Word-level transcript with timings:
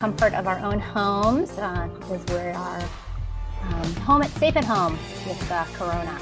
comfort 0.00 0.32
of 0.34 0.46
our 0.46 0.60
own 0.60 0.78
homes 0.78 1.50
uh, 1.58 1.88
because 1.88 2.24
we're 2.26 2.52
our 2.52 2.80
um, 3.64 3.94
home 3.96 4.22
at 4.22 4.30
safe 4.30 4.54
at 4.54 4.64
home 4.64 4.92
with 5.26 5.50
uh, 5.50 5.64
Corona. 5.72 6.16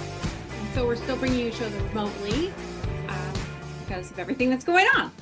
So 0.72 0.86
we're 0.86 0.96
still 0.96 1.18
bringing 1.18 1.40
you 1.40 1.52
shows 1.52 1.70
remotely 1.74 2.54
uh, 3.06 3.32
because 3.80 4.10
of 4.10 4.18
everything 4.18 4.48
that's 4.48 4.64
going 4.64 4.86
on. 4.96 5.12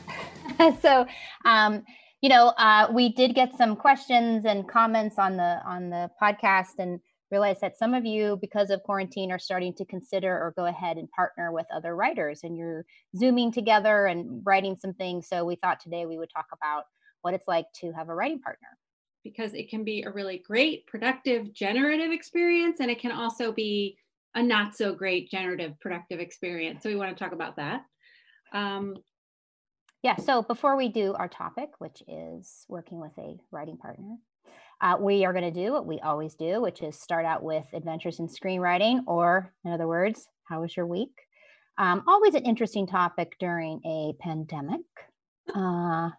so, 0.82 1.04
um, 1.44 1.82
you 2.20 2.28
know, 2.28 2.50
uh, 2.50 2.86
we 2.94 3.12
did 3.12 3.34
get 3.34 3.56
some 3.58 3.74
questions 3.74 4.44
and 4.44 4.68
comments 4.68 5.18
on 5.18 5.36
the 5.36 5.60
on 5.66 5.90
the 5.90 6.08
podcast, 6.22 6.78
and 6.78 7.00
realized 7.32 7.60
that 7.60 7.76
some 7.76 7.92
of 7.92 8.04
you, 8.04 8.38
because 8.40 8.70
of 8.70 8.84
quarantine, 8.84 9.32
are 9.32 9.38
starting 9.40 9.74
to 9.74 9.84
consider 9.84 10.32
or 10.32 10.54
go 10.56 10.66
ahead 10.66 10.96
and 10.96 11.10
partner 11.10 11.50
with 11.50 11.66
other 11.74 11.96
writers, 11.96 12.44
and 12.44 12.56
you're 12.56 12.86
zooming 13.16 13.50
together 13.50 14.06
and 14.06 14.42
writing 14.46 14.76
some 14.80 14.94
things. 14.94 15.26
So 15.26 15.44
we 15.44 15.56
thought 15.56 15.80
today 15.80 16.06
we 16.06 16.18
would 16.18 16.30
talk 16.32 16.46
about 16.52 16.84
what 17.24 17.32
it's 17.32 17.48
like 17.48 17.66
to 17.80 17.90
have 17.92 18.10
a 18.10 18.14
writing 18.14 18.40
partner. 18.40 18.68
Because 19.22 19.54
it 19.54 19.70
can 19.70 19.82
be 19.82 20.02
a 20.02 20.10
really 20.10 20.42
great, 20.46 20.86
productive, 20.86 21.54
generative 21.54 22.12
experience, 22.12 22.80
and 22.80 22.90
it 22.90 23.00
can 23.00 23.12
also 23.12 23.50
be 23.50 23.96
a 24.34 24.42
not 24.42 24.76
so 24.76 24.94
great, 24.94 25.30
generative, 25.30 25.80
productive 25.80 26.20
experience. 26.20 26.82
So 26.82 26.90
we 26.90 26.96
want 26.96 27.16
to 27.16 27.24
talk 27.24 27.32
about 27.32 27.56
that. 27.56 27.82
Um, 28.52 28.96
yeah, 30.02 30.16
so 30.16 30.42
before 30.42 30.76
we 30.76 30.90
do 30.90 31.14
our 31.14 31.28
topic, 31.28 31.70
which 31.78 32.02
is 32.06 32.66
working 32.68 33.00
with 33.00 33.16
a 33.16 33.38
writing 33.50 33.78
partner, 33.78 34.16
uh, 34.82 34.96
we 35.00 35.24
are 35.24 35.32
going 35.32 35.50
to 35.50 35.64
do 35.64 35.72
what 35.72 35.86
we 35.86 35.98
always 36.00 36.34
do, 36.34 36.60
which 36.60 36.82
is 36.82 37.00
start 37.00 37.24
out 37.24 37.42
with 37.42 37.64
adventures 37.72 38.18
in 38.18 38.28
screenwriting, 38.28 39.00
or 39.06 39.54
in 39.64 39.72
other 39.72 39.88
words, 39.88 40.28
how 40.46 40.60
was 40.60 40.76
your 40.76 40.86
week? 40.86 41.16
Um, 41.78 42.02
always 42.06 42.34
an 42.34 42.44
interesting 42.44 42.86
topic 42.86 43.36
during 43.40 43.80
a 43.86 44.12
pandemic. 44.20 44.82
Uh, 45.52 46.10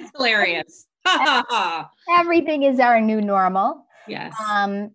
it's 0.00 0.10
hilarious. 0.16 0.86
everything 2.18 2.64
is 2.64 2.80
our 2.80 3.00
new 3.00 3.20
normal. 3.20 3.86
Yes. 4.06 4.34
Um, 4.48 4.90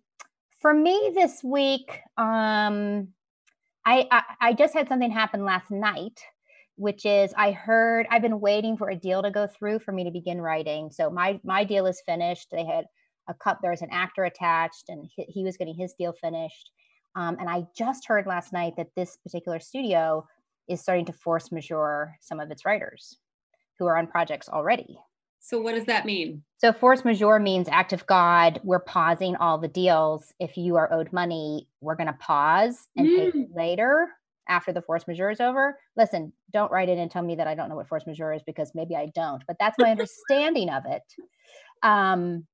for 0.60 0.74
me 0.74 1.12
this 1.14 1.42
week, 1.42 2.00
um, 2.16 3.08
I, 3.84 4.06
I 4.10 4.22
I 4.40 4.52
just 4.52 4.74
had 4.74 4.88
something 4.88 5.10
happen 5.10 5.44
last 5.44 5.70
night, 5.70 6.20
which 6.76 7.06
is 7.06 7.32
I 7.36 7.52
heard 7.52 8.06
I've 8.10 8.22
been 8.22 8.40
waiting 8.40 8.76
for 8.76 8.90
a 8.90 8.96
deal 8.96 9.22
to 9.22 9.30
go 9.30 9.46
through 9.46 9.80
for 9.80 9.92
me 9.92 10.04
to 10.04 10.10
begin 10.10 10.40
writing. 10.40 10.90
So 10.90 11.10
my 11.10 11.40
my 11.44 11.64
deal 11.64 11.86
is 11.86 12.02
finished. 12.04 12.48
They 12.50 12.64
had 12.64 12.86
a 13.28 13.34
cup. 13.34 13.60
There 13.62 13.70
was 13.70 13.82
an 13.82 13.90
actor 13.90 14.24
attached, 14.24 14.88
and 14.88 15.08
he, 15.14 15.24
he 15.24 15.44
was 15.44 15.56
getting 15.56 15.74
his 15.74 15.94
deal 15.94 16.12
finished. 16.12 16.70
Um, 17.14 17.36
and 17.40 17.48
I 17.48 17.66
just 17.76 18.06
heard 18.06 18.26
last 18.26 18.52
night 18.52 18.74
that 18.76 18.88
this 18.94 19.16
particular 19.16 19.58
studio 19.58 20.26
is 20.68 20.80
starting 20.80 21.04
to 21.06 21.12
force 21.12 21.52
majeure 21.52 22.16
some 22.20 22.40
of 22.40 22.50
its 22.50 22.64
writers 22.64 23.18
who 23.78 23.86
are 23.86 23.96
on 23.96 24.06
projects 24.06 24.48
already. 24.48 24.98
So 25.40 25.60
what 25.60 25.74
does 25.74 25.84
that 25.84 26.06
mean? 26.06 26.42
So 26.58 26.72
force 26.72 27.04
majeure 27.04 27.38
means 27.38 27.68
act 27.70 27.92
of 27.92 28.06
God. 28.06 28.60
We're 28.64 28.80
pausing 28.80 29.36
all 29.36 29.58
the 29.58 29.68
deals. 29.68 30.32
If 30.40 30.56
you 30.56 30.76
are 30.76 30.92
owed 30.92 31.12
money, 31.12 31.68
we're 31.80 31.94
going 31.94 32.08
to 32.08 32.14
pause 32.14 32.88
and 32.96 33.06
mm. 33.06 33.16
pay 33.32 33.38
you 33.38 33.48
later 33.54 34.08
after 34.48 34.72
the 34.72 34.82
force 34.82 35.06
majeure 35.06 35.30
is 35.30 35.40
over. 35.40 35.78
Listen, 35.96 36.32
don't 36.52 36.72
write 36.72 36.88
in 36.88 36.98
and 36.98 37.10
tell 37.10 37.22
me 37.22 37.36
that 37.36 37.46
I 37.46 37.54
don't 37.54 37.68
know 37.68 37.76
what 37.76 37.88
force 37.88 38.06
majeure 38.06 38.32
is 38.32 38.42
because 38.44 38.72
maybe 38.74 38.96
I 38.96 39.06
don't, 39.14 39.42
but 39.46 39.56
that's 39.60 39.78
my 39.78 39.90
understanding 39.92 40.68
of 40.68 40.84
it. 40.86 41.02
Um, 41.82 42.46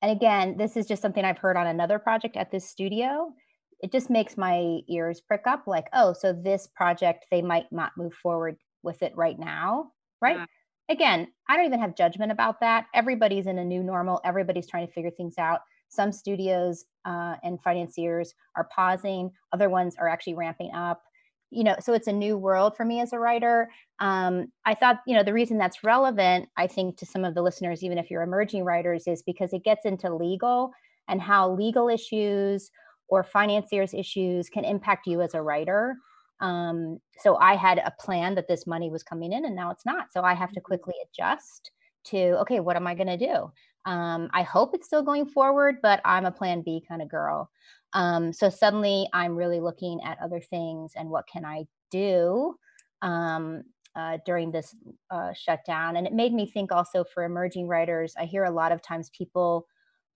and 0.00 0.12
again, 0.12 0.56
this 0.56 0.76
is 0.76 0.86
just 0.86 1.02
something 1.02 1.24
I've 1.24 1.38
heard 1.38 1.56
on 1.56 1.66
another 1.66 1.98
project 1.98 2.36
at 2.36 2.50
this 2.50 2.68
studio 2.68 3.32
it 3.80 3.92
just 3.92 4.10
makes 4.10 4.36
my 4.36 4.80
ears 4.88 5.20
prick 5.20 5.42
up 5.46 5.66
like 5.66 5.88
oh 5.92 6.12
so 6.12 6.32
this 6.32 6.66
project 6.74 7.26
they 7.30 7.42
might 7.42 7.70
not 7.70 7.92
move 7.96 8.14
forward 8.14 8.56
with 8.82 9.02
it 9.02 9.16
right 9.16 9.38
now 9.38 9.90
right? 10.20 10.36
Yeah. 10.36 10.46
again 10.88 11.28
i 11.48 11.56
don't 11.56 11.66
even 11.66 11.80
have 11.80 11.96
judgment 11.96 12.32
about 12.32 12.60
that. 12.60 12.86
Everybody's 12.94 13.46
in 13.46 13.58
a 13.58 13.64
new 13.64 13.82
normal. 13.82 14.20
Everybody's 14.24 14.66
trying 14.66 14.86
to 14.86 14.92
figure 14.92 15.10
things 15.10 15.38
out. 15.38 15.60
Some 15.88 16.12
studios 16.12 16.84
uh, 17.06 17.36
and 17.42 17.60
financiers 17.62 18.34
are 18.56 18.68
pausing. 18.74 19.30
Other 19.52 19.70
ones 19.70 19.96
are 19.98 20.08
actually 20.08 20.34
ramping 20.34 20.72
up. 20.74 21.02
You 21.50 21.64
know 21.64 21.76
so 21.80 21.94
it's 21.94 22.08
a 22.08 22.12
new 22.12 22.36
world 22.36 22.76
for 22.76 22.84
me 22.84 23.00
as 23.00 23.12
a 23.12 23.18
writer. 23.18 23.70
Um, 24.00 24.52
i 24.66 24.74
thought 24.74 25.00
you 25.06 25.16
know 25.16 25.22
the 25.22 25.32
reason 25.32 25.58
that's 25.58 25.82
relevant 25.82 26.48
i 26.56 26.66
think 26.66 26.96
to 26.98 27.06
some 27.06 27.24
of 27.24 27.34
the 27.34 27.42
listeners 27.42 27.82
even 27.82 27.98
if 27.98 28.10
you're 28.10 28.22
emerging 28.22 28.64
writers 28.64 29.08
is 29.08 29.22
because 29.22 29.52
it 29.52 29.64
gets 29.64 29.84
into 29.84 30.14
legal 30.14 30.72
and 31.08 31.20
how 31.20 31.50
legal 31.50 31.88
issues 31.88 32.70
or 33.08 33.22
financiers 33.22 33.94
issues 33.94 34.48
can 34.48 34.64
impact 34.64 35.06
you 35.06 35.20
as 35.22 35.34
a 35.34 35.42
writer. 35.42 35.96
Um, 36.40 36.98
so 37.18 37.36
I 37.36 37.56
had 37.56 37.78
a 37.78 37.94
plan 37.98 38.34
that 38.36 38.48
this 38.48 38.66
money 38.66 38.90
was 38.90 39.02
coming 39.02 39.32
in 39.32 39.44
and 39.44 39.56
now 39.56 39.70
it's 39.70 39.86
not. 39.86 40.12
So 40.12 40.22
I 40.22 40.34
have 40.34 40.50
to 40.50 40.60
mm-hmm. 40.60 40.66
quickly 40.66 40.94
adjust 41.04 41.70
to, 42.04 42.38
okay, 42.40 42.60
what 42.60 42.76
am 42.76 42.86
I 42.86 42.94
going 42.94 43.08
to 43.08 43.16
do? 43.16 43.50
Um, 43.90 44.28
I 44.32 44.42
hope 44.42 44.74
it's 44.74 44.86
still 44.86 45.02
going 45.02 45.26
forward, 45.26 45.76
but 45.82 46.00
I'm 46.04 46.26
a 46.26 46.30
plan 46.30 46.62
B 46.62 46.82
kind 46.86 47.02
of 47.02 47.08
girl. 47.08 47.50
Um, 47.94 48.32
so 48.32 48.50
suddenly 48.50 49.08
I'm 49.12 49.34
really 49.34 49.60
looking 49.60 50.00
at 50.04 50.18
other 50.22 50.40
things 50.40 50.92
and 50.94 51.08
what 51.08 51.26
can 51.26 51.44
I 51.44 51.64
do 51.90 52.54
um, 53.02 53.62
uh, 53.96 54.18
during 54.26 54.52
this 54.52 54.76
uh, 55.10 55.32
shutdown. 55.32 55.96
And 55.96 56.06
it 56.06 56.12
made 56.12 56.34
me 56.34 56.46
think 56.46 56.70
also 56.70 57.02
for 57.02 57.24
emerging 57.24 57.66
writers, 57.66 58.14
I 58.18 58.26
hear 58.26 58.44
a 58.44 58.50
lot 58.50 58.72
of 58.72 58.82
times 58.82 59.10
people 59.16 59.66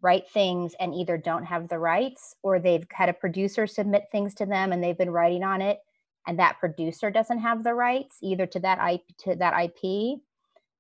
write 0.03 0.29
things 0.31 0.75
and 0.81 0.95
either 0.95 1.17
don't 1.17 1.45
have 1.45 1.69
the 1.69 1.79
rights 1.79 2.35
or 2.43 2.59
they've 2.59 2.87
had 2.91 3.09
a 3.09 3.15
producer 3.15 3.67
submit 3.67 4.09
things 4.11 4.35
to 4.35 4.47
them 4.47 4.73
and 4.73 4.83
they've 4.83 4.99
been 4.99 5.11
writing 5.11 5.45
on 5.45 5.63
it 5.63 5.79
and 6.27 6.39
that 6.39 6.59
producer 6.59 7.11
doesn't 7.11 7.39
have 7.39 7.65
the 7.65 7.75
rights 7.75 8.19
either 8.23 8.47
to 8.47 8.61
that 8.61 8.79
IP 8.93 9.03
to 9.19 9.37
that 9.37 9.55
IP. 9.65 10.21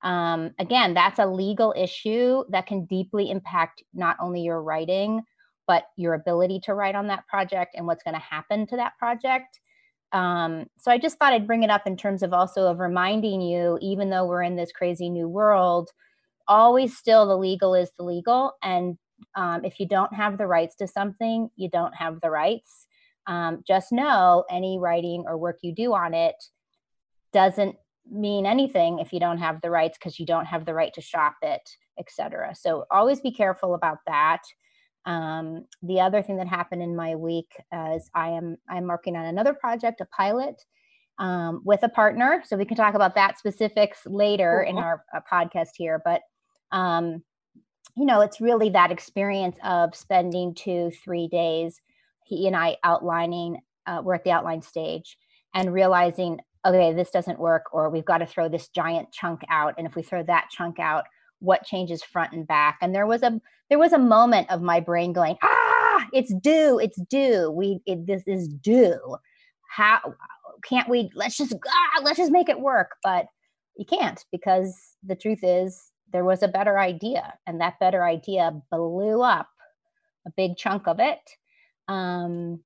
Um, 0.02 0.50
again, 0.58 0.94
that's 0.94 1.18
a 1.18 1.26
legal 1.26 1.72
issue 1.76 2.44
that 2.50 2.66
can 2.66 2.86
deeply 2.86 3.30
impact 3.30 3.82
not 3.94 4.16
only 4.20 4.42
your 4.42 4.62
writing, 4.62 5.22
but 5.66 5.84
your 5.96 6.14
ability 6.14 6.60
to 6.64 6.74
write 6.74 6.96
on 6.96 7.06
that 7.06 7.26
project 7.28 7.74
and 7.76 7.86
what's 7.86 8.02
going 8.02 8.14
to 8.14 8.20
happen 8.20 8.66
to 8.66 8.76
that 8.76 8.98
project. 8.98 9.60
Um, 10.12 10.66
so 10.76 10.90
I 10.90 10.98
just 10.98 11.18
thought 11.18 11.32
I'd 11.32 11.46
bring 11.46 11.62
it 11.62 11.70
up 11.70 11.86
in 11.86 11.96
terms 11.96 12.22
of 12.22 12.32
also 12.32 12.66
of 12.66 12.80
reminding 12.80 13.40
you, 13.40 13.78
even 13.80 14.10
though 14.10 14.26
we're 14.26 14.42
in 14.42 14.56
this 14.56 14.72
crazy 14.72 15.08
new 15.08 15.28
world, 15.28 15.90
always 16.48 16.96
still 16.96 17.26
the 17.26 17.38
legal 17.38 17.74
is 17.74 17.90
the 17.96 18.02
legal 18.02 18.52
and 18.62 18.98
um, 19.34 19.64
if 19.64 19.80
you 19.80 19.86
don't 19.86 20.12
have 20.14 20.38
the 20.38 20.46
rights 20.46 20.76
to 20.76 20.86
something, 20.86 21.50
you 21.56 21.68
don't 21.68 21.94
have 21.94 22.20
the 22.20 22.30
rights. 22.30 22.86
Um, 23.26 23.62
just 23.66 23.92
know 23.92 24.44
any 24.50 24.78
writing 24.78 25.24
or 25.26 25.38
work 25.38 25.58
you 25.62 25.74
do 25.74 25.94
on 25.94 26.12
it 26.14 26.36
doesn't 27.32 27.76
mean 28.10 28.46
anything 28.46 28.98
if 28.98 29.12
you 29.12 29.20
don't 29.20 29.38
have 29.38 29.60
the 29.60 29.70
rights 29.70 29.96
because 29.98 30.18
you 30.18 30.26
don't 30.26 30.46
have 30.46 30.64
the 30.64 30.74
right 30.74 30.92
to 30.94 31.00
shop 31.00 31.36
it, 31.42 31.70
etc. 31.98 32.54
So 32.54 32.84
always 32.90 33.20
be 33.20 33.32
careful 33.32 33.74
about 33.74 33.98
that. 34.06 34.42
Um, 35.04 35.66
the 35.82 36.00
other 36.00 36.22
thing 36.22 36.36
that 36.36 36.48
happened 36.48 36.82
in 36.82 36.96
my 36.96 37.16
week 37.16 37.50
is 37.72 38.10
I 38.14 38.30
am 38.30 38.56
I'm 38.68 38.86
working 38.86 39.16
on 39.16 39.24
another 39.26 39.54
project, 39.54 40.00
a 40.00 40.06
pilot 40.06 40.62
um, 41.18 41.62
with 41.64 41.82
a 41.82 41.88
partner. 41.88 42.42
So 42.46 42.56
we 42.56 42.64
can 42.64 42.76
talk 42.76 42.94
about 42.94 43.14
that 43.14 43.38
specifics 43.38 44.00
later 44.06 44.64
cool. 44.64 44.76
in 44.76 44.82
our 44.82 45.04
uh, 45.14 45.20
podcast 45.30 45.70
here. 45.76 46.00
But 46.04 46.22
um, 46.70 47.22
you 47.96 48.06
know, 48.06 48.20
it's 48.20 48.40
really 48.40 48.70
that 48.70 48.90
experience 48.90 49.56
of 49.64 49.94
spending 49.94 50.54
two, 50.54 50.90
three 51.04 51.28
days, 51.28 51.80
he 52.24 52.46
and 52.46 52.56
I 52.56 52.78
outlining, 52.84 53.58
uh, 53.86 54.00
we're 54.02 54.14
at 54.14 54.24
the 54.24 54.30
outline 54.30 54.62
stage 54.62 55.18
and 55.54 55.72
realizing, 55.72 56.38
okay, 56.64 56.92
this 56.92 57.10
doesn't 57.10 57.38
work, 57.38 57.64
or 57.72 57.90
we've 57.90 58.04
got 58.04 58.18
to 58.18 58.26
throw 58.26 58.48
this 58.48 58.68
giant 58.68 59.12
chunk 59.12 59.42
out. 59.50 59.74
And 59.76 59.86
if 59.86 59.94
we 59.94 60.02
throw 60.02 60.22
that 60.22 60.48
chunk 60.50 60.78
out, 60.78 61.04
what 61.40 61.64
changes 61.64 62.02
front 62.02 62.32
and 62.32 62.46
back? 62.46 62.78
And 62.80 62.94
there 62.94 63.06
was 63.06 63.22
a 63.22 63.40
there 63.68 63.78
was 63.78 63.92
a 63.92 63.98
moment 63.98 64.50
of 64.50 64.62
my 64.62 64.80
brain 64.80 65.12
going, 65.12 65.36
ah, 65.42 66.06
it's 66.12 66.32
due, 66.34 66.78
it's 66.78 67.00
due. 67.10 67.50
We 67.50 67.80
it, 67.84 68.06
this 68.06 68.22
is 68.26 68.48
due. 68.48 69.16
How 69.68 70.00
can't 70.64 70.88
we? 70.88 71.10
Let's 71.14 71.36
just 71.36 71.52
ah, 71.52 72.00
let's 72.02 72.18
just 72.18 72.32
make 72.32 72.48
it 72.48 72.60
work. 72.60 72.92
But 73.02 73.26
you 73.76 73.84
can't 73.84 74.24
because 74.30 74.74
the 75.02 75.16
truth 75.16 75.40
is 75.42 75.91
there 76.12 76.24
was 76.24 76.42
a 76.42 76.48
better 76.48 76.78
idea, 76.78 77.34
and 77.46 77.60
that 77.60 77.80
better 77.80 78.04
idea 78.04 78.52
blew 78.70 79.22
up 79.22 79.48
a 80.26 80.30
big 80.36 80.56
chunk 80.56 80.86
of 80.86 81.00
it. 81.00 81.20
Um, 81.88 82.60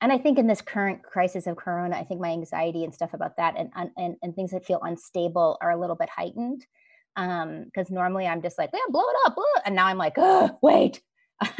and 0.00 0.12
I 0.12 0.18
think 0.18 0.38
in 0.38 0.46
this 0.46 0.62
current 0.62 1.02
crisis 1.02 1.46
of 1.46 1.56
Corona, 1.56 1.96
I 1.96 2.04
think 2.04 2.20
my 2.20 2.30
anxiety 2.30 2.84
and 2.84 2.94
stuff 2.94 3.14
about 3.14 3.36
that 3.36 3.54
and 3.56 3.70
and, 3.96 4.16
and 4.22 4.34
things 4.34 4.50
that 4.50 4.66
feel 4.66 4.80
unstable 4.82 5.58
are 5.60 5.70
a 5.70 5.80
little 5.80 5.96
bit 5.96 6.08
heightened. 6.08 6.66
Because 7.14 7.90
um, 7.90 7.94
normally 7.94 8.26
I'm 8.26 8.40
just 8.40 8.56
like, 8.58 8.70
yeah, 8.72 8.80
blow 8.88 9.02
it 9.02 9.16
up, 9.26 9.34
blow 9.34 9.44
it. 9.56 9.62
and 9.66 9.76
now 9.76 9.86
I'm 9.86 9.98
like, 9.98 10.14
oh, 10.16 10.58
wait. 10.62 11.02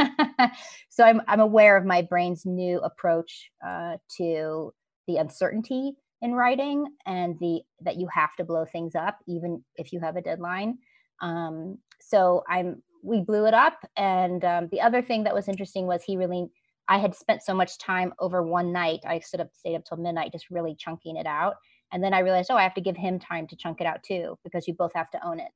so 0.88 1.04
I'm 1.04 1.20
I'm 1.28 1.40
aware 1.40 1.76
of 1.76 1.84
my 1.84 2.02
brain's 2.02 2.46
new 2.46 2.78
approach 2.78 3.50
uh, 3.64 3.96
to 4.16 4.72
the 5.06 5.16
uncertainty 5.16 5.94
in 6.20 6.32
writing 6.32 6.86
and 7.04 7.38
the 7.40 7.60
that 7.80 7.96
you 7.96 8.08
have 8.12 8.34
to 8.36 8.44
blow 8.44 8.64
things 8.64 8.94
up 8.94 9.18
even 9.26 9.64
if 9.74 9.92
you 9.92 10.00
have 10.00 10.16
a 10.16 10.22
deadline 10.22 10.78
um, 11.22 11.78
so 12.00 12.44
I'm 12.48 12.82
we 13.02 13.20
blew 13.20 13.46
it 13.46 13.54
up. 13.54 13.78
And 13.96 14.44
um, 14.44 14.68
the 14.70 14.80
other 14.80 15.02
thing 15.02 15.24
that 15.24 15.34
was 15.34 15.48
interesting 15.48 15.86
was 15.86 16.02
he 16.02 16.16
really 16.16 16.48
I 16.88 16.98
had 16.98 17.14
spent 17.14 17.42
so 17.42 17.54
much 17.54 17.78
time 17.78 18.12
over 18.18 18.42
one 18.42 18.72
night. 18.72 19.00
I 19.06 19.20
stood 19.20 19.40
up 19.40 19.48
stayed 19.54 19.76
up 19.76 19.84
till 19.84 19.96
midnight 19.96 20.32
just 20.32 20.50
really 20.50 20.74
chunking 20.74 21.16
it 21.16 21.26
out. 21.26 21.54
And 21.92 22.02
then 22.02 22.14
I 22.14 22.20
realized, 22.20 22.50
oh, 22.50 22.56
I 22.56 22.62
have 22.62 22.74
to 22.74 22.80
give 22.80 22.96
him 22.96 23.18
time 23.18 23.46
to 23.48 23.56
chunk 23.56 23.80
it 23.80 23.86
out 23.86 24.02
too, 24.02 24.38
because 24.44 24.66
you 24.66 24.74
both 24.74 24.92
have 24.94 25.10
to 25.10 25.26
own 25.26 25.40
it. 25.40 25.52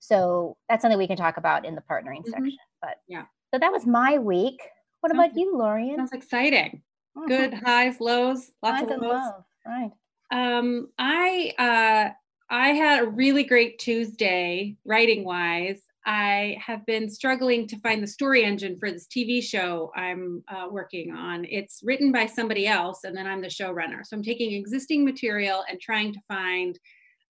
So 0.00 0.56
that's 0.68 0.82
something 0.82 0.98
we 0.98 1.06
can 1.06 1.16
talk 1.16 1.38
about 1.38 1.64
in 1.64 1.74
the 1.74 1.82
partnering 1.90 2.20
mm-hmm. 2.20 2.30
section. 2.30 2.58
But 2.80 2.96
yeah. 3.08 3.24
So 3.52 3.58
that 3.58 3.72
was 3.72 3.86
my 3.86 4.18
week. 4.18 4.60
What 5.00 5.12
sounds, 5.12 5.26
about 5.26 5.36
you, 5.36 5.56
Lorien? 5.56 5.96
Sounds 5.96 6.12
exciting. 6.12 6.82
Mm-hmm. 7.16 7.28
Good 7.28 7.54
highs, 7.54 8.00
lows, 8.00 8.50
lots 8.62 8.80
highs 8.80 8.90
of 8.90 9.00
lows. 9.00 9.12
lows. 9.12 9.32
Right. 9.66 9.90
Um, 10.30 10.88
I 10.98 11.54
uh 11.58 12.12
I 12.50 12.68
had 12.68 13.02
a 13.02 13.06
really 13.06 13.44
great 13.44 13.78
Tuesday 13.78 14.76
writing 14.84 15.24
wise. 15.24 15.82
I 16.06 16.56
have 16.64 16.86
been 16.86 17.10
struggling 17.10 17.66
to 17.68 17.78
find 17.80 18.02
the 18.02 18.06
story 18.06 18.42
engine 18.42 18.78
for 18.78 18.90
this 18.90 19.06
TV 19.06 19.42
show 19.42 19.92
I'm 19.94 20.42
uh, 20.48 20.66
working 20.70 21.12
on. 21.12 21.44
It's 21.44 21.80
written 21.82 22.10
by 22.10 22.24
somebody 22.24 22.66
else, 22.66 23.04
and 23.04 23.14
then 23.14 23.26
I'm 23.26 23.42
the 23.42 23.48
showrunner. 23.48 24.06
So 24.06 24.16
I'm 24.16 24.22
taking 24.22 24.52
existing 24.52 25.04
material 25.04 25.64
and 25.68 25.78
trying 25.78 26.14
to 26.14 26.20
find 26.26 26.78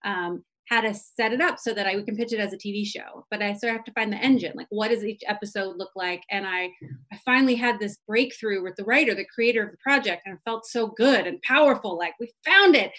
um, 0.04 0.44
how 0.68 0.82
to 0.82 0.94
set 0.94 1.32
it 1.32 1.40
up 1.40 1.58
so 1.58 1.74
that 1.74 1.88
I 1.88 2.00
can 2.02 2.16
pitch 2.16 2.32
it 2.32 2.38
as 2.38 2.52
a 2.52 2.58
TV 2.58 2.86
show. 2.86 3.26
But 3.32 3.42
I 3.42 3.54
sort 3.54 3.70
of 3.70 3.78
have 3.78 3.84
to 3.86 3.92
find 3.92 4.12
the 4.12 4.18
engine. 4.18 4.52
Like, 4.54 4.68
what 4.70 4.88
does 4.88 5.04
each 5.04 5.22
episode 5.26 5.76
look 5.76 5.90
like? 5.96 6.22
And 6.30 6.46
I, 6.46 6.70
I 7.12 7.16
finally 7.24 7.56
had 7.56 7.80
this 7.80 7.98
breakthrough 8.06 8.62
with 8.62 8.76
the 8.76 8.84
writer, 8.84 9.14
the 9.14 9.24
creator 9.24 9.64
of 9.64 9.72
the 9.72 9.78
project, 9.78 10.22
and 10.26 10.36
it 10.36 10.40
felt 10.44 10.66
so 10.66 10.88
good 10.88 11.26
and 11.26 11.42
powerful. 11.42 11.98
Like, 11.98 12.14
we 12.20 12.30
found 12.46 12.76
it 12.76 12.92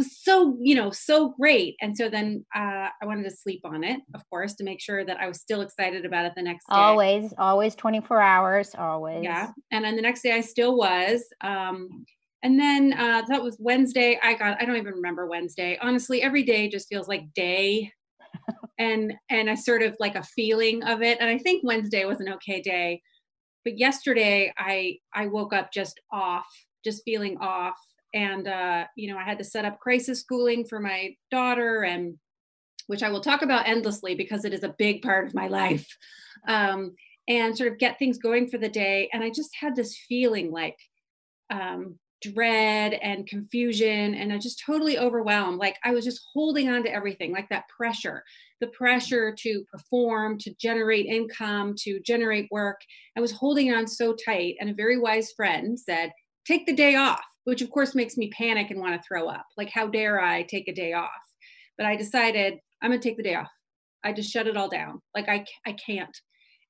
was 0.00 0.18
so 0.22 0.56
you 0.60 0.74
know 0.74 0.90
so 0.90 1.34
great. 1.38 1.76
And 1.82 1.96
so 1.96 2.08
then 2.08 2.44
uh, 2.54 2.88
i 3.00 3.04
wanted 3.04 3.24
to 3.24 3.30
sleep 3.30 3.60
on 3.64 3.84
it 3.84 4.00
of 4.14 4.22
course 4.30 4.54
to 4.54 4.64
make 4.64 4.80
sure 4.80 5.04
that 5.04 5.18
i 5.18 5.28
was 5.28 5.40
still 5.40 5.60
excited 5.60 6.06
about 6.06 6.24
it 6.24 6.32
the 6.34 6.42
next 6.42 6.64
day. 6.64 6.74
Always 6.74 7.34
always 7.38 7.74
24 7.74 8.20
hours 8.20 8.74
always. 8.76 9.22
Yeah. 9.22 9.50
And 9.70 9.84
then 9.84 9.96
the 9.96 10.02
next 10.02 10.22
day 10.22 10.32
i 10.32 10.40
still 10.40 10.76
was 10.76 11.24
um, 11.42 12.04
and 12.42 12.58
then 12.58 12.94
uh, 12.94 13.22
that 13.28 13.42
was 13.42 13.58
wednesday. 13.60 14.18
I 14.22 14.34
got 14.34 14.60
i 14.60 14.64
don't 14.64 14.76
even 14.76 14.94
remember 14.94 15.26
wednesday. 15.26 15.78
Honestly 15.82 16.22
every 16.22 16.42
day 16.42 16.68
just 16.68 16.88
feels 16.88 17.08
like 17.08 17.32
day. 17.34 17.92
And 18.78 19.12
and 19.28 19.50
i 19.50 19.54
sort 19.56 19.82
of 19.82 19.94
like 20.00 20.14
a 20.14 20.22
feeling 20.22 20.82
of 20.84 21.02
it. 21.02 21.18
And 21.20 21.28
i 21.28 21.36
think 21.36 21.62
wednesday 21.62 22.06
was 22.06 22.20
an 22.20 22.32
okay 22.34 22.62
day. 22.62 23.02
But 23.64 23.78
yesterday 23.78 24.54
i 24.56 24.96
i 25.14 25.26
woke 25.26 25.52
up 25.52 25.70
just 25.70 26.00
off 26.10 26.46
just 26.82 27.02
feeling 27.04 27.36
off 27.42 27.76
and 28.14 28.48
uh, 28.48 28.84
you 28.96 29.12
know 29.12 29.18
i 29.18 29.24
had 29.24 29.38
to 29.38 29.44
set 29.44 29.64
up 29.64 29.78
crisis 29.80 30.20
schooling 30.20 30.64
for 30.64 30.80
my 30.80 31.14
daughter 31.30 31.82
and 31.82 32.16
which 32.86 33.02
i 33.02 33.08
will 33.08 33.20
talk 33.20 33.42
about 33.42 33.68
endlessly 33.68 34.14
because 34.14 34.44
it 34.44 34.52
is 34.52 34.64
a 34.64 34.74
big 34.78 35.02
part 35.02 35.26
of 35.26 35.34
my 35.34 35.48
life. 35.48 35.86
Um, 36.48 36.94
and 37.28 37.56
sort 37.56 37.70
of 37.70 37.78
get 37.78 37.98
things 37.98 38.18
going 38.18 38.48
for 38.48 38.58
the 38.58 38.68
day. 38.68 39.08
And 39.12 39.22
i 39.22 39.30
just 39.30 39.54
had 39.58 39.76
this 39.76 39.96
feeling 40.08 40.50
like 40.50 40.76
um, 41.50 41.98
dread 42.22 42.94
and 42.94 43.26
confusion 43.26 44.14
and 44.14 44.32
i 44.32 44.38
just 44.38 44.62
totally 44.64 44.98
overwhelmed. 44.98 45.58
Like 45.58 45.78
i 45.84 45.92
was 45.92 46.04
just 46.04 46.20
holding 46.32 46.68
on 46.68 46.82
to 46.82 46.92
everything 46.92 47.32
like 47.32 47.48
that 47.48 47.68
pressure 47.68 48.24
the 48.60 48.66
pressure 48.68 49.34
to 49.38 49.64
perform 49.72 50.36
to 50.38 50.54
generate 50.60 51.06
income 51.06 51.74
to 51.78 51.98
generate 52.00 52.46
work. 52.50 52.78
I 53.16 53.20
was 53.20 53.32
holding 53.32 53.72
on 53.72 53.86
so 53.86 54.14
tight 54.14 54.56
and 54.60 54.68
a 54.68 54.74
very 54.74 54.98
wise 54.98 55.32
friend 55.32 55.78
said 55.78 56.12
take 56.46 56.66
the 56.66 56.74
day 56.74 56.96
off 56.96 57.24
which 57.44 57.62
of 57.62 57.70
course 57.70 57.94
makes 57.94 58.16
me 58.16 58.30
panic 58.30 58.70
and 58.70 58.80
want 58.80 58.94
to 58.94 59.06
throw 59.06 59.28
up. 59.28 59.46
Like, 59.56 59.70
how 59.70 59.86
dare 59.86 60.20
I 60.20 60.42
take 60.42 60.68
a 60.68 60.74
day 60.74 60.92
off? 60.92 61.10
But 61.76 61.86
I 61.86 61.96
decided 61.96 62.58
I'm 62.82 62.90
going 62.90 63.00
to 63.00 63.08
take 63.08 63.16
the 63.16 63.22
day 63.22 63.34
off. 63.34 63.50
I 64.04 64.12
just 64.12 64.30
shut 64.30 64.46
it 64.46 64.56
all 64.56 64.68
down. 64.68 65.00
Like, 65.14 65.28
I, 65.28 65.44
I 65.66 65.72
can't. 65.72 66.16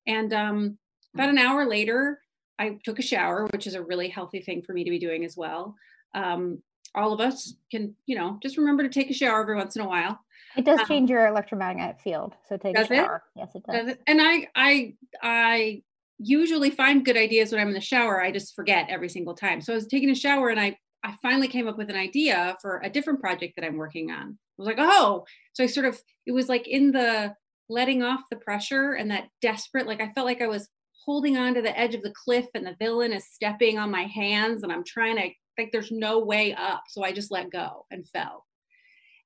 And 0.07 0.33
um, 0.33 0.77
about 1.13 1.29
an 1.29 1.37
hour 1.37 1.67
later, 1.67 2.19
I 2.59 2.77
took 2.83 2.99
a 2.99 3.03
shower, 3.03 3.47
which 3.51 3.67
is 3.67 3.75
a 3.75 3.83
really 3.83 4.09
healthy 4.09 4.41
thing 4.41 4.61
for 4.61 4.73
me 4.73 4.83
to 4.83 4.89
be 4.89 4.99
doing 4.99 5.25
as 5.25 5.35
well. 5.37 5.75
Um, 6.13 6.61
all 6.93 7.13
of 7.13 7.19
us 7.19 7.55
can, 7.71 7.95
you 8.05 8.15
know, 8.15 8.37
just 8.43 8.57
remember 8.57 8.83
to 8.83 8.89
take 8.89 9.09
a 9.09 9.13
shower 9.13 9.41
every 9.41 9.55
once 9.55 9.75
in 9.75 9.81
a 9.81 9.87
while. 9.87 10.19
It 10.57 10.65
does 10.65 10.79
um, 10.81 10.85
change 10.85 11.09
um, 11.09 11.15
your 11.15 11.27
electromagnetic 11.27 12.01
field. 12.01 12.33
So 12.47 12.57
take 12.57 12.77
a 12.77 12.85
shower. 12.85 13.23
It? 13.35 13.39
Yes, 13.39 13.55
it 13.55 13.63
does. 13.65 13.75
does 13.75 13.87
it? 13.93 14.01
And 14.07 14.21
I, 14.21 14.47
I, 14.55 14.93
I 15.21 15.83
usually 16.21 16.69
find 16.69 17.05
good 17.05 17.17
ideas 17.17 17.51
when 17.51 17.61
I'm 17.61 17.69
in 17.69 17.73
the 17.73 17.81
shower. 17.81 18.21
I 18.21 18.31
just 18.31 18.55
forget 18.55 18.89
every 18.89 19.09
single 19.09 19.33
time. 19.33 19.61
So 19.61 19.73
I 19.73 19.75
was 19.75 19.87
taking 19.87 20.09
a 20.09 20.15
shower 20.15 20.49
and 20.49 20.59
I 20.59 20.77
I 21.03 21.15
finally 21.21 21.47
came 21.47 21.67
up 21.67 21.79
with 21.79 21.89
an 21.89 21.95
idea 21.95 22.55
for 22.61 22.79
a 22.83 22.89
different 22.89 23.19
project 23.19 23.53
that 23.55 23.65
I'm 23.65 23.77
working 23.77 24.11
on. 24.11 24.37
I 24.37 24.55
was 24.57 24.67
like, 24.67 24.77
oh, 24.77 25.25
so 25.53 25.63
I 25.63 25.67
sort 25.67 25.87
of 25.87 25.99
it 26.25 26.31
was 26.31 26.47
like 26.47 26.67
in 26.67 26.91
the 26.91 27.33
letting 27.69 28.03
off 28.03 28.21
the 28.29 28.37
pressure 28.37 28.93
and 28.93 29.09
that 29.09 29.29
desperate 29.41 29.87
like 29.87 30.01
I 30.01 30.09
felt 30.09 30.27
like 30.27 30.41
I 30.41 30.47
was 30.47 30.67
holding 31.05 31.37
on 31.37 31.55
to 31.55 31.61
the 31.61 31.77
edge 31.77 31.95
of 31.95 32.03
the 32.03 32.13
cliff 32.13 32.45
and 32.53 32.65
the 32.65 32.75
villain 32.77 33.13
is 33.13 33.25
stepping 33.31 33.79
on 33.79 33.89
my 33.89 34.03
hands 34.03 34.61
and 34.61 34.71
I'm 34.71 34.83
trying 34.83 35.15
to 35.15 35.29
like 35.57 35.71
there's 35.71 35.91
no 35.91 36.19
way 36.19 36.53
up. 36.53 36.83
So 36.89 37.03
I 37.03 37.11
just 37.11 37.31
let 37.31 37.51
go 37.51 37.85
and 37.89 38.07
fell. 38.07 38.45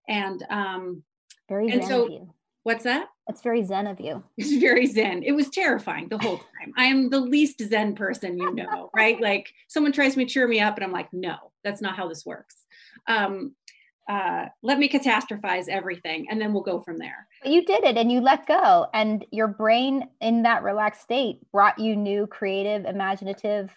And 0.07 0.41
um 0.49 1.03
very 1.49 1.69
and 1.69 1.83
so 1.83 2.34
What's 2.65 2.83
that? 2.85 3.09
It's 3.27 3.43
very 3.43 3.63
zen 3.63 3.85
of 3.85 3.99
you. 3.99 4.23
It's 4.37 4.57
very 4.57 4.87
zen. 4.87 5.21
It 5.21 5.33
was 5.33 5.51
terrifying 5.51 6.09
the 6.09 6.17
whole 6.17 6.37
time. 6.37 6.73
I 6.75 6.85
am 6.85 7.11
the 7.11 7.19
least 7.19 7.61
zen 7.61 7.93
person 7.93 8.39
you 8.39 8.55
know, 8.55 8.89
right? 8.95 9.21
Like 9.21 9.53
someone 9.67 9.91
tries 9.91 10.15
to 10.15 10.25
cheer 10.25 10.47
me 10.47 10.59
up, 10.59 10.75
and 10.75 10.83
I'm 10.83 10.91
like, 10.91 11.13
no, 11.13 11.35
that's 11.63 11.79
not 11.79 11.95
how 11.95 12.07
this 12.09 12.25
works. 12.25 12.65
Um, 13.07 13.55
uh, 14.09 14.45
let 14.63 14.79
me 14.79 14.89
catastrophize 14.89 15.69
everything, 15.69 16.25
and 16.31 16.41
then 16.41 16.53
we'll 16.53 16.63
go 16.63 16.81
from 16.81 16.97
there. 16.97 17.27
You 17.43 17.63
did 17.63 17.83
it, 17.83 17.97
and 17.97 18.11
you 18.11 18.19
let 18.19 18.47
go, 18.47 18.87
and 18.95 19.23
your 19.31 19.47
brain 19.47 20.09
in 20.19 20.41
that 20.41 20.63
relaxed 20.63 21.03
state 21.03 21.41
brought 21.51 21.77
you 21.77 21.95
new, 21.95 22.25
creative, 22.25 22.85
imaginative. 22.85 23.71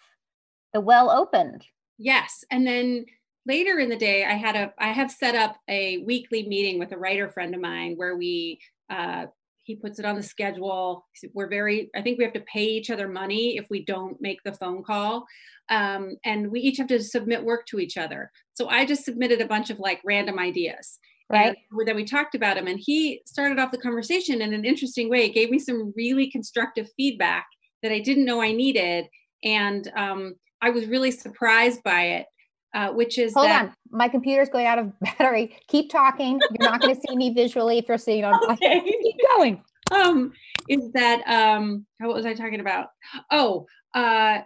The 0.72 0.80
well 0.80 1.10
opened. 1.10 1.66
Yes, 1.98 2.42
and 2.50 2.66
then 2.66 3.04
later 3.46 3.78
in 3.78 3.88
the 3.88 3.96
day 3.96 4.26
i 4.26 4.34
had 4.34 4.56
a 4.56 4.74
i 4.78 4.88
have 4.88 5.10
set 5.10 5.34
up 5.34 5.56
a 5.68 5.98
weekly 5.98 6.46
meeting 6.46 6.78
with 6.78 6.92
a 6.92 6.98
writer 6.98 7.30
friend 7.30 7.54
of 7.54 7.60
mine 7.62 7.94
where 7.96 8.14
we 8.14 8.60
uh, 8.90 9.26
he 9.68 9.76
puts 9.76 9.98
it 9.98 10.06
on 10.06 10.16
the 10.16 10.22
schedule. 10.22 11.06
We're 11.34 11.48
very, 11.48 11.90
I 11.94 12.00
think 12.00 12.16
we 12.16 12.24
have 12.24 12.32
to 12.32 12.44
pay 12.52 12.64
each 12.64 12.90
other 12.90 13.06
money 13.06 13.58
if 13.58 13.66
we 13.68 13.84
don't 13.84 14.18
make 14.20 14.38
the 14.42 14.54
phone 14.54 14.82
call. 14.82 15.26
Um, 15.68 16.16
and 16.24 16.50
we 16.50 16.60
each 16.60 16.78
have 16.78 16.86
to 16.88 17.02
submit 17.02 17.44
work 17.44 17.66
to 17.66 17.78
each 17.78 17.98
other. 17.98 18.30
So 18.54 18.68
I 18.68 18.86
just 18.86 19.04
submitted 19.04 19.42
a 19.42 19.46
bunch 19.46 19.68
of 19.68 19.78
like 19.78 20.00
random 20.06 20.38
ideas. 20.38 20.98
Right. 21.30 21.54
And 21.70 21.86
then 21.86 21.96
we 21.96 22.04
talked 22.04 22.34
about 22.34 22.56
him 22.56 22.66
and 22.66 22.80
he 22.82 23.20
started 23.26 23.58
off 23.58 23.70
the 23.70 23.76
conversation 23.76 24.40
in 24.40 24.54
an 24.54 24.64
interesting 24.64 25.10
way. 25.10 25.26
It 25.26 25.34
gave 25.34 25.50
me 25.50 25.58
some 25.58 25.92
really 25.94 26.30
constructive 26.30 26.88
feedback 26.96 27.46
that 27.82 27.92
I 27.92 27.98
didn't 27.98 28.24
know 28.24 28.40
I 28.40 28.52
needed. 28.52 29.04
And 29.44 29.92
um, 29.94 30.36
I 30.62 30.70
was 30.70 30.86
really 30.86 31.10
surprised 31.10 31.82
by 31.82 32.04
it 32.04 32.26
uh, 32.78 32.92
which 32.92 33.18
is 33.18 33.34
hold 33.34 33.46
that, 33.46 33.66
on. 33.66 33.74
My 33.90 34.08
computer's 34.08 34.48
going 34.48 34.66
out 34.66 34.78
of 34.78 34.92
battery. 35.18 35.56
Keep 35.66 35.90
talking. 35.90 36.38
You're 36.58 36.70
not 36.70 36.80
going 36.80 36.94
to 36.94 37.00
see 37.00 37.16
me 37.16 37.34
visually 37.34 37.78
if 37.78 37.88
you're 37.88 37.98
sitting 37.98 38.24
on 38.24 38.38
okay. 38.50 38.80
keep 39.02 39.16
going. 39.36 39.62
Um 39.90 40.32
is 40.68 40.92
that 40.92 41.22
um 41.26 41.86
what 41.98 42.14
was 42.14 42.26
i 42.26 42.34
talking 42.34 42.60
about? 42.60 42.88
Oh 43.30 43.66
uh 43.94 44.40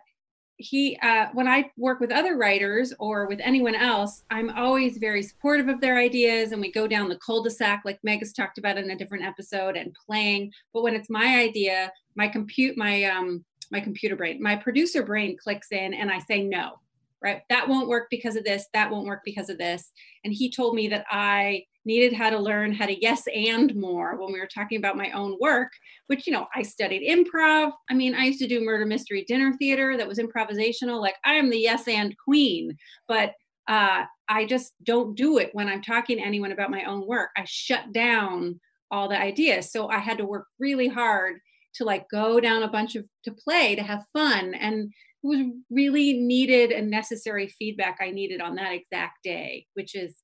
he 0.57 0.97
uh 1.03 1.27
when 1.33 1.49
i 1.49 1.69
work 1.77 1.99
with 1.99 2.13
other 2.13 2.37
writers 2.37 2.95
or 3.01 3.27
with 3.27 3.41
anyone 3.43 3.75
else 3.75 4.23
i'm 4.31 4.51
always 4.51 4.99
very 4.99 5.21
supportive 5.21 5.67
of 5.67 5.81
their 5.81 5.99
ideas 5.99 6.53
and 6.53 6.61
we 6.61 6.71
go 6.71 6.87
down 6.87 7.09
the 7.09 7.19
cul-de-sac 7.27 7.83
like 7.85 7.99
meg 8.05 8.21
has 8.21 8.33
talked 8.33 8.59
about 8.59 8.79
in 8.79 8.91
a 8.91 8.97
different 8.97 9.25
episode 9.25 9.77
and 9.77 9.97
playing. 10.07 10.53
But 10.73 10.85
when 10.85 10.95
it's 10.95 11.11
my 11.11 11.41
idea 11.41 11.91
my 12.15 12.29
compute 12.29 12.77
my 12.77 13.05
um 13.05 13.45
my 13.73 13.81
computer 13.81 14.15
brain 14.15 14.41
my 14.41 14.55
producer 14.55 15.03
brain 15.03 15.37
clicks 15.43 15.73
in 15.73 15.93
and 15.95 16.09
i 16.09 16.21
say 16.21 16.45
no 16.45 16.79
right? 17.23 17.43
That 17.49 17.69
won't 17.69 17.89
work 17.89 18.09
because 18.11 18.37
of 18.37 18.45
this, 18.45 18.67
that 18.73 18.91
won't 18.91 19.07
work 19.07 19.21
because 19.25 19.49
of 19.49 19.59
this. 19.59 19.91
And 20.25 20.33
he 20.33 20.51
told 20.51 20.75
me 20.75 20.89
that 20.89 21.07
I 21.11 21.65
needed 21.85 22.13
how 22.13 22.31
to 22.31 22.39
learn 22.39 22.73
how 22.73 22.87
to 22.87 23.01
yes 23.01 23.25
and 23.35 23.75
more 23.75 24.17
when 24.17 24.33
we 24.33 24.41
were 24.41 24.49
talking 24.53 24.79
about 24.79 24.97
my 24.97 25.11
own 25.13 25.37
work, 25.41 25.73
which, 26.07 26.27
you 26.27 26.33
know, 26.33 26.47
I 26.55 26.63
studied 26.63 27.09
improv. 27.09 27.73
I 27.91 27.95
mean, 27.95 28.15
I 28.15 28.25
used 28.25 28.39
to 28.41 28.49
do 28.49 28.65
murder 28.65 28.87
mystery 28.87 29.25
dinner 29.27 29.53
theater 29.59 29.97
that 29.97 30.07
was 30.07 30.19
improvisational. 30.19 31.01
Like 31.01 31.17
I 31.25 31.35
am 31.35 31.51
the 31.51 31.59
yes 31.59 31.89
and 31.89 32.15
queen, 32.19 32.77
but 33.09 33.33
uh, 33.69 34.05
I 34.29 34.45
just 34.45 34.73
don't 34.85 35.17
do 35.17 35.39
it 35.39 35.51
when 35.53 35.69
I'm 35.69 35.83
talking 35.83 36.19
to 36.19 36.25
anyone 36.25 36.53
about 36.53 36.71
my 36.71 36.85
own 36.85 37.07
work. 37.07 37.31
I 37.37 37.45
shut 37.47 37.93
down 37.93 38.61
all 38.91 39.09
the 39.09 39.21
ideas. 39.21 39.73
So 39.73 39.89
I 39.89 39.99
had 39.99 40.19
to 40.19 40.27
work 40.27 40.47
really 40.59 40.89
hard 40.89 41.37
to 41.75 41.85
like 41.85 42.09
go 42.11 42.39
down 42.41 42.63
a 42.63 42.69
bunch 42.69 42.97
of 42.97 43.05
to 43.25 43.33
play 43.33 43.75
to 43.75 43.83
have 43.83 44.05
fun 44.13 44.55
and 44.55 44.93
was 45.23 45.47
really 45.71 46.15
needed 46.15 46.73
and 46.73 46.91
necessary 46.91 47.49
feedback 47.49 47.99
I 48.01 48.11
needed 48.11 48.41
on 48.41 48.57
that 48.57 48.73
exact 48.73 49.19
day, 49.23 49.67
which 49.75 49.95
is 49.95 50.17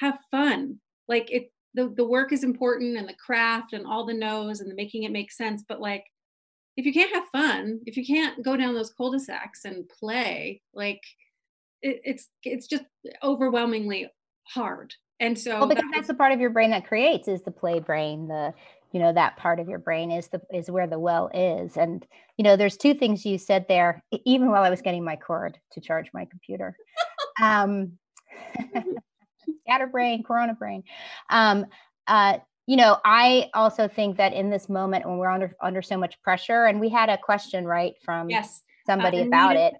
have 0.00 0.18
fun. 0.30 0.78
Like 1.06 1.30
it 1.30 1.50
the, 1.74 1.92
the 1.96 2.04
work 2.04 2.32
is 2.32 2.44
important 2.44 2.96
and 2.96 3.08
the 3.08 3.14
craft 3.14 3.72
and 3.72 3.86
all 3.86 4.06
the 4.06 4.14
knows 4.14 4.60
and 4.60 4.70
the 4.70 4.74
making 4.74 5.04
it 5.04 5.12
make 5.12 5.30
sense. 5.30 5.62
But 5.68 5.80
like 5.80 6.04
if 6.76 6.86
you 6.86 6.92
can't 6.92 7.14
have 7.14 7.24
fun, 7.30 7.80
if 7.86 7.96
you 7.96 8.06
can't 8.06 8.42
go 8.42 8.56
down 8.56 8.74
those 8.74 8.92
cul-de-sacs 8.92 9.64
and 9.64 9.88
play, 9.88 10.62
like 10.72 11.00
it, 11.82 12.00
it's 12.04 12.28
it's 12.42 12.66
just 12.66 12.84
overwhelmingly 13.22 14.08
hard. 14.44 14.94
And 15.20 15.36
so 15.38 15.58
well, 15.58 15.68
because 15.68 15.82
that 15.82 15.92
that's 15.94 16.08
the 16.08 16.14
part 16.14 16.32
of 16.32 16.40
your 16.40 16.50
brain 16.50 16.70
that 16.70 16.86
creates 16.86 17.26
is 17.26 17.42
the 17.42 17.50
play 17.50 17.80
brain, 17.80 18.28
the 18.28 18.54
you 18.92 19.00
know 19.00 19.12
that 19.12 19.36
part 19.36 19.60
of 19.60 19.68
your 19.68 19.78
brain 19.78 20.10
is 20.10 20.28
the 20.28 20.40
is 20.52 20.70
where 20.70 20.86
the 20.86 20.98
well 20.98 21.30
is 21.34 21.76
and 21.76 22.06
you 22.36 22.42
know 22.42 22.56
there's 22.56 22.76
two 22.76 22.94
things 22.94 23.24
you 23.24 23.38
said 23.38 23.66
there 23.68 24.02
even 24.24 24.50
while 24.50 24.62
i 24.62 24.70
was 24.70 24.82
getting 24.82 25.04
my 25.04 25.16
cord 25.16 25.58
to 25.72 25.80
charge 25.80 26.10
my 26.12 26.24
computer 26.24 26.76
um 27.42 27.92
scatterbrain 29.64 30.22
corona 30.22 30.54
brain 30.54 30.82
um 31.30 31.66
uh 32.06 32.38
you 32.68 32.76
know, 32.76 32.98
I 33.02 33.48
also 33.54 33.88
think 33.88 34.18
that 34.18 34.34
in 34.34 34.50
this 34.50 34.68
moment 34.68 35.08
when 35.08 35.16
we're 35.16 35.30
under 35.30 35.56
under 35.62 35.80
so 35.80 35.96
much 35.96 36.20
pressure, 36.20 36.66
and 36.66 36.78
we 36.78 36.90
had 36.90 37.08
a 37.08 37.16
question 37.16 37.64
right 37.64 37.94
from 38.04 38.28
yes 38.28 38.62
somebody 38.84 39.22
uh, 39.22 39.26
about 39.26 39.56
it. 39.56 39.72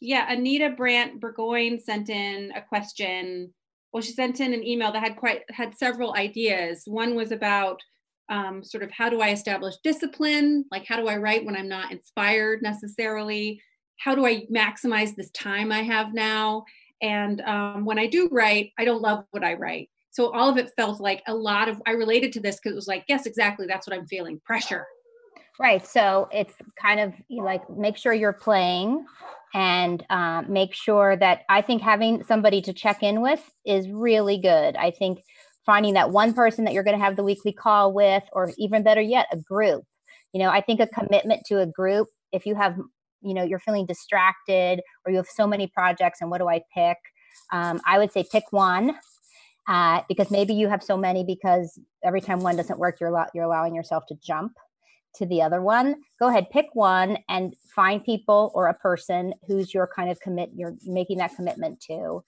Yeah, 0.00 0.32
Anita 0.32 0.70
Brandt 0.70 1.20
Burgoyne 1.20 1.80
sent 1.80 2.08
in 2.08 2.52
a 2.54 2.62
question. 2.62 3.52
Well, 3.92 4.00
she 4.00 4.12
sent 4.12 4.38
in 4.38 4.54
an 4.54 4.64
email 4.64 4.92
that 4.92 5.02
had 5.02 5.16
quite 5.16 5.42
had 5.50 5.76
several 5.76 6.14
ideas. 6.14 6.84
One 6.86 7.16
was 7.16 7.32
about 7.32 7.82
um, 8.28 8.62
sort 8.64 8.82
of 8.82 8.90
how 8.90 9.08
do 9.08 9.20
I 9.20 9.30
establish 9.30 9.76
discipline? 9.84 10.64
Like 10.70 10.86
how 10.86 10.96
do 10.96 11.08
I 11.08 11.16
write 11.16 11.44
when 11.44 11.56
I'm 11.56 11.68
not 11.68 11.92
inspired 11.92 12.62
necessarily? 12.62 13.60
How 13.98 14.14
do 14.14 14.26
I 14.26 14.46
maximize 14.46 15.14
this 15.14 15.30
time 15.30 15.72
I 15.72 15.82
have 15.82 16.12
now? 16.12 16.64
And 17.02 17.40
um, 17.42 17.84
when 17.84 17.98
I 17.98 18.06
do 18.06 18.28
write, 18.30 18.72
I 18.78 18.84
don't 18.84 19.02
love 19.02 19.24
what 19.30 19.44
I 19.44 19.54
write. 19.54 19.90
So 20.10 20.32
all 20.32 20.48
of 20.48 20.56
it 20.56 20.70
felt 20.76 20.98
like 21.00 21.22
a 21.26 21.34
lot 21.34 21.68
of, 21.68 21.80
I 21.86 21.90
related 21.90 22.32
to 22.34 22.40
this 22.40 22.56
because 22.56 22.72
it 22.72 22.76
was 22.76 22.88
like, 22.88 23.04
yes, 23.06 23.26
exactly. 23.26 23.66
That's 23.66 23.86
what 23.86 23.94
I'm 23.94 24.06
feeling 24.06 24.40
pressure. 24.44 24.86
Right. 25.60 25.86
So 25.86 26.28
it's 26.32 26.54
kind 26.80 27.00
of 27.00 27.14
like 27.30 27.68
make 27.70 27.96
sure 27.96 28.12
you're 28.12 28.32
playing 28.32 29.04
and 29.54 30.04
uh, 30.10 30.42
make 30.48 30.74
sure 30.74 31.16
that 31.16 31.42
I 31.48 31.62
think 31.62 31.82
having 31.82 32.24
somebody 32.24 32.60
to 32.62 32.72
check 32.72 33.02
in 33.02 33.20
with 33.22 33.42
is 33.64 33.88
really 33.88 34.38
good. 34.38 34.76
I 34.76 34.90
think 34.90 35.22
finding 35.66 35.94
that 35.94 36.10
one 36.10 36.32
person 36.32 36.64
that 36.64 36.72
you're 36.72 36.84
going 36.84 36.96
to 36.96 37.04
have 37.04 37.16
the 37.16 37.24
weekly 37.24 37.52
call 37.52 37.92
with, 37.92 38.22
or 38.32 38.52
even 38.56 38.82
better 38.82 39.00
yet, 39.00 39.26
a 39.32 39.36
group. 39.36 39.84
You 40.32 40.40
know, 40.40 40.50
I 40.50 40.60
think 40.60 40.80
a 40.80 40.86
commitment 40.86 41.42
to 41.46 41.60
a 41.60 41.66
group, 41.66 42.08
if 42.32 42.46
you 42.46 42.54
have, 42.54 42.78
you 43.20 43.34
know, 43.34 43.42
you're 43.42 43.58
feeling 43.58 43.86
distracted 43.86 44.80
or 45.04 45.10
you 45.10 45.16
have 45.16 45.26
so 45.26 45.46
many 45.46 45.66
projects 45.66 46.20
and 46.20 46.30
what 46.30 46.38
do 46.38 46.48
I 46.48 46.62
pick? 46.72 46.96
Um, 47.52 47.80
I 47.86 47.98
would 47.98 48.12
say 48.12 48.24
pick 48.30 48.44
one 48.50 48.96
uh, 49.68 50.02
because 50.08 50.30
maybe 50.30 50.54
you 50.54 50.68
have 50.68 50.82
so 50.82 50.96
many 50.96 51.24
because 51.24 51.78
every 52.04 52.20
time 52.20 52.40
one 52.40 52.56
doesn't 52.56 52.78
work, 52.78 52.98
you're 53.00 53.26
you're 53.34 53.44
allowing 53.44 53.74
yourself 53.74 54.04
to 54.08 54.14
jump 54.22 54.52
to 55.16 55.26
the 55.26 55.42
other 55.42 55.62
one. 55.62 55.96
Go 56.20 56.28
ahead, 56.28 56.50
pick 56.50 56.66
one 56.74 57.18
and 57.28 57.54
find 57.74 58.04
people 58.04 58.52
or 58.54 58.68
a 58.68 58.74
person 58.74 59.34
who's 59.46 59.72
your 59.74 59.88
kind 59.94 60.10
of 60.10 60.20
commit. 60.20 60.50
You're 60.54 60.76
making 60.84 61.18
that 61.18 61.34
commitment 61.34 61.80
to. 61.88 62.22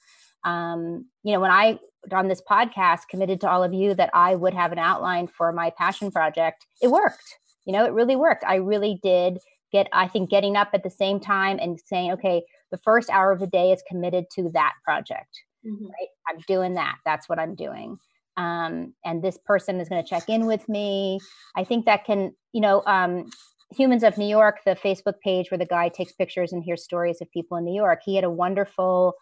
Um, 0.45 1.07
you 1.23 1.33
know, 1.33 1.41
when 1.41 1.51
I 1.51 1.79
on 2.13 2.29
this 2.29 2.43
podcast 2.49 3.01
committed 3.11 3.41
to 3.41 3.51
all 3.51 3.63
of 3.63 3.75
you 3.75 3.93
that 3.95 4.11
I 4.15 4.35
would 4.35 4.55
have 4.55 4.73
an 4.73 4.79
outline 4.79 5.27
for 5.27 5.53
my 5.53 5.71
passion 5.71 6.11
project, 6.11 6.67
it 6.81 6.89
worked. 6.89 7.39
You 7.67 7.73
know, 7.73 7.85
it 7.85 7.93
really 7.93 8.17
worked. 8.17 8.45
I 8.47 8.57
really 8.57 8.99
did 9.03 9.39
get. 9.73 9.89
I 9.93 10.09
think 10.09 10.31
getting 10.31 10.57
up 10.57 10.71
at 10.73 10.83
the 10.83 10.91
same 10.91 11.21
time 11.21 11.59
and 11.61 11.79
saying, 11.87 12.13
okay, 12.13 12.43
the 12.71 12.79
first 12.79 13.11
hour 13.11 13.33
of 13.33 13.41
the 13.41 13.47
day 13.47 13.73
is 13.73 13.83
committed 13.89 14.27
to 14.35 14.51
that 14.55 14.73
project 14.85 15.43
mm-hmm. 15.67 15.87
right? 15.87 16.09
I'm 16.29 16.41
doing 16.47 16.75
that. 16.75 16.97
That's 17.05 17.29
what 17.29 17.39
I'm 17.39 17.55
doing. 17.55 17.99
Um, 18.37 18.95
and 19.05 19.23
this 19.23 19.39
person 19.45 19.81
is 19.81 19.89
going 19.89 20.03
to 20.03 20.09
check 20.09 20.29
in 20.29 20.47
with 20.47 20.69
me. 20.69 21.19
I 21.57 21.65
think 21.65 21.87
that 21.87 22.05
can, 22.05 22.33
you 22.53 22.61
know, 22.61 22.83
um, 22.87 23.31
Humans 23.77 24.03
of 24.03 24.17
New 24.17 24.27
York, 24.27 24.61
the 24.65 24.77
Facebook 24.77 25.21
page 25.23 25.51
where 25.51 25.59
the 25.59 25.67
guy 25.67 25.89
takes 25.89 26.13
pictures 26.13 26.53
and 26.53 26.63
hears 26.63 26.85
stories 26.85 27.21
of 27.21 27.31
people 27.33 27.59
in 27.59 27.65
New 27.65 27.75
York. 27.75 28.01
He 28.05 28.15
had 28.15 28.25
a 28.25 28.31
wonderful 28.31 29.15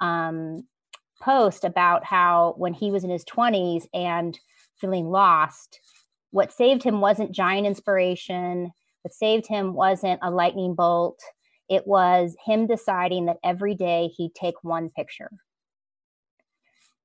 um, 0.00 0.66
post 1.22 1.64
about 1.64 2.04
how 2.04 2.54
when 2.56 2.74
he 2.74 2.90
was 2.90 3.04
in 3.04 3.10
his 3.10 3.24
20s 3.24 3.86
and 3.92 4.38
feeling 4.80 5.10
lost, 5.10 5.80
what 6.30 6.52
saved 6.52 6.82
him 6.82 7.00
wasn't 7.00 7.32
giant 7.32 7.66
inspiration. 7.66 8.70
What 9.02 9.14
saved 9.14 9.46
him 9.46 9.74
wasn't 9.74 10.20
a 10.22 10.30
lightning 10.30 10.74
bolt. 10.74 11.20
It 11.68 11.86
was 11.86 12.36
him 12.44 12.66
deciding 12.66 13.26
that 13.26 13.38
every 13.44 13.74
day 13.74 14.10
he'd 14.16 14.34
take 14.34 14.62
one 14.62 14.90
picture 14.90 15.30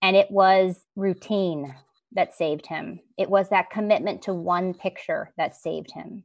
and 0.06 0.16
it 0.16 0.30
was 0.30 0.86
routine 0.96 1.74
that 2.12 2.36
saved 2.36 2.68
him. 2.68 3.00
It 3.18 3.28
was 3.28 3.50
that 3.50 3.72
commitment 3.72 4.22
to 4.24 4.36
one 4.36 4.76
picture 4.76 5.34
that 5.36 5.56
saved 5.56 5.92
him. 5.92 6.24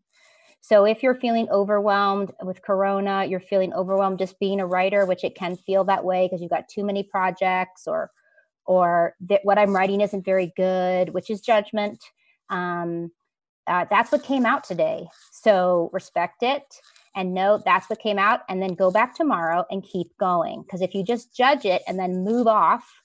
So 0.61 0.85
if 0.85 1.03
you're 1.03 1.15
feeling 1.15 1.49
overwhelmed 1.51 2.33
with 2.43 2.63
corona, 2.63 3.25
you're 3.25 3.41
feeling 3.41 3.73
overwhelmed 3.73 4.19
just 4.19 4.39
being 4.39 4.61
a 4.61 4.67
writer, 4.67 5.07
which 5.07 5.25
it 5.25 5.35
can 5.35 5.57
feel 5.57 5.85
that 5.85 6.05
way 6.05 6.27
because 6.27 6.41
you've 6.41 6.51
got 6.51 6.69
too 6.69 6.85
many 6.85 7.03
projects 7.03 7.87
or 7.87 8.11
or 8.67 9.17
that 9.21 9.41
what 9.43 9.59
I'm 9.59 9.75
writing 9.75 10.01
isn't 10.01 10.25
very 10.25 10.53
good, 10.57 11.09
which 11.09 11.31
is 11.31 11.41
judgment. 11.41 12.05
Um, 12.51 13.11
uh, 13.67 13.87
that's 13.91 14.13
what 14.13 14.23
came 14.23 14.47
out 14.47 14.65
today. 14.65 15.09
So 15.33 15.91
respect 15.93 16.43
it 16.43 16.65
and 17.17 17.35
know 17.35 17.61
that's 17.65 17.91
what 17.91 17.99
came 17.99 18.19
out, 18.19 18.43
and 18.49 18.63
then 18.63 18.75
go 18.75 18.91
back 18.91 19.15
tomorrow 19.15 19.65
and 19.71 19.83
keep 19.83 20.17
going. 20.19 20.63
Because 20.63 20.81
if 20.81 20.95
you 20.95 21.03
just 21.03 21.35
judge 21.35 21.65
it 21.65 21.83
and 21.89 21.99
then 21.99 22.23
move 22.23 22.47
off, 22.47 23.00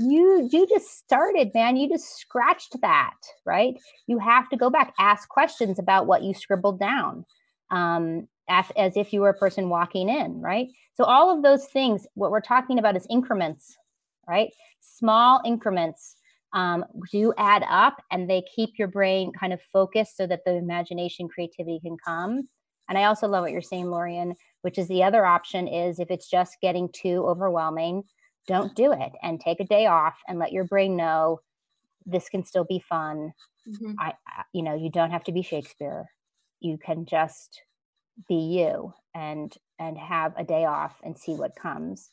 you 0.00 0.48
you 0.50 0.66
just 0.66 0.98
started 0.98 1.50
man. 1.54 1.76
You 1.76 1.88
just 1.88 2.16
scratched 2.18 2.80
that 2.80 3.14
right? 3.44 3.74
You 4.06 4.18
have 4.18 4.48
to 4.50 4.56
go 4.56 4.70
back 4.70 4.94
ask 4.98 5.28
questions 5.28 5.78
about 5.78 6.06
what 6.06 6.22
you 6.22 6.34
scribbled 6.34 6.80
down 6.80 7.24
um, 7.70 8.28
as, 8.48 8.66
as 8.76 8.96
if 8.96 9.12
you 9.12 9.20
were 9.20 9.30
a 9.30 9.34
person 9.34 9.68
walking 9.68 10.08
in 10.08 10.40
right? 10.40 10.68
So 10.94 11.04
all 11.04 11.34
of 11.34 11.42
those 11.42 11.66
things 11.66 12.06
what 12.14 12.30
we're 12.30 12.40
talking 12.40 12.78
about 12.78 12.96
is 12.96 13.06
increments 13.10 13.76
right? 14.26 14.50
Small 14.80 15.42
increments 15.44 16.16
um, 16.54 16.84
do 17.12 17.34
add 17.36 17.64
up 17.68 18.00
and 18.10 18.30
they 18.30 18.42
keep 18.54 18.78
your 18.78 18.88
brain 18.88 19.32
kind 19.38 19.52
of 19.52 19.60
focused 19.72 20.16
so 20.16 20.26
that 20.26 20.40
the 20.46 20.54
imagination 20.54 21.28
creativity 21.28 21.80
can 21.80 21.96
come. 22.04 22.48
And 22.88 22.98
i 22.98 23.04
also 23.04 23.26
love 23.26 23.42
what 23.42 23.52
you're 23.52 23.62
saying 23.62 23.86
lorien 23.86 24.34
which 24.60 24.78
is 24.78 24.88
the 24.88 25.02
other 25.02 25.24
option 25.24 25.66
is 25.66 25.98
if 25.98 26.10
it's 26.10 26.28
just 26.28 26.58
getting 26.60 26.88
too 26.92 27.24
overwhelming 27.26 28.04
don't 28.46 28.74
do 28.74 28.92
it 28.92 29.12
and 29.22 29.40
take 29.40 29.60
a 29.60 29.64
day 29.64 29.86
off 29.86 30.14
and 30.28 30.38
let 30.38 30.52
your 30.52 30.64
brain 30.64 30.96
know 30.96 31.40
this 32.06 32.28
can 32.28 32.44
still 32.44 32.64
be 32.64 32.82
fun. 32.88 33.32
Mm-hmm. 33.68 33.92
I, 33.98 34.14
you 34.52 34.62
know, 34.62 34.74
you 34.74 34.90
don't 34.90 35.10
have 35.10 35.24
to 35.24 35.32
be 35.32 35.42
Shakespeare. 35.42 36.10
You 36.60 36.78
can 36.78 37.06
just 37.06 37.62
be 38.28 38.34
you 38.34 38.92
and 39.14 39.52
and 39.78 39.98
have 39.98 40.34
a 40.36 40.44
day 40.44 40.64
off 40.64 40.96
and 41.02 41.18
see 41.18 41.34
what 41.34 41.56
comes. 41.56 42.10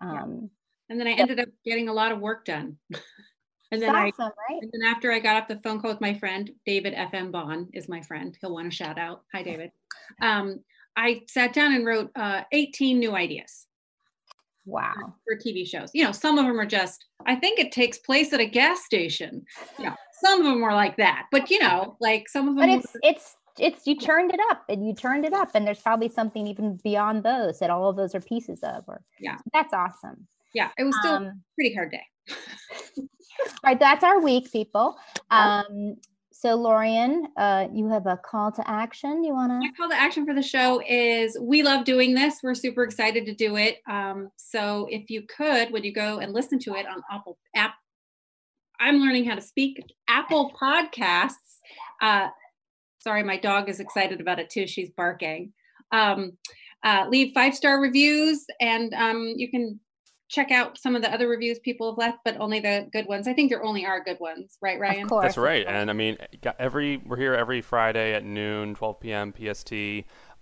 Um. 0.00 0.50
And 0.88 0.98
then 0.98 1.06
I 1.06 1.12
ended 1.12 1.38
up 1.38 1.48
getting 1.64 1.88
a 1.88 1.92
lot 1.92 2.10
of 2.10 2.18
work 2.18 2.44
done. 2.44 2.76
and 3.70 3.80
then 3.80 3.94
awesome, 3.94 4.12
I, 4.18 4.52
right? 4.52 4.62
and 4.62 4.70
then 4.72 4.82
after 4.82 5.12
I 5.12 5.20
got 5.20 5.40
off 5.40 5.48
the 5.48 5.60
phone 5.62 5.80
call 5.80 5.92
with 5.92 6.00
my 6.00 6.14
friend 6.14 6.50
David 6.66 6.94
FM 6.94 7.30
Bond 7.30 7.68
is 7.72 7.88
my 7.88 8.02
friend. 8.02 8.36
He'll 8.40 8.52
want 8.54 8.70
to 8.70 8.76
shout 8.76 8.98
out. 8.98 9.22
Hi, 9.32 9.42
David. 9.42 9.70
Um, 10.20 10.58
I 10.96 11.20
sat 11.28 11.52
down 11.52 11.72
and 11.72 11.86
wrote 11.86 12.10
uh, 12.16 12.42
18 12.50 12.98
new 12.98 13.14
ideas. 13.14 13.68
Wow. 14.70 15.14
For 15.26 15.36
TV 15.36 15.66
shows. 15.66 15.90
You 15.92 16.04
know, 16.04 16.12
some 16.12 16.38
of 16.38 16.46
them 16.46 16.58
are 16.58 16.66
just, 16.66 17.06
I 17.26 17.34
think 17.34 17.58
it 17.58 17.72
takes 17.72 17.98
place 17.98 18.32
at 18.32 18.40
a 18.40 18.46
gas 18.46 18.84
station. 18.84 19.44
You 19.78 19.86
know, 19.86 19.94
some 20.22 20.40
of 20.40 20.46
them 20.46 20.62
are 20.62 20.74
like 20.74 20.96
that. 20.96 21.26
But 21.32 21.50
you 21.50 21.58
know, 21.58 21.96
like 22.00 22.28
some 22.28 22.48
of 22.48 22.56
them 22.56 22.68
But 22.68 22.78
it's 22.78 22.96
it's 23.02 23.36
it's 23.58 23.86
you 23.86 23.96
turned 23.96 24.32
it 24.32 24.40
up 24.50 24.62
and 24.68 24.86
you 24.86 24.94
turned 24.94 25.24
it 25.24 25.32
up 25.32 25.50
and 25.54 25.66
there's 25.66 25.80
probably 25.80 26.08
something 26.08 26.46
even 26.46 26.78
beyond 26.82 27.22
those 27.22 27.58
that 27.58 27.70
all 27.70 27.88
of 27.88 27.96
those 27.96 28.14
are 28.14 28.20
pieces 28.20 28.60
of 28.62 28.84
or 28.86 29.02
yeah 29.18 29.36
that's 29.52 29.74
awesome 29.74 30.26
yeah 30.54 30.70
it 30.78 30.84
was 30.84 30.96
still 31.00 31.14
um, 31.14 31.42
pretty 31.56 31.74
hard 31.74 31.90
day 31.90 32.02
all 32.98 33.04
right 33.64 33.78
that's 33.78 34.04
our 34.04 34.20
week 34.20 34.50
people 34.52 34.96
um 35.30 35.96
so, 36.40 36.54
Lorien, 36.54 37.28
uh, 37.36 37.68
you 37.70 37.86
have 37.90 38.06
a 38.06 38.16
call 38.16 38.50
to 38.52 38.66
action. 38.66 39.22
You 39.22 39.34
want 39.34 39.52
to? 39.52 39.58
My 39.58 39.70
call 39.76 39.90
to 39.90 39.94
action 39.94 40.24
for 40.24 40.32
the 40.34 40.42
show 40.42 40.80
is 40.88 41.36
we 41.38 41.62
love 41.62 41.84
doing 41.84 42.14
this. 42.14 42.36
We're 42.42 42.54
super 42.54 42.82
excited 42.82 43.26
to 43.26 43.34
do 43.34 43.56
it. 43.56 43.82
Um, 43.86 44.30
so, 44.36 44.86
if 44.90 45.10
you 45.10 45.24
could, 45.36 45.70
would 45.70 45.84
you 45.84 45.92
go 45.92 46.20
and 46.20 46.32
listen 46.32 46.58
to 46.60 46.76
it 46.76 46.86
on 46.86 47.02
Apple 47.12 47.36
app? 47.54 47.74
I'm 48.80 49.00
learning 49.00 49.26
how 49.26 49.34
to 49.34 49.42
speak 49.42 49.82
Apple 50.08 50.50
Podcasts. 50.58 51.58
Uh, 52.00 52.28
sorry, 53.00 53.22
my 53.22 53.36
dog 53.36 53.68
is 53.68 53.78
excited 53.78 54.22
about 54.22 54.38
it 54.38 54.48
too. 54.48 54.66
She's 54.66 54.88
barking. 54.96 55.52
Um, 55.92 56.38
uh, 56.82 57.04
leave 57.10 57.34
five 57.34 57.54
star 57.54 57.82
reviews, 57.82 58.46
and 58.62 58.94
um, 58.94 59.34
you 59.36 59.50
can 59.50 59.78
check 60.30 60.52
out 60.52 60.78
some 60.78 60.94
of 60.94 61.02
the 61.02 61.12
other 61.12 61.28
reviews 61.28 61.58
people 61.58 61.90
have 61.90 61.98
left, 61.98 62.18
but 62.24 62.36
only 62.40 62.60
the 62.60 62.88
good 62.92 63.06
ones. 63.06 63.26
I 63.26 63.34
think 63.34 63.50
there 63.50 63.62
only 63.62 63.84
are 63.84 64.02
good 64.02 64.20
ones, 64.20 64.56
right, 64.62 64.78
Ryan? 64.78 65.02
Of 65.02 65.08
Course, 65.08 65.24
That's 65.24 65.36
right. 65.36 65.66
And 65.66 65.90
I 65.90 65.92
mean, 65.92 66.16
every 66.58 66.98
we're 66.98 67.16
here 67.16 67.34
every 67.34 67.60
Friday 67.60 68.14
at 68.14 68.24
noon, 68.24 68.74
12 68.76 69.00
p.m. 69.00 69.34
PST. 69.36 69.72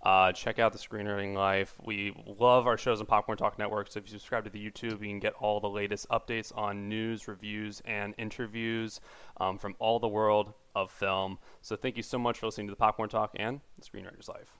Uh, 0.00 0.30
check 0.30 0.60
out 0.60 0.72
the 0.72 0.78
Screenwriting 0.78 1.34
Life. 1.34 1.74
We 1.84 2.14
love 2.38 2.68
our 2.68 2.78
shows 2.78 3.00
on 3.00 3.06
Popcorn 3.06 3.36
Talk 3.36 3.58
Network. 3.58 3.90
So 3.90 3.98
if 3.98 4.04
you 4.04 4.12
subscribe 4.12 4.44
to 4.44 4.50
the 4.50 4.64
YouTube, 4.64 5.00
you 5.00 5.08
can 5.08 5.18
get 5.18 5.32
all 5.40 5.58
the 5.58 5.68
latest 5.68 6.08
updates 6.10 6.56
on 6.56 6.88
news, 6.88 7.26
reviews, 7.26 7.82
and 7.84 8.14
interviews 8.16 9.00
um, 9.40 9.58
from 9.58 9.74
all 9.80 9.98
the 9.98 10.06
world 10.06 10.52
of 10.76 10.92
film. 10.92 11.38
So 11.62 11.74
thank 11.74 11.96
you 11.96 12.04
so 12.04 12.16
much 12.16 12.38
for 12.38 12.46
listening 12.46 12.68
to 12.68 12.72
the 12.72 12.76
Popcorn 12.76 13.08
Talk 13.08 13.32
and 13.34 13.60
the 13.76 13.84
Screenwriter's 13.84 14.28
Life 14.28 14.57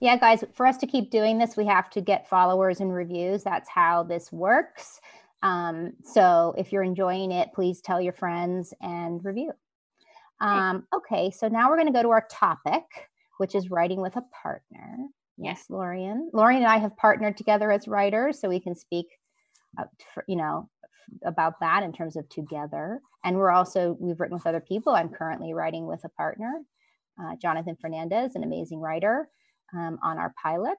yeah, 0.00 0.16
guys, 0.16 0.42
for 0.54 0.66
us 0.66 0.78
to 0.78 0.86
keep 0.86 1.10
doing 1.10 1.38
this, 1.38 1.56
we 1.56 1.66
have 1.66 1.90
to 1.90 2.00
get 2.00 2.28
followers 2.28 2.80
and 2.80 2.92
reviews. 2.92 3.44
That's 3.44 3.68
how 3.68 4.02
this 4.02 4.32
works. 4.32 5.00
Um, 5.42 5.92
so 6.02 6.54
if 6.56 6.72
you're 6.72 6.82
enjoying 6.82 7.32
it, 7.32 7.50
please 7.54 7.80
tell 7.80 8.00
your 8.00 8.12
friends 8.12 8.74
and 8.80 9.24
review. 9.24 9.52
Um, 10.40 10.86
okay, 10.94 11.30
so 11.30 11.48
now 11.48 11.68
we're 11.68 11.76
going 11.76 11.92
to 11.92 11.92
go 11.92 12.02
to 12.02 12.10
our 12.10 12.26
topic, 12.30 12.84
which 13.38 13.54
is 13.54 13.70
writing 13.70 14.00
with 14.00 14.16
a 14.16 14.24
partner. 14.42 14.96
Yes, 15.36 15.66
Lorien. 15.68 16.30
Lorien 16.32 16.62
and 16.62 16.70
I 16.70 16.78
have 16.78 16.96
partnered 16.96 17.36
together 17.36 17.70
as 17.70 17.86
writers, 17.86 18.40
so 18.40 18.48
we 18.48 18.60
can 18.60 18.74
speak, 18.74 19.06
uh, 19.78 19.84
for, 20.14 20.24
you 20.28 20.36
know, 20.36 20.68
about 21.24 21.60
that 21.60 21.82
in 21.82 21.92
terms 21.92 22.16
of 22.16 22.28
together. 22.28 23.00
And 23.24 23.36
we're 23.36 23.50
also, 23.50 23.96
we've 24.00 24.18
written 24.18 24.36
with 24.36 24.46
other 24.46 24.60
people. 24.60 24.94
I'm 24.94 25.10
currently 25.10 25.52
writing 25.52 25.86
with 25.86 26.02
a 26.04 26.08
partner, 26.10 26.62
uh, 27.20 27.36
Jonathan 27.36 27.76
Fernandez, 27.78 28.34
an 28.34 28.44
amazing 28.44 28.80
writer, 28.80 29.28
um, 29.74 29.98
on 30.02 30.18
our 30.18 30.32
pilot. 30.42 30.78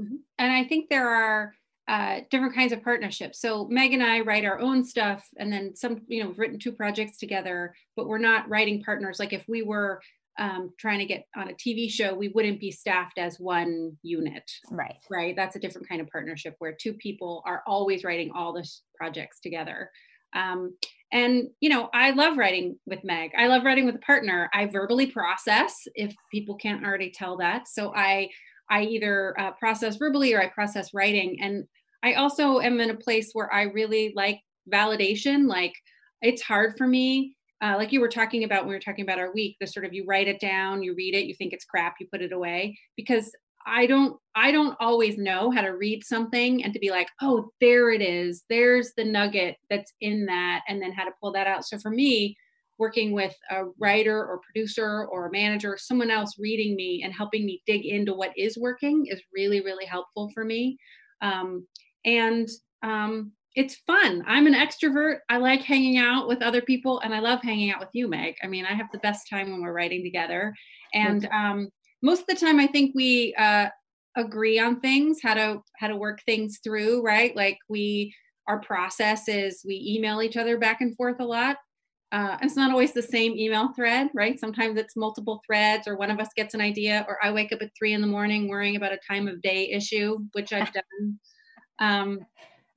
Mm-hmm. 0.00 0.16
And 0.38 0.52
I 0.52 0.64
think 0.64 0.88
there 0.88 1.08
are 1.08 1.54
uh, 1.88 2.20
different 2.30 2.54
kinds 2.54 2.72
of 2.72 2.82
partnerships. 2.82 3.40
So 3.40 3.66
Meg 3.68 3.92
and 3.92 4.02
I 4.02 4.20
write 4.20 4.44
our 4.44 4.58
own 4.60 4.84
stuff, 4.84 5.26
and 5.38 5.52
then 5.52 5.74
some, 5.74 6.02
you 6.06 6.22
know, 6.22 6.28
we've 6.28 6.38
written 6.38 6.58
two 6.58 6.72
projects 6.72 7.18
together, 7.18 7.74
but 7.96 8.06
we're 8.06 8.18
not 8.18 8.48
writing 8.48 8.82
partners. 8.82 9.18
Like 9.18 9.32
if 9.32 9.44
we 9.48 9.62
were 9.62 10.00
um, 10.38 10.70
trying 10.78 11.00
to 11.00 11.04
get 11.04 11.26
on 11.36 11.50
a 11.50 11.54
TV 11.54 11.90
show, 11.90 12.14
we 12.14 12.28
wouldn't 12.28 12.60
be 12.60 12.70
staffed 12.70 13.18
as 13.18 13.38
one 13.38 13.98
unit. 14.02 14.50
Right. 14.70 14.96
Right. 15.10 15.36
That's 15.36 15.56
a 15.56 15.58
different 15.58 15.88
kind 15.88 16.00
of 16.00 16.08
partnership 16.08 16.54
where 16.58 16.72
two 16.72 16.94
people 16.94 17.42
are 17.44 17.62
always 17.66 18.04
writing 18.04 18.30
all 18.34 18.52
the 18.52 18.66
projects 18.96 19.40
together. 19.40 19.90
Um, 20.34 20.76
and 21.12 21.48
you 21.60 21.68
know, 21.68 21.90
I 21.92 22.10
love 22.10 22.38
writing 22.38 22.78
with 22.86 23.04
Meg. 23.04 23.32
I 23.36 23.46
love 23.46 23.64
writing 23.64 23.84
with 23.84 23.96
a 23.96 24.00
partner. 24.00 24.48
I 24.54 24.66
verbally 24.66 25.06
process 25.06 25.74
if 25.94 26.14
people 26.30 26.56
can't 26.56 26.84
already 26.84 27.10
tell 27.10 27.36
that. 27.38 27.68
So 27.68 27.94
I 27.94 28.30
I 28.70 28.84
either 28.84 29.38
uh, 29.38 29.52
process 29.52 29.96
verbally 29.96 30.32
or 30.32 30.40
I 30.40 30.48
process 30.48 30.94
writing. 30.94 31.38
And 31.42 31.64
I 32.02 32.14
also 32.14 32.60
am 32.60 32.80
in 32.80 32.90
a 32.90 32.96
place 32.96 33.30
where 33.32 33.52
I 33.52 33.64
really 33.64 34.12
like 34.16 34.40
validation. 34.72 35.48
Like 35.48 35.74
it's 36.22 36.42
hard 36.42 36.78
for 36.78 36.86
me 36.86 37.36
uh, 37.62 37.76
like 37.76 37.92
you 37.92 38.00
were 38.00 38.08
talking 38.08 38.42
about 38.42 38.62
when 38.62 38.70
we 38.70 38.74
were 38.74 38.80
talking 38.80 39.04
about 39.04 39.20
our 39.20 39.32
week 39.32 39.56
the 39.60 39.66
sort 39.66 39.86
of 39.86 39.94
you 39.94 40.04
write 40.04 40.28
it 40.28 40.40
down 40.40 40.82
you 40.82 40.94
read 40.94 41.14
it 41.14 41.26
you 41.26 41.34
think 41.34 41.52
it's 41.52 41.64
crap 41.64 41.94
you 42.00 42.06
put 42.10 42.20
it 42.20 42.32
away 42.32 42.76
because 42.96 43.32
i 43.66 43.86
don't 43.86 44.16
i 44.34 44.50
don't 44.50 44.76
always 44.80 45.18
know 45.18 45.50
how 45.50 45.60
to 45.60 45.76
read 45.76 46.04
something 46.04 46.64
and 46.64 46.72
to 46.72 46.78
be 46.78 46.90
like 46.90 47.08
oh 47.20 47.50
there 47.60 47.90
it 47.90 48.02
is 48.02 48.44
there's 48.48 48.92
the 48.96 49.04
nugget 49.04 49.56
that's 49.70 49.92
in 50.00 50.26
that 50.26 50.62
and 50.68 50.80
then 50.80 50.92
how 50.92 51.04
to 51.04 51.12
pull 51.20 51.32
that 51.32 51.46
out 51.46 51.64
so 51.64 51.78
for 51.78 51.90
me 51.90 52.36
working 52.78 53.12
with 53.12 53.34
a 53.50 53.64
writer 53.78 54.18
or 54.18 54.40
producer 54.44 55.06
or 55.06 55.26
a 55.26 55.32
manager 55.32 55.76
someone 55.78 56.10
else 56.10 56.36
reading 56.38 56.74
me 56.74 57.02
and 57.04 57.12
helping 57.12 57.44
me 57.44 57.62
dig 57.66 57.84
into 57.84 58.14
what 58.14 58.32
is 58.36 58.58
working 58.58 59.06
is 59.06 59.20
really 59.34 59.60
really 59.60 59.86
helpful 59.86 60.30
for 60.34 60.44
me 60.44 60.76
um, 61.20 61.66
and 62.04 62.48
um, 62.82 63.32
it's 63.54 63.76
fun. 63.86 64.24
I'm 64.26 64.46
an 64.46 64.54
extrovert. 64.54 65.18
I 65.28 65.36
like 65.36 65.60
hanging 65.60 65.98
out 65.98 66.26
with 66.26 66.42
other 66.42 66.62
people 66.62 67.00
and 67.00 67.14
I 67.14 67.20
love 67.20 67.40
hanging 67.42 67.70
out 67.70 67.80
with 67.80 67.90
you, 67.92 68.08
Meg. 68.08 68.34
I 68.42 68.46
mean, 68.46 68.64
I 68.64 68.74
have 68.74 68.88
the 68.92 68.98
best 68.98 69.28
time 69.28 69.50
when 69.50 69.62
we're 69.62 69.74
writing 69.74 70.02
together. 70.02 70.54
And 70.94 71.28
um, 71.32 71.68
most 72.02 72.20
of 72.22 72.26
the 72.26 72.34
time, 72.34 72.58
I 72.58 72.66
think 72.66 72.92
we 72.94 73.34
uh, 73.36 73.68
agree 74.16 74.58
on 74.58 74.80
things, 74.80 75.20
how 75.22 75.34
to 75.34 75.62
how 75.76 75.88
to 75.88 75.96
work 75.96 76.20
things 76.24 76.60
through, 76.62 77.02
right? 77.02 77.34
Like 77.34 77.58
we 77.68 78.14
our 78.48 78.60
process 78.60 79.28
is 79.28 79.62
we 79.66 79.82
email 79.96 80.20
each 80.20 80.36
other 80.36 80.58
back 80.58 80.80
and 80.80 80.96
forth 80.96 81.20
a 81.20 81.24
lot. 81.24 81.56
Uh, 82.10 82.36
it's 82.42 82.56
not 82.56 82.70
always 82.70 82.92
the 82.92 83.02
same 83.02 83.32
email 83.32 83.72
thread, 83.72 84.08
right? 84.12 84.38
Sometimes 84.38 84.78
it's 84.78 84.96
multiple 84.96 85.40
threads, 85.46 85.88
or 85.88 85.96
one 85.96 86.10
of 86.10 86.20
us 86.20 86.28
gets 86.36 86.52
an 86.52 86.60
idea, 86.60 87.06
or 87.08 87.16
I 87.22 87.32
wake 87.32 87.52
up 87.52 87.62
at 87.62 87.70
three 87.78 87.94
in 87.94 88.02
the 88.02 88.06
morning 88.06 88.48
worrying 88.48 88.76
about 88.76 88.92
a 88.92 88.98
time 89.08 89.28
of 89.28 89.40
day 89.40 89.70
issue, 89.70 90.18
which 90.32 90.52
I've 90.52 90.72
done. 90.74 91.18
Um, 91.78 92.20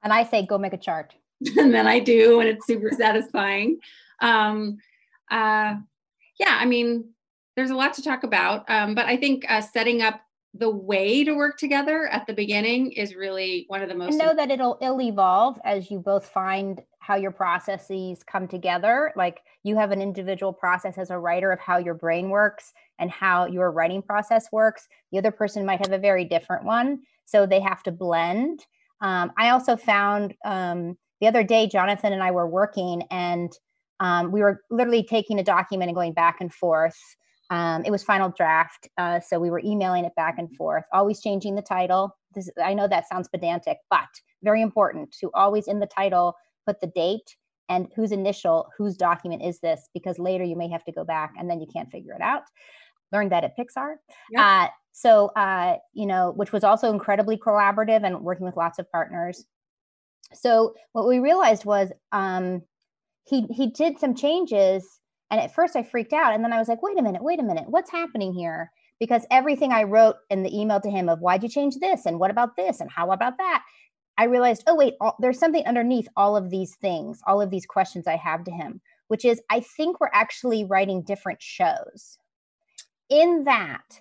and 0.04 0.14
I 0.14 0.24
say, 0.24 0.46
go 0.46 0.58
make 0.58 0.74
a 0.74 0.78
chart. 0.78 1.14
and 1.58 1.74
then 1.74 1.86
I 1.86 2.00
do, 2.00 2.40
and 2.40 2.48
it's 2.48 2.66
super 2.66 2.92
satisfying. 2.92 3.80
Um, 4.22 4.78
uh, 5.30 5.76
yeah, 6.40 6.58
I 6.58 6.66
mean, 6.66 7.15
there's 7.56 7.72
a 7.72 7.76
lot 7.76 7.94
to 7.96 8.02
talk 8.02 8.24
about, 8.24 8.70
um, 8.70 8.96
but 8.96 9.06
I 9.06 9.18
think 9.18 9.46
uh, 9.50 9.62
setting 9.62 10.02
up 10.02 10.22
the 10.58 10.70
way 10.70 11.24
to 11.24 11.34
work 11.34 11.58
together 11.58 12.08
at 12.08 12.26
the 12.28 12.34
beginning 12.34 12.92
is 12.94 13.14
really 13.14 13.66
one 13.68 13.82
of 13.82 13.90
the 13.90 13.96
most. 13.96 14.10
And 14.10 14.18
know 14.18 14.34
that 14.34 14.52
it'll 14.52 14.78
it'll 14.82 15.02
evolve 15.02 15.60
as 15.66 15.92
you 15.92 16.00
both 16.00 16.26
find 16.26 16.82
how 17.00 17.16
your 17.16 17.32
processes 17.32 18.24
come 18.24 18.48
together. 18.48 19.12
Like 19.16 19.42
you 19.64 19.76
have 19.76 19.92
an 19.92 20.02
individual 20.02 20.54
process 20.54 20.98
as 20.98 21.10
a 21.10 21.20
writer 21.20 21.52
of 21.52 21.60
how 21.60 21.78
your 21.78 21.94
brain 21.94 22.30
works 22.30 22.74
and 23.00 23.12
how 23.12 23.46
your 23.46 23.72
writing 23.72 24.02
process 24.02 24.48
works. 24.52 24.88
The 25.12 25.18
other 25.18 25.32
person 25.32 25.66
might 25.66 25.86
have 25.86 25.92
a 25.92 25.98
very 25.98 26.24
different 26.24 26.64
one, 26.64 27.02
so 27.26 27.46
they 27.46 27.60
have 27.60 27.84
to 27.84 27.92
blend. 27.92 28.66
Um, 29.02 29.34
I 29.38 29.50
also 29.50 29.76
found 29.76 30.34
um, 30.46 30.98
the 31.20 31.28
other 31.28 31.44
day, 31.44 31.68
Jonathan 31.68 32.14
and 32.14 32.24
I 32.24 32.32
were 32.32 32.48
working, 32.48 33.04
and 33.12 33.52
um, 34.00 34.32
we 34.32 34.42
were 34.42 34.62
literally 34.70 35.04
taking 35.04 35.40
a 35.40 35.44
document 35.44 35.90
and 35.90 35.96
going 35.96 36.14
back 36.14 36.38
and 36.40 36.54
forth. 36.54 36.98
Um, 37.50 37.84
it 37.86 37.92
was 37.92 38.04
final 38.04 38.34
draft, 38.36 38.90
uh, 38.98 39.20
so 39.20 39.40
we 39.40 39.52
were 39.52 39.62
emailing 39.64 40.06
it 40.06 40.16
back 40.16 40.40
and 40.40 40.54
forth, 40.56 40.84
always 40.92 41.22
changing 41.22 41.56
the 41.56 41.62
title. 41.62 42.16
This, 42.34 42.50
I 42.64 42.74
know 42.74 42.88
that 42.88 43.08
sounds 43.08 43.28
pedantic, 43.28 43.78
but 43.90 44.08
very 44.44 44.62
important 44.62 45.12
to 45.20 45.30
always 45.34 45.68
in 45.68 45.80
the 45.80 45.86
title 45.86 46.36
put 46.66 46.82
the 46.82 46.88
date 46.88 47.36
and 47.70 47.88
whose 47.96 48.12
initial, 48.12 48.70
whose 48.78 48.96
document 48.98 49.44
is 49.44 49.60
this, 49.60 49.90
because 49.94 50.20
later 50.20 50.44
you 50.44 50.56
may 50.56 50.70
have 50.70 50.84
to 50.86 50.92
go 50.92 51.04
back 51.04 51.34
and 51.38 51.50
then 51.50 51.60
you 51.60 51.68
can't 51.72 51.92
figure 51.92 52.14
it 52.14 52.22
out. 52.22 52.44
Learned 53.12 53.32
that 53.32 53.44
at 53.44 53.58
Pixar. 53.58 53.96
Yep. 54.32 54.42
Uh, 54.42 54.68
so, 54.92 55.28
uh, 55.36 55.78
you 55.94 56.06
know, 56.06 56.32
which 56.36 56.52
was 56.52 56.64
also 56.64 56.92
incredibly 56.92 57.38
collaborative 57.38 58.04
and 58.04 58.22
working 58.22 58.46
with 58.46 58.58
lots 58.58 58.80
of 58.80 58.92
partners. 58.92 59.46
So, 60.34 60.74
what 60.94 61.08
we 61.08 61.20
realized 61.20 61.66
was 61.66 61.92
um, 62.12 62.64
he 63.26 63.42
he 63.52 63.68
did 63.68 64.00
some 64.00 64.16
changes, 64.16 65.00
and 65.32 65.42
at 65.42 65.54
first 65.54 65.76
I 65.76 65.84
freaked 65.84 66.14
out, 66.14 66.34
and 66.34 66.44
then 66.44 66.54
I 66.54 66.60
was 66.60 66.68
like, 66.68 66.84
wait 66.84 67.00
a 67.00 67.04
minute, 67.04 67.24
wait 67.24 67.40
a 67.40 67.44
minute, 67.44 67.66
what's 67.68 67.92
happening 67.92 68.34
here? 68.34 68.72
Because 69.00 69.26
everything 69.32 69.72
I 69.72 69.84
wrote 69.84 70.16
in 70.30 70.44
the 70.44 70.58
email 70.58 70.80
to 70.82 70.90
him 70.90 71.10
of 71.10 71.20
why'd 71.20 71.44
you 71.44 71.50
change 71.50 71.76
this, 71.78 72.06
and 72.06 72.20
what 72.20 72.32
about 72.32 72.56
this, 72.56 72.80
and 72.80 72.90
how 72.90 73.12
about 73.12 73.38
that, 73.38 73.64
I 74.18 74.26
realized, 74.26 74.64
oh 74.68 74.76
wait, 74.76 74.94
all, 75.02 75.16
there's 75.20 75.40
something 75.40 75.66
underneath 75.66 76.08
all 76.16 76.38
of 76.38 76.50
these 76.50 76.76
things, 76.76 77.20
all 77.28 77.42
of 77.42 77.50
these 77.50 77.66
questions 77.66 78.08
I 78.08 78.16
have 78.16 78.44
to 78.46 78.52
him, 78.52 78.82
which 79.08 79.26
is 79.26 79.42
I 79.50 79.60
think 79.60 80.00
we're 80.00 80.10
actually 80.14 80.64
writing 80.64 81.04
different 81.04 81.42
shows. 81.42 82.18
In 83.10 83.44
that, 83.44 84.00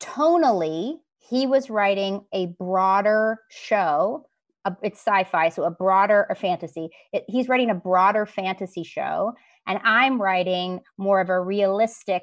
tonally, 0.00 0.98
he 1.18 1.46
was 1.46 1.70
writing 1.70 2.24
a 2.32 2.46
broader 2.58 3.38
show. 3.50 4.26
it's 4.82 5.00
sci-fi, 5.00 5.48
so 5.48 5.64
a 5.64 5.70
broader 5.70 6.26
a 6.30 6.34
fantasy. 6.34 6.88
It, 7.12 7.24
he's 7.28 7.48
writing 7.48 7.70
a 7.70 7.74
broader 7.74 8.26
fantasy 8.26 8.84
show, 8.84 9.34
and 9.66 9.80
I'm 9.84 10.20
writing 10.20 10.80
more 10.98 11.20
of 11.20 11.28
a 11.28 11.40
realistic. 11.40 12.22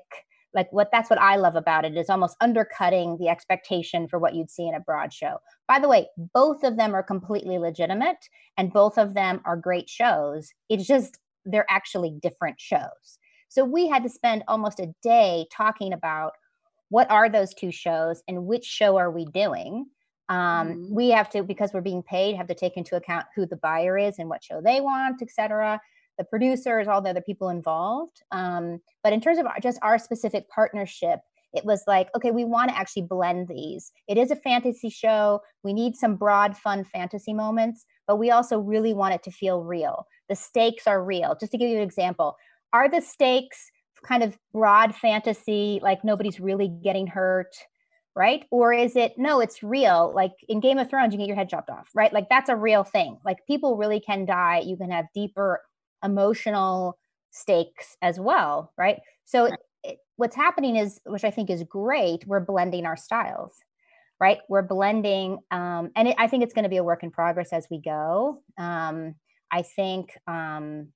Like 0.53 0.71
what 0.71 0.89
that's 0.91 1.09
what 1.09 1.21
I 1.21 1.35
love 1.35 1.55
about 1.55 1.85
it 1.85 1.95
is 1.95 2.09
almost 2.09 2.35
undercutting 2.41 3.17
the 3.17 3.29
expectation 3.29 4.07
for 4.07 4.17
what 4.17 4.33
you'd 4.33 4.49
see 4.49 4.67
in 4.67 4.73
a 4.73 4.79
broad 4.79 5.13
show. 5.13 5.37
By 5.67 5.79
the 5.79 5.87
way, 5.87 6.07
both 6.33 6.63
of 6.63 6.75
them 6.75 6.95
are 6.95 7.03
completely 7.03 7.59
legitimate 7.59 8.27
and 8.57 8.73
both 8.73 8.97
of 8.97 9.13
them 9.13 9.41
are 9.45 9.55
great 9.55 9.87
shows. 9.89 10.49
It's 10.67 10.87
just 10.87 11.19
they're 11.45 11.67
actually 11.69 12.17
different 12.21 12.59
shows. 12.59 13.19
So 13.49 13.63
we 13.63 13.87
had 13.87 14.03
to 14.03 14.09
spend 14.09 14.43
almost 14.47 14.79
a 14.79 14.93
day 15.03 15.45
talking 15.51 15.93
about 15.93 16.33
what 16.89 17.09
are 17.09 17.29
those 17.29 17.53
two 17.53 17.71
shows 17.71 18.21
and 18.27 18.45
which 18.45 18.65
show 18.65 18.97
are 18.97 19.11
we 19.11 19.25
doing 19.25 19.85
um, 20.29 20.37
mm-hmm. 20.67 20.93
we 20.93 21.09
have 21.09 21.29
to 21.31 21.43
because 21.43 21.71
we're 21.73 21.81
being 21.81 22.03
paid 22.03 22.35
have 22.35 22.47
to 22.47 22.55
take 22.55 22.77
into 22.77 22.95
account 22.95 23.25
who 23.35 23.45
the 23.45 23.55
buyer 23.57 23.97
is 23.97 24.19
and 24.19 24.29
what 24.29 24.43
show 24.43 24.61
they 24.61 24.81
want 24.81 25.21
etc 25.21 25.79
the 26.19 26.23
producers 26.25 26.87
all 26.87 27.01
the 27.01 27.09
other 27.09 27.21
people 27.21 27.49
involved 27.49 28.21
um, 28.31 28.79
but 29.03 29.13
in 29.13 29.19
terms 29.19 29.39
of 29.39 29.47
just 29.61 29.79
our 29.81 29.97
specific 29.97 30.47
partnership 30.49 31.19
it 31.53 31.65
was 31.65 31.83
like 31.87 32.09
okay 32.15 32.29
we 32.29 32.45
want 32.45 32.69
to 32.69 32.77
actually 32.77 33.01
blend 33.01 33.47
these 33.47 33.91
it 34.07 34.17
is 34.19 34.29
a 34.29 34.35
fantasy 34.35 34.89
show 34.89 35.41
we 35.63 35.73
need 35.73 35.95
some 35.95 36.15
broad 36.15 36.55
fun 36.55 36.83
fantasy 36.83 37.33
moments 37.33 37.85
but 38.07 38.17
we 38.17 38.29
also 38.29 38.59
really 38.59 38.93
want 38.93 39.15
it 39.15 39.23
to 39.23 39.31
feel 39.31 39.63
real 39.63 40.05
the 40.27 40.35
stakes 40.35 40.85
are 40.85 41.03
real 41.03 41.35
just 41.39 41.51
to 41.51 41.57
give 41.57 41.69
you 41.69 41.77
an 41.77 41.83
example 41.83 42.35
are 42.71 42.87
the 42.87 43.01
stakes 43.01 43.71
kind 44.03 44.23
of 44.23 44.37
broad 44.53 44.95
fantasy, 44.95 45.79
like 45.81 46.03
nobody's 46.03 46.39
really 46.39 46.67
getting 46.67 47.07
hurt, 47.07 47.55
right? 48.15 48.45
Or 48.51 48.73
is 48.73 48.95
it 48.95 49.13
no, 49.17 49.39
it's 49.39 49.63
real? 49.63 50.11
Like 50.13 50.31
in 50.47 50.59
Game 50.59 50.77
of 50.77 50.89
Thrones, 50.89 51.13
you 51.13 51.19
get 51.19 51.27
your 51.27 51.35
head 51.35 51.49
chopped 51.49 51.69
off, 51.69 51.89
right? 51.93 52.11
Like 52.11 52.29
that's 52.29 52.49
a 52.49 52.55
real 52.55 52.83
thing. 52.83 53.17
Like 53.25 53.37
people 53.47 53.77
really 53.77 53.99
can 53.99 54.25
die. 54.25 54.63
You 54.65 54.77
can 54.77 54.91
have 54.91 55.05
deeper 55.13 55.61
emotional 56.03 56.97
stakes 57.31 57.97
as 58.01 58.19
well, 58.19 58.73
right? 58.77 58.99
So 59.25 59.45
right. 59.45 59.59
It, 59.83 59.97
what's 60.17 60.35
happening 60.35 60.75
is, 60.75 60.99
which 61.05 61.23
I 61.23 61.31
think 61.31 61.49
is 61.49 61.63
great, 61.63 62.27
we're 62.27 62.41
blending 62.41 62.85
our 62.85 62.97
styles 62.97 63.55
right 64.21 64.39
we're 64.49 64.61
blending 64.61 65.37
um, 65.49 65.91
and 65.95 66.09
it, 66.09 66.15
i 66.17 66.27
think 66.27 66.43
it's 66.43 66.53
going 66.53 66.63
to 66.63 66.69
be 66.69 66.75
a 66.75 66.83
work 66.83 67.03
in 67.03 67.09
progress 67.09 67.53
as 67.53 67.65
we 67.71 67.79
go 67.79 68.43
um, 68.57 69.15
i 69.49 69.61
think 69.61 70.17
um, 70.27 70.89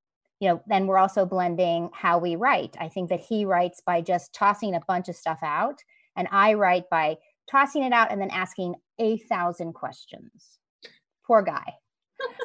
you 0.43 0.49
know, 0.49 0.61
then 0.67 0.87
we're 0.87 0.97
also 0.97 1.25
blending 1.25 1.89
how 1.93 2.17
we 2.17 2.35
write. 2.35 2.75
I 2.77 2.89
think 2.89 3.09
that 3.11 3.21
he 3.21 3.45
writes 3.45 3.81
by 3.85 4.01
just 4.01 4.33
tossing 4.33 4.75
a 4.75 4.81
bunch 4.85 5.07
of 5.07 5.15
stuff 5.15 5.39
out, 5.41 5.79
and 6.17 6.27
I 6.31 6.55
write 6.55 6.89
by 6.91 7.15
tossing 7.49 7.81
it 7.83 7.93
out 7.93 8.11
and 8.11 8.19
then 8.19 8.29
asking 8.29 8.75
a 8.99 9.17
thousand 9.19 9.71
questions. 9.71 10.59
Poor 11.25 11.43
guy. 11.43 11.75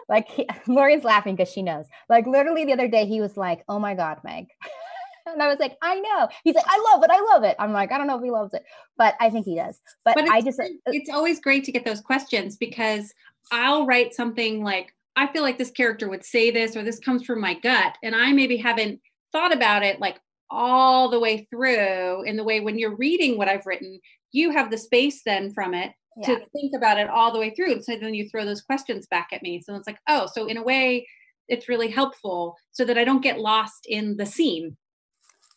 Like 0.09 0.29
he, 0.29 0.47
Lori's 0.67 1.05
laughing 1.05 1.37
because 1.37 1.53
she 1.53 1.63
knows. 1.63 1.87
Like 2.09 2.27
literally 2.27 2.65
the 2.65 2.73
other 2.73 2.89
day, 2.89 3.07
he 3.07 3.21
was 3.21 3.37
like, 3.37 3.65
"Oh 3.69 3.79
my 3.79 3.95
god, 3.95 4.19
Meg." 4.25 4.47
and 5.33 5.43
I 5.43 5.49
was 5.49 5.59
like, 5.59 5.77
I 5.83 6.01
know. 6.01 6.29
He's 6.45 6.55
like, 6.55 6.65
I 6.67 6.93
love 6.93 7.03
it. 7.03 7.11
I 7.11 7.21
love 7.33 7.45
it. 7.45 7.57
I'm 7.59 7.73
like, 7.73 7.93
I 7.93 7.99
don't 7.99 8.07
know 8.07 8.17
if 8.17 8.23
he 8.23 8.31
loves 8.31 8.55
it, 8.55 8.65
but 8.97 9.15
I 9.21 9.31
think 9.31 9.45
he 9.45 9.57
does. 9.57 9.81
But, 10.05 10.15
but 10.15 10.29
I 10.31 10.41
just, 10.41 10.59
uh, 10.59 10.65
uh 10.65 10.93
it's 10.93 11.11
always 11.11 11.41
great 11.41 11.65
to 11.65 11.73
get 11.73 11.85
those 11.85 12.01
questions 12.01 12.57
because 12.57 13.13
I'll 13.53 13.87
write 13.87 14.15
something 14.15 14.65
like, 14.65 14.95
I 15.17 15.27
feel 15.27 15.43
like 15.43 15.59
this 15.59 15.71
character 15.71 16.09
would 16.09 16.25
say 16.25 16.51
this, 16.51 16.77
or 16.77 16.83
this 16.83 16.99
comes 16.99 17.25
from 17.25 17.41
my 17.41 17.55
gut. 17.55 17.99
And 18.03 18.15
I 18.15 18.33
maybe 18.33 18.57
haven't 18.57 19.01
thought 19.33 19.55
about 19.55 19.83
it 19.83 20.01
like 20.01 20.21
all 20.51 21.11
the 21.11 21.21
way 21.21 21.47
through 21.51 22.23
in 22.23 22.37
the 22.37 22.45
way 22.45 22.61
when 22.61 22.79
you're 22.79 22.97
reading 22.97 23.37
what 23.37 23.49
I've 23.49 23.67
written, 23.67 24.01
you 24.33 24.51
have 24.51 24.71
the 24.71 24.79
space 24.79 25.23
then 25.25 25.53
from 25.53 25.75
it 25.75 25.93
yeah. 26.21 26.27
to 26.39 26.47
think 26.53 26.73
about 26.77 26.99
it 26.99 27.09
all 27.09 27.33
the 27.33 27.39
way 27.39 27.55
through. 27.55 27.73
And 27.73 27.85
So 27.85 27.97
then 27.97 28.15
you 28.15 28.29
throw 28.29 28.45
those 28.45 28.63
questions 28.63 29.07
back 29.07 29.29
at 29.33 29.43
me. 29.43 29.63
So 29.65 29.75
it's 29.75 29.87
like, 29.87 29.99
oh, 30.09 30.29
so 30.33 30.47
in 30.47 30.57
a 30.57 30.63
way, 30.63 31.07
it's 31.49 31.69
really 31.69 31.89
helpful 31.89 32.57
so 32.73 32.85
that 32.85 32.99
I 32.99 33.05
don't 33.05 33.23
get 33.23 33.39
lost 33.39 33.87
in 33.87 34.17
the 34.17 34.27
scene. 34.27 34.77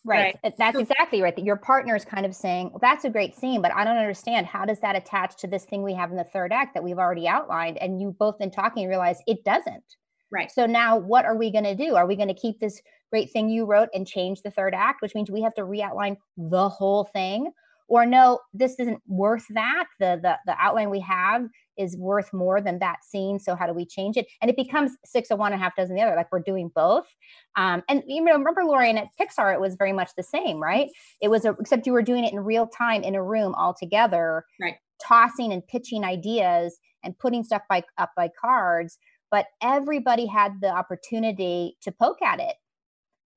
Right. 0.03 0.35
right. 0.43 0.53
That's 0.57 0.79
exactly 0.79 1.21
right. 1.21 1.35
That 1.35 1.45
your 1.45 1.57
partner 1.57 1.95
is 1.95 2.05
kind 2.05 2.25
of 2.25 2.35
saying, 2.35 2.71
well, 2.71 2.79
that's 2.81 3.05
a 3.05 3.09
great 3.09 3.35
scene, 3.35 3.61
but 3.61 3.71
I 3.71 3.83
don't 3.83 3.97
understand. 3.97 4.47
How 4.47 4.65
does 4.65 4.79
that 4.79 4.95
attach 4.95 5.37
to 5.37 5.47
this 5.47 5.65
thing 5.65 5.83
we 5.83 5.93
have 5.93 6.09
in 6.09 6.17
the 6.17 6.23
third 6.23 6.51
act 6.51 6.73
that 6.73 6.83
we've 6.83 6.97
already 6.97 7.27
outlined? 7.27 7.77
And 7.77 8.01
you 8.01 8.15
both 8.17 8.39
been 8.39 8.49
talking 8.49 8.83
and 8.83 8.89
realize 8.89 9.19
it 9.27 9.43
doesn't. 9.43 9.83
Right. 10.31 10.49
So 10.49 10.65
now 10.65 10.97
what 10.97 11.25
are 11.25 11.37
we 11.37 11.51
going 11.51 11.65
to 11.65 11.75
do? 11.75 11.95
Are 11.95 12.07
we 12.07 12.15
going 12.15 12.29
to 12.29 12.33
keep 12.33 12.59
this 12.59 12.81
great 13.11 13.31
thing 13.31 13.49
you 13.49 13.65
wrote 13.65 13.89
and 13.93 14.07
change 14.07 14.41
the 14.41 14.49
third 14.49 14.73
act, 14.73 15.01
which 15.01 15.13
means 15.13 15.29
we 15.29 15.41
have 15.41 15.53
to 15.55 15.65
re-outline 15.65 16.17
the 16.37 16.69
whole 16.69 17.03
thing? 17.03 17.51
Or 17.87 18.05
no, 18.05 18.39
this 18.53 18.79
isn't 18.79 19.01
worth 19.07 19.45
that. 19.49 19.85
The 19.99 20.19
the 20.21 20.37
the 20.45 20.55
outline 20.59 20.89
we 20.89 21.01
have 21.01 21.47
is 21.77 21.97
worth 21.97 22.31
more 22.33 22.61
than 22.61 22.79
that 22.79 23.03
scene. 23.03 23.39
So 23.39 23.55
how 23.55 23.67
do 23.67 23.73
we 23.73 23.85
change 23.85 24.17
it? 24.17 24.27
And 24.41 24.49
it 24.49 24.55
becomes 24.55 24.91
six 25.05 25.31
of 25.31 25.39
one 25.39 25.51
and 25.51 25.61
a 25.61 25.63
half 25.63 25.75
dozen 25.75 25.95
the 25.95 26.01
other. 26.01 26.15
Like 26.15 26.31
we're 26.31 26.39
doing 26.39 26.71
both. 26.73 27.07
Um, 27.55 27.83
and 27.89 28.03
you 28.07 28.23
know, 28.23 28.33
remember 28.33 28.63
Lorien 28.63 28.97
at 28.97 29.07
Pixar, 29.19 29.53
it 29.53 29.59
was 29.59 29.75
very 29.75 29.93
much 29.93 30.11
the 30.15 30.23
same, 30.23 30.59
right? 30.61 30.89
It 31.21 31.29
was 31.29 31.45
a, 31.45 31.55
except 31.59 31.87
you 31.87 31.93
were 31.93 32.01
doing 32.01 32.23
it 32.23 32.33
in 32.33 32.39
real 32.39 32.67
time 32.67 33.03
in 33.03 33.15
a 33.15 33.23
room 33.23 33.55
all 33.55 33.73
together, 33.73 34.45
right? 34.59 34.75
Tossing 35.05 35.51
and 35.51 35.65
pitching 35.67 36.03
ideas 36.03 36.77
and 37.03 37.17
putting 37.17 37.43
stuff 37.43 37.63
by 37.69 37.83
up 37.97 38.11
by 38.15 38.29
cards. 38.39 38.97
But 39.31 39.47
everybody 39.61 40.25
had 40.25 40.59
the 40.61 40.69
opportunity 40.69 41.77
to 41.83 41.91
poke 41.91 42.21
at 42.21 42.39
it. 42.39 42.55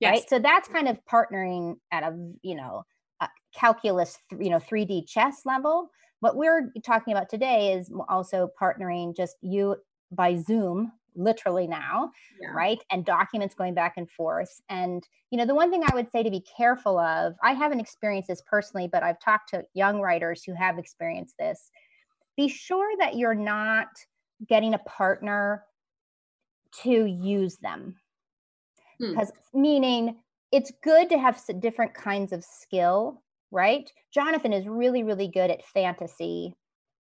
Yes. 0.01 0.11
Right. 0.11 0.29
So 0.29 0.39
that's 0.41 0.69
kind 0.69 0.89
of 0.89 0.99
partnering 1.11 1.77
at 1.93 2.03
a, 2.03 2.17
you 2.43 2.57
know, 2.57 2.83
calculus, 3.55 4.19
you 4.39 4.51
know, 4.51 4.59
3D 4.59 5.09
chess 5.09 5.43
level. 5.45 5.91
What 6.21 6.37
we're 6.37 6.73
talking 6.85 7.13
about 7.13 7.29
today 7.29 7.73
is 7.73 7.93
also 8.09 8.51
partnering 8.61 9.17
just 9.17 9.37
you 9.43 9.77
by 10.11 10.37
Zoom 10.37 10.93
literally 11.17 11.67
now 11.67 12.11
yeah. 12.41 12.51
right? 12.53 12.83
And 12.91 13.05
documents 13.05 13.55
going 13.55 13.75
back 13.75 13.95
and 13.97 14.11
forth. 14.11 14.61
And 14.69 15.07
you 15.31 15.39
know 15.39 15.47
the 15.47 15.55
one 15.55 15.71
thing 15.71 15.83
i 15.85 15.95
would 15.95 16.11
say 16.13 16.23
to 16.23 16.31
be 16.31 16.45
careful 16.57 16.97
of 16.97 17.35
i 17.43 17.55
haven't 17.55 17.81
experienced 17.81 18.29
this 18.29 18.41
personally 18.49 18.87
but 18.87 19.03
i've 19.03 19.19
talked 19.19 19.49
to 19.51 19.65
young 19.75 20.01
writers 20.01 20.45
who 20.45 20.55
have 20.55 20.79
experienced 20.79 21.35
this. 21.39 21.71
Be 22.37 22.49
sure 22.49 22.97
that 22.99 23.17
you're 23.17 23.35
not 23.35 23.89
getting 24.49 24.75
a 24.75 24.79
partner 24.79 25.65
to 26.83 27.05
use 27.07 27.57
them. 27.57 27.97
Because 29.01 29.33
hmm. 29.53 29.63
meaning 29.63 30.17
it's 30.53 30.73
good 30.83 31.09
to 31.11 31.19
have 31.19 31.43
different 31.61 31.95
kinds 31.95 32.33
of 32.33 32.45
skill 32.45 33.23
right? 33.55 33.89
Jonathan 34.13 34.53
is 34.53 34.67
really, 34.67 35.05
really 35.05 35.29
good 35.29 35.51
at 35.51 35.65
fantasy 35.65 36.55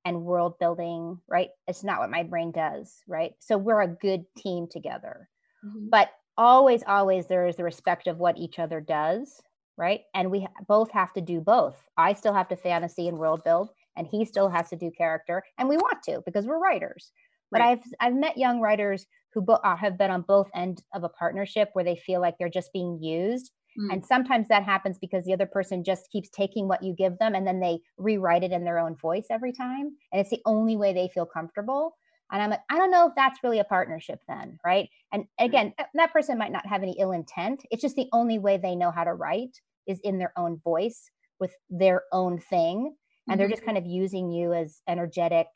and 0.04 0.24
world 0.24 0.54
building, 0.60 1.18
right? 1.28 1.48
It's 1.66 1.82
not 1.82 1.98
what 1.98 2.10
my 2.10 2.22
brain 2.22 2.52
does, 2.52 3.02
right? 3.08 3.32
So 3.40 3.58
we're 3.58 3.82
a 3.82 3.88
good 3.88 4.24
team 4.38 4.68
together. 4.70 5.28
Mm-hmm. 5.66 5.88
But 5.90 6.10
always, 6.38 6.84
always 6.86 7.26
there 7.26 7.46
is 7.46 7.56
the 7.56 7.64
respect 7.64 8.06
of 8.06 8.18
what 8.18 8.38
each 8.38 8.60
other 8.60 8.80
does, 8.80 9.42
right? 9.76 10.02
And 10.14 10.30
we 10.30 10.46
both 10.68 10.92
have 10.92 11.12
to 11.14 11.20
do 11.20 11.40
both. 11.40 11.82
I 11.96 12.12
still 12.12 12.34
have 12.34 12.48
to 12.48 12.56
fantasy 12.56 13.08
and 13.08 13.18
world 13.18 13.42
build, 13.44 13.70
and 13.96 14.06
he 14.06 14.24
still 14.24 14.48
has 14.48 14.68
to 14.68 14.76
do 14.76 14.92
character, 14.96 15.42
and 15.58 15.68
we 15.68 15.76
want 15.76 16.04
to 16.04 16.22
because 16.24 16.46
we're 16.46 16.58
writers. 16.58 17.10
But 17.50 17.62
right. 17.62 17.78
I've 17.78 17.84
I've 18.00 18.14
met 18.14 18.38
young 18.38 18.60
writers 18.60 19.06
who 19.34 19.42
bo- 19.42 19.54
uh, 19.54 19.76
have 19.76 19.98
been 19.98 20.10
on 20.10 20.22
both 20.22 20.48
end 20.54 20.82
of 20.94 21.04
a 21.04 21.08
partnership 21.08 21.70
where 21.72 21.84
they 21.84 21.96
feel 21.96 22.20
like 22.20 22.36
they're 22.38 22.48
just 22.48 22.72
being 22.72 23.02
used 23.02 23.50
Mm. 23.78 23.92
And 23.92 24.04
sometimes 24.04 24.48
that 24.48 24.62
happens 24.62 24.98
because 24.98 25.24
the 25.24 25.32
other 25.32 25.46
person 25.46 25.84
just 25.84 26.10
keeps 26.10 26.28
taking 26.30 26.68
what 26.68 26.82
you 26.82 26.94
give 26.94 27.18
them 27.18 27.34
and 27.34 27.46
then 27.46 27.60
they 27.60 27.80
rewrite 27.98 28.44
it 28.44 28.52
in 28.52 28.64
their 28.64 28.78
own 28.78 28.96
voice 28.96 29.26
every 29.30 29.52
time. 29.52 29.96
And 30.12 30.20
it's 30.20 30.30
the 30.30 30.42
only 30.46 30.76
way 30.76 30.92
they 30.92 31.08
feel 31.12 31.26
comfortable. 31.26 31.96
And 32.32 32.42
I'm 32.42 32.50
like, 32.50 32.62
I 32.70 32.78
don't 32.78 32.90
know 32.90 33.08
if 33.08 33.14
that's 33.16 33.40
really 33.42 33.58
a 33.58 33.64
partnership 33.64 34.20
then, 34.28 34.58
right? 34.64 34.88
And 35.12 35.24
again, 35.38 35.74
that 35.94 36.12
person 36.12 36.38
might 36.38 36.52
not 36.52 36.66
have 36.66 36.82
any 36.82 36.96
ill 36.98 37.12
intent. 37.12 37.64
It's 37.70 37.82
just 37.82 37.96
the 37.96 38.08
only 38.12 38.38
way 38.38 38.56
they 38.56 38.74
know 38.74 38.90
how 38.90 39.04
to 39.04 39.12
write 39.12 39.60
is 39.86 40.00
in 40.02 40.18
their 40.18 40.32
own 40.36 40.60
voice 40.64 41.10
with 41.38 41.54
their 41.68 42.02
own 42.12 42.38
thing. 42.38 42.94
And 43.26 43.34
mm-hmm. 43.34 43.38
they're 43.38 43.50
just 43.50 43.64
kind 43.64 43.78
of 43.78 43.86
using 43.86 44.30
you 44.30 44.52
as 44.52 44.80
energetic 44.88 45.46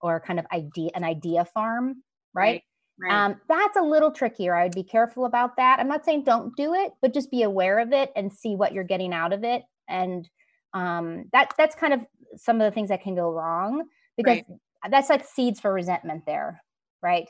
or 0.00 0.20
kind 0.20 0.38
of 0.38 0.46
idea 0.52 0.90
an 0.94 1.02
idea 1.04 1.44
farm, 1.46 2.02
right? 2.34 2.42
right. 2.42 2.62
Right. 2.98 3.12
Um, 3.12 3.40
that's 3.48 3.76
a 3.76 3.82
little 3.82 4.12
trickier. 4.12 4.54
I 4.54 4.64
would 4.64 4.74
be 4.74 4.84
careful 4.84 5.24
about 5.24 5.56
that. 5.56 5.80
I'm 5.80 5.88
not 5.88 6.04
saying 6.04 6.24
don't 6.24 6.54
do 6.56 6.74
it, 6.74 6.92
but 7.02 7.12
just 7.12 7.30
be 7.30 7.42
aware 7.42 7.80
of 7.80 7.92
it 7.92 8.12
and 8.14 8.32
see 8.32 8.54
what 8.54 8.72
you're 8.72 8.84
getting 8.84 9.12
out 9.12 9.32
of 9.32 9.42
it. 9.42 9.62
And 9.88 10.28
um, 10.74 11.24
that 11.32 11.52
that's 11.58 11.74
kind 11.74 11.92
of 11.92 12.00
some 12.36 12.60
of 12.60 12.64
the 12.64 12.74
things 12.74 12.90
that 12.90 13.02
can 13.02 13.14
go 13.14 13.30
wrong 13.30 13.84
because 14.16 14.36
right. 14.36 14.90
that's 14.90 15.10
like 15.10 15.24
seeds 15.24 15.60
for 15.60 15.72
resentment 15.72 16.22
there, 16.26 16.62
right? 17.02 17.26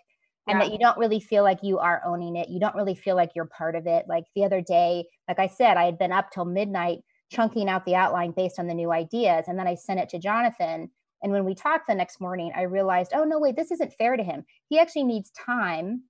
And 0.47 0.59
yeah. 0.59 0.65
that 0.65 0.73
you 0.73 0.79
don't 0.79 0.99
really 0.99 1.21
feel 1.21 1.43
like 1.43 1.61
you 1.63 1.79
are 1.79 2.03
owning 2.05 2.37
it. 2.37 2.51
You 2.51 2.61
don't 2.61 2.75
really 2.75 2.95
feel 2.95 3.17
like 3.17 3.31
you're 3.35 3.47
part 3.47 3.75
of 3.75 3.87
it. 3.87 4.05
Like 4.07 4.25
the 4.37 4.45
other 4.45 4.61
day, 4.61 5.05
like 5.29 5.39
I 5.39 5.47
said, 5.47 5.79
I 5.79 5.85
had 5.85 5.99
been 5.99 6.13
up 6.13 6.31
till 6.31 6.45
midnight 6.45 6.99
chunking 7.33 7.71
out 7.71 7.87
the 7.87 7.95
outline 7.95 8.33
based 8.33 8.59
on 8.59 8.67
the 8.67 8.75
new 8.75 8.93
ideas, 8.93 9.47
and 9.49 9.59
then 9.59 9.67
I 9.67 9.75
sent 9.75 10.01
it 10.01 10.11
to 10.11 10.19
Jonathan 10.19 10.91
and 11.25 11.33
when 11.33 11.47
we 11.47 11.55
talked 11.55 11.89
the 11.89 11.95
next 11.95 12.21
morning, 12.21 12.53
I 12.55 12.63
realized, 12.63 13.13
oh, 13.15 13.25
no, 13.25 13.39
wait, 13.39 13.57
this 13.57 13.71
isn't 13.71 13.95
fair 13.95 14.15
to 14.15 14.23
him. 14.23 14.45
He 14.69 14.79
actually 14.79 15.05
needs 15.05 15.31
time 15.31 16.03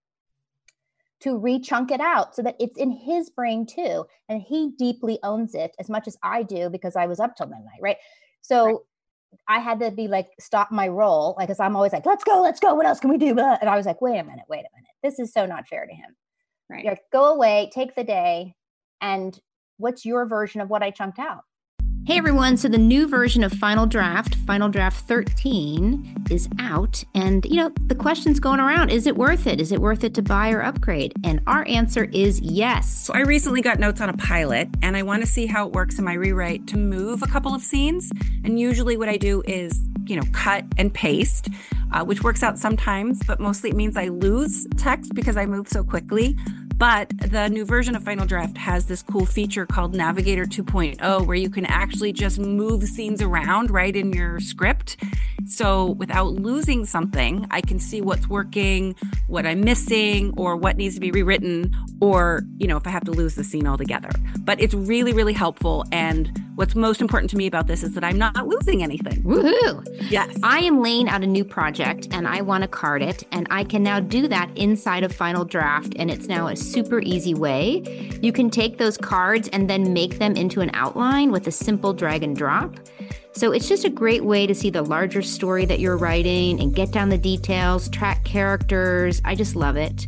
to 1.20 1.38
rechunk 1.38 1.92
it 1.92 2.00
out 2.00 2.34
so 2.34 2.42
that 2.42 2.56
it's 2.58 2.76
in 2.76 2.90
his 2.90 3.30
brain 3.30 3.64
too. 3.64 4.04
And 4.28 4.42
he 4.42 4.72
deeply 4.76 5.20
owns 5.22 5.54
it 5.54 5.70
as 5.78 5.88
much 5.88 6.08
as 6.08 6.18
I 6.24 6.42
do 6.42 6.68
because 6.68 6.96
I 6.96 7.06
was 7.06 7.20
up 7.20 7.36
till 7.36 7.46
midnight, 7.46 7.78
right? 7.80 7.96
So 8.42 8.64
right. 8.66 8.76
I 9.46 9.58
had 9.60 9.78
to 9.80 9.92
be 9.92 10.08
like, 10.08 10.30
stop 10.40 10.72
my 10.72 10.88
role. 10.88 11.36
Like, 11.38 11.46
cause 11.46 11.60
I'm 11.60 11.76
always 11.76 11.92
like, 11.92 12.06
let's 12.06 12.24
go, 12.24 12.42
let's 12.42 12.58
go. 12.58 12.74
What 12.74 12.84
else 12.84 12.98
can 12.98 13.08
we 13.08 13.16
do? 13.16 13.38
And 13.38 13.70
I 13.70 13.76
was 13.76 13.86
like, 13.86 14.02
wait 14.02 14.18
a 14.18 14.24
minute, 14.24 14.44
wait 14.48 14.66
a 14.66 14.74
minute. 14.76 14.90
This 15.04 15.20
is 15.20 15.32
so 15.32 15.46
not 15.46 15.68
fair 15.68 15.86
to 15.86 15.94
him. 15.94 16.16
Right. 16.68 16.84
Like, 16.84 17.02
go 17.12 17.32
away, 17.32 17.70
take 17.72 17.94
the 17.94 18.04
day. 18.04 18.56
And 19.00 19.38
what's 19.76 20.04
your 20.04 20.26
version 20.26 20.60
of 20.60 20.70
what 20.70 20.82
I 20.82 20.90
chunked 20.90 21.20
out? 21.20 21.44
Hey 22.06 22.18
everyone, 22.18 22.58
so 22.58 22.68
the 22.68 22.76
new 22.76 23.08
version 23.08 23.42
of 23.42 23.50
Final 23.50 23.86
Draft, 23.86 24.34
Final 24.34 24.68
Draft 24.68 25.06
13, 25.06 26.26
is 26.30 26.50
out. 26.58 27.02
And, 27.14 27.46
you 27.46 27.56
know, 27.56 27.70
the 27.86 27.94
question's 27.94 28.38
going 28.38 28.60
around 28.60 28.90
is 28.90 29.06
it 29.06 29.16
worth 29.16 29.46
it? 29.46 29.58
Is 29.58 29.72
it 29.72 29.80
worth 29.80 30.04
it 30.04 30.12
to 30.16 30.22
buy 30.22 30.50
or 30.50 30.62
upgrade? 30.62 31.14
And 31.24 31.40
our 31.46 31.66
answer 31.66 32.04
is 32.12 32.42
yes. 32.42 32.90
So 32.90 33.14
I 33.14 33.20
recently 33.20 33.62
got 33.62 33.78
notes 33.78 34.02
on 34.02 34.10
a 34.10 34.16
pilot, 34.18 34.68
and 34.82 34.98
I 34.98 35.02
want 35.02 35.22
to 35.22 35.26
see 35.26 35.46
how 35.46 35.66
it 35.66 35.72
works 35.72 35.98
in 35.98 36.04
my 36.04 36.12
rewrite 36.12 36.66
to 36.68 36.76
move 36.76 37.22
a 37.22 37.26
couple 37.26 37.54
of 37.54 37.62
scenes. 37.62 38.12
And 38.44 38.60
usually 38.60 38.98
what 38.98 39.08
I 39.08 39.16
do 39.16 39.42
is, 39.46 39.80
you 40.04 40.16
know, 40.16 40.24
cut 40.32 40.66
and 40.76 40.92
paste, 40.92 41.48
uh, 41.90 42.04
which 42.04 42.22
works 42.22 42.42
out 42.42 42.58
sometimes, 42.58 43.22
but 43.26 43.40
mostly 43.40 43.70
it 43.70 43.76
means 43.76 43.96
I 43.96 44.08
lose 44.08 44.66
text 44.76 45.14
because 45.14 45.38
I 45.38 45.46
move 45.46 45.68
so 45.68 45.82
quickly. 45.82 46.36
But 46.76 47.12
the 47.18 47.48
new 47.48 47.64
version 47.64 47.94
of 47.94 48.02
Final 48.02 48.26
Draft 48.26 48.58
has 48.58 48.86
this 48.86 49.02
cool 49.02 49.26
feature 49.26 49.64
called 49.64 49.94
Navigator 49.94 50.44
2.0 50.44 51.24
where 51.24 51.36
you 51.36 51.48
can 51.48 51.64
actually 51.66 52.12
just 52.12 52.38
move 52.38 52.82
scenes 52.84 53.22
around 53.22 53.70
right 53.70 53.94
in 53.94 54.12
your 54.12 54.40
script. 54.40 54.96
So 55.46 55.92
without 55.92 56.34
losing 56.34 56.84
something, 56.84 57.46
I 57.50 57.60
can 57.60 57.78
see 57.78 58.00
what's 58.00 58.28
working, 58.28 58.94
what 59.26 59.46
I'm 59.46 59.60
missing, 59.60 60.32
or 60.36 60.56
what 60.56 60.76
needs 60.76 60.94
to 60.94 61.00
be 61.00 61.10
rewritten, 61.10 61.74
or, 62.00 62.42
you 62.58 62.66
know, 62.66 62.76
if 62.76 62.86
I 62.86 62.90
have 62.90 63.04
to 63.04 63.10
lose 63.10 63.34
the 63.34 63.44
scene 63.44 63.66
altogether. 63.66 64.10
But 64.40 64.60
it's 64.60 64.74
really, 64.74 65.12
really 65.12 65.32
helpful. 65.32 65.84
And 65.92 66.30
what's 66.54 66.74
most 66.74 67.00
important 67.00 67.30
to 67.30 67.36
me 67.36 67.46
about 67.46 67.66
this 67.66 67.82
is 67.82 67.94
that 67.94 68.04
I'm 68.04 68.18
not 68.18 68.46
losing 68.46 68.82
anything. 68.82 69.22
Woohoo! 69.22 70.10
Yes. 70.10 70.36
I 70.42 70.60
am 70.60 70.80
laying 70.82 71.08
out 71.08 71.22
a 71.22 71.26
new 71.26 71.44
project 71.44 72.08
and 72.12 72.26
I 72.26 72.40
want 72.40 72.62
to 72.62 72.68
card 72.68 73.02
it, 73.02 73.24
and 73.32 73.46
I 73.50 73.64
can 73.64 73.82
now 73.82 74.00
do 74.00 74.28
that 74.28 74.50
inside 74.56 75.04
of 75.04 75.12
Final 75.12 75.44
Draft, 75.44 75.94
and 75.96 76.10
it's 76.10 76.26
now 76.26 76.46
a 76.46 76.56
super 76.56 77.00
easy 77.00 77.34
way. 77.34 77.82
You 78.22 78.32
can 78.32 78.50
take 78.50 78.78
those 78.78 78.96
cards 78.96 79.48
and 79.48 79.68
then 79.68 79.92
make 79.92 80.18
them 80.18 80.36
into 80.36 80.60
an 80.60 80.70
outline 80.74 81.32
with 81.32 81.46
a 81.46 81.52
simple 81.52 81.92
drag 81.92 82.22
and 82.22 82.36
drop. 82.36 82.76
So 83.36 83.50
it's 83.50 83.68
just 83.68 83.84
a 83.84 83.90
great 83.90 84.24
way 84.24 84.46
to 84.46 84.54
see 84.54 84.70
the 84.70 84.82
larger 84.82 85.20
story 85.20 85.64
that 85.66 85.80
you're 85.80 85.96
writing 85.96 86.60
and 86.60 86.74
get 86.74 86.92
down 86.92 87.08
the 87.08 87.18
details, 87.18 87.88
track 87.88 88.24
characters. 88.24 89.20
I 89.24 89.34
just 89.34 89.56
love 89.56 89.76
it. 89.76 90.06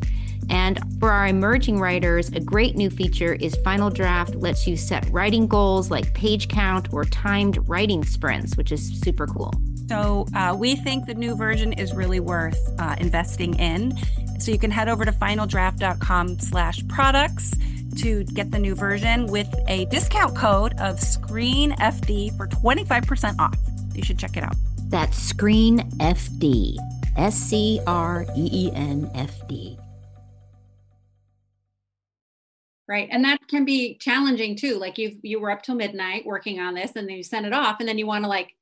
And 0.49 0.79
for 1.01 1.11
our 1.11 1.27
emerging 1.27 1.81
writers, 1.81 2.29
a 2.29 2.39
great 2.39 2.77
new 2.77 2.89
feature 2.89 3.35
is 3.35 3.57
Final 3.65 3.91
Draft 3.91 4.37
lets 4.37 4.69
you 4.69 4.77
set 4.77 5.09
writing 5.11 5.49
goals 5.49 5.91
like 5.91 6.15
page 6.15 6.47
count 6.47 6.93
or 6.93 7.05
timed 7.05 7.69
writing 7.69 8.05
sprints, 8.05 8.57
which 8.57 8.71
is 8.71 9.01
super 9.01 9.27
cool. 9.27 9.53
So 9.89 10.27
uh, 10.35 10.55
we 10.57 10.77
think 10.77 11.07
the 11.07 11.15
new 11.15 11.35
version 11.35 11.73
is 11.73 11.93
really 11.95 12.21
worth 12.21 12.61
uh, 12.79 12.95
investing 12.99 13.55
in. 13.59 13.97
So 14.39 14.53
you 14.53 14.59
can 14.59 14.71
head 14.71 14.89
over 14.89 15.05
to 15.05 15.12
finaldraft.com 15.12 16.39
slash 16.39 16.87
products 16.87 17.55
to 17.97 18.25
get 18.25 18.51
the 18.51 18.59
new 18.59 18.75
version 18.75 19.27
with 19.27 19.53
a 19.69 19.85
discount 19.87 20.37
code 20.37 20.73
of 20.81 20.97
ScreenFD 20.97 22.37
for 22.37 22.47
25% 22.47 23.39
off. 23.39 23.59
You 23.95 24.03
should 24.03 24.19
check 24.19 24.37
it 24.37 24.45
out. 24.45 24.57
That's 24.89 25.33
ScreenFD. 25.33 26.77
S 27.17 27.35
C 27.35 27.81
R 27.87 28.27
E 28.37 28.49
E 28.53 28.71
N 28.75 29.11
F 29.15 29.47
D. 29.49 29.79
Right. 32.89 33.09
And 33.11 33.25
that 33.25 33.41
can 33.49 33.65
be 33.65 33.97
challenging 33.97 34.55
too. 34.55 34.79
Like 34.79 34.99
you 34.99 35.19
you 35.23 35.41
were 35.41 35.51
up 35.51 35.63
till 35.63 35.75
midnight 35.75 36.25
working 36.25 36.61
on 36.61 36.75
this 36.75 36.93
and 36.95 37.09
then 37.09 37.17
you 37.17 37.23
send 37.23 37.47
it 37.47 37.53
off 37.53 37.81
and 37.81 37.89
then 37.89 37.99
you 37.99 38.07
want 38.07 38.25
to 38.25 38.29
like 38.29 38.55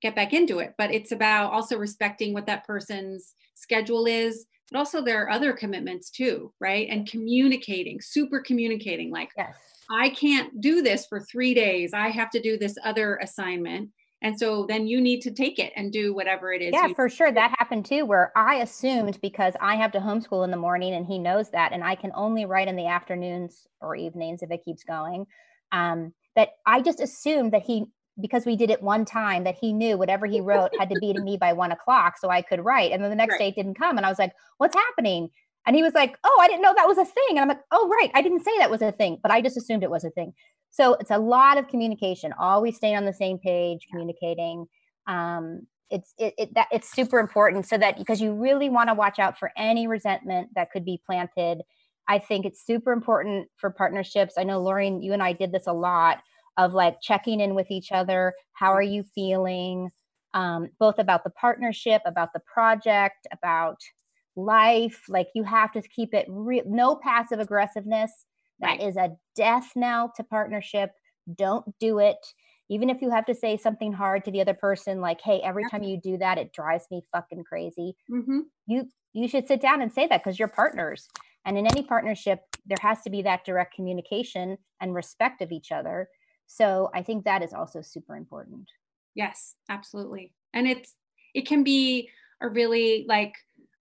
get 0.00 0.14
back 0.14 0.32
into 0.32 0.60
it. 0.60 0.74
But 0.78 0.92
it's 0.92 1.10
about 1.10 1.52
also 1.52 1.78
respecting 1.78 2.32
what 2.32 2.46
that 2.46 2.66
person's 2.66 3.34
schedule 3.54 4.06
is. 4.06 4.46
But 4.72 4.78
also 4.78 5.02
there 5.02 5.22
are 5.22 5.30
other 5.30 5.52
commitments 5.52 6.10
too, 6.10 6.52
right? 6.60 6.88
And 6.90 7.06
communicating, 7.08 8.00
super 8.00 8.40
communicating 8.40 9.10
like 9.10 9.30
Yes. 9.36 9.56
I 9.90 10.10
can't 10.10 10.60
do 10.60 10.80
this 10.80 11.06
for 11.06 11.20
3 11.20 11.52
days. 11.54 11.92
I 11.92 12.08
have 12.08 12.30
to 12.30 12.40
do 12.40 12.56
this 12.56 12.76
other 12.84 13.16
assignment. 13.16 13.90
And 14.22 14.38
so 14.38 14.64
then 14.66 14.86
you 14.86 15.00
need 15.00 15.20
to 15.22 15.32
take 15.32 15.58
it 15.58 15.72
and 15.74 15.92
do 15.92 16.14
whatever 16.14 16.52
it 16.52 16.62
is. 16.62 16.70
Yeah, 16.72 16.88
for 16.94 17.08
sure. 17.08 17.32
That 17.32 17.54
happened 17.58 17.84
too, 17.84 18.06
where 18.06 18.32
I 18.36 18.56
assumed 18.56 19.18
because 19.20 19.54
I 19.60 19.74
have 19.74 19.90
to 19.92 19.98
homeschool 19.98 20.44
in 20.44 20.52
the 20.52 20.56
morning 20.56 20.94
and 20.94 21.04
he 21.04 21.18
knows 21.18 21.50
that, 21.50 21.72
and 21.72 21.82
I 21.82 21.96
can 21.96 22.12
only 22.14 22.46
write 22.46 22.68
in 22.68 22.76
the 22.76 22.86
afternoons 22.86 23.66
or 23.80 23.96
evenings 23.96 24.42
if 24.42 24.50
it 24.52 24.64
keeps 24.64 24.84
going. 24.84 25.26
Um, 25.72 26.14
that 26.36 26.50
I 26.64 26.80
just 26.80 27.00
assumed 27.00 27.52
that 27.52 27.62
he, 27.62 27.86
because 28.20 28.44
we 28.44 28.56
did 28.56 28.70
it 28.70 28.82
one 28.82 29.04
time, 29.04 29.44
that 29.44 29.56
he 29.60 29.72
knew 29.72 29.96
whatever 29.96 30.26
he 30.26 30.40
wrote 30.40 30.70
had 30.78 30.90
to 30.90 30.96
be 31.00 31.12
to 31.12 31.20
me 31.20 31.36
by 31.36 31.52
one 31.52 31.72
o'clock 31.72 32.18
so 32.18 32.28
I 32.28 32.42
could 32.42 32.64
write. 32.64 32.92
And 32.92 33.02
then 33.02 33.10
the 33.10 33.16
next 33.16 33.32
Right. 33.32 33.38
day 33.38 33.48
it 33.48 33.54
didn't 33.54 33.78
come. 33.78 33.96
And 33.96 34.04
I 34.04 34.08
was 34.08 34.18
like, 34.18 34.32
what's 34.58 34.74
happening? 34.74 35.30
And 35.66 35.76
he 35.76 35.82
was 35.82 35.94
like, 35.94 36.18
oh, 36.24 36.38
I 36.42 36.48
didn't 36.48 36.62
know 36.62 36.74
that 36.76 36.88
was 36.88 36.98
a 36.98 37.04
thing. 37.04 37.30
And 37.30 37.40
I'm 37.40 37.48
like, 37.48 37.62
oh, 37.70 37.88
right. 37.88 38.10
I 38.14 38.22
didn't 38.22 38.44
say 38.44 38.56
that 38.58 38.70
was 38.70 38.82
a 38.82 38.92
thing, 38.92 39.18
but 39.22 39.30
I 39.30 39.40
just 39.40 39.56
assumed 39.56 39.82
it 39.82 39.90
was 39.90 40.04
a 40.04 40.10
thing. 40.10 40.34
So 40.70 40.94
it's 40.94 41.10
a 41.10 41.18
lot 41.18 41.58
of 41.58 41.68
communication, 41.68 42.32
always 42.38 42.76
staying 42.76 42.96
on 42.96 43.04
the 43.04 43.12
same 43.12 43.38
page, 43.38 43.86
communicating. 43.90 44.66
Um, 45.06 45.66
it's 45.90 46.14
it, 46.18 46.34
it 46.38 46.54
that 46.54 46.68
it's 46.72 46.90
super 46.90 47.18
important 47.18 47.66
so 47.66 47.76
that 47.76 47.98
because 47.98 48.20
you 48.20 48.32
really 48.32 48.70
want 48.70 48.88
to 48.88 48.94
watch 48.94 49.18
out 49.18 49.38
for 49.38 49.52
any 49.56 49.86
resentment 49.86 50.48
that 50.54 50.70
could 50.70 50.84
be 50.84 51.00
planted. 51.04 51.62
I 52.08 52.18
think 52.18 52.46
it's 52.46 52.66
super 52.66 52.92
important 52.92 53.48
for 53.56 53.70
partnerships. 53.70 54.34
I 54.36 54.44
know 54.44 54.60
Lauren, 54.60 55.02
you 55.02 55.12
and 55.12 55.22
I 55.22 55.34
did 55.34 55.52
this 55.52 55.66
a 55.66 55.72
lot 55.72 56.18
of 56.56 56.74
like 56.74 57.00
checking 57.02 57.40
in 57.40 57.54
with 57.54 57.70
each 57.70 57.92
other. 57.92 58.34
How 58.52 58.72
are 58.72 58.82
you 58.82 59.02
feeling? 59.04 59.90
Um, 60.34 60.70
both 60.78 60.98
about 60.98 61.24
the 61.24 61.30
partnership, 61.30 62.02
about 62.06 62.32
the 62.32 62.40
project, 62.40 63.26
about 63.32 63.78
life. 64.36 65.02
Like 65.08 65.28
you 65.34 65.44
have 65.44 65.72
to 65.72 65.82
keep 65.82 66.14
it 66.14 66.26
real. 66.28 66.64
No 66.66 66.96
passive 66.96 67.40
aggressiveness. 67.40 68.26
That 68.60 68.80
Right. 68.80 68.80
is 68.80 68.96
a 68.96 69.16
death 69.34 69.72
knell 69.76 70.12
to 70.16 70.24
partnership. 70.24 70.92
Don't 71.34 71.66
do 71.78 71.98
it. 71.98 72.18
Even 72.68 72.88
if 72.88 73.02
you 73.02 73.10
have 73.10 73.26
to 73.26 73.34
say 73.34 73.56
something 73.56 73.92
hard 73.92 74.24
to 74.24 74.30
the 74.30 74.40
other 74.40 74.54
person, 74.54 75.00
like, 75.00 75.20
hey, 75.20 75.40
every 75.42 75.66
time 75.66 75.82
you 75.82 76.00
do 76.00 76.16
that, 76.18 76.38
it 76.38 76.52
drives 76.52 76.86
me 76.90 77.02
fucking 77.12 77.44
crazy. 77.44 77.96
Mhm. 78.08 78.50
You 78.66 78.88
you 79.12 79.28
should 79.28 79.46
sit 79.46 79.60
down 79.60 79.82
and 79.82 79.92
say 79.92 80.06
that 80.06 80.22
because 80.24 80.38
you're 80.38 80.48
partners. 80.48 81.08
And 81.44 81.58
in 81.58 81.66
any 81.66 81.82
partnership, 81.82 82.40
there 82.64 82.78
has 82.80 83.02
to 83.02 83.10
be 83.10 83.22
that 83.22 83.44
direct 83.44 83.74
communication 83.74 84.56
and 84.80 84.94
respect 84.94 85.42
of 85.42 85.52
each 85.52 85.70
other. 85.72 86.08
So 86.54 86.90
I 86.92 87.02
think 87.02 87.24
that 87.24 87.42
is 87.42 87.54
also 87.54 87.80
super 87.80 88.14
important. 88.14 88.68
Yes, 89.14 89.54
absolutely. 89.70 90.34
And 90.52 90.68
it's 90.68 90.94
it 91.34 91.46
can 91.46 91.64
be 91.64 92.10
a 92.42 92.48
really 92.48 93.06
like 93.08 93.34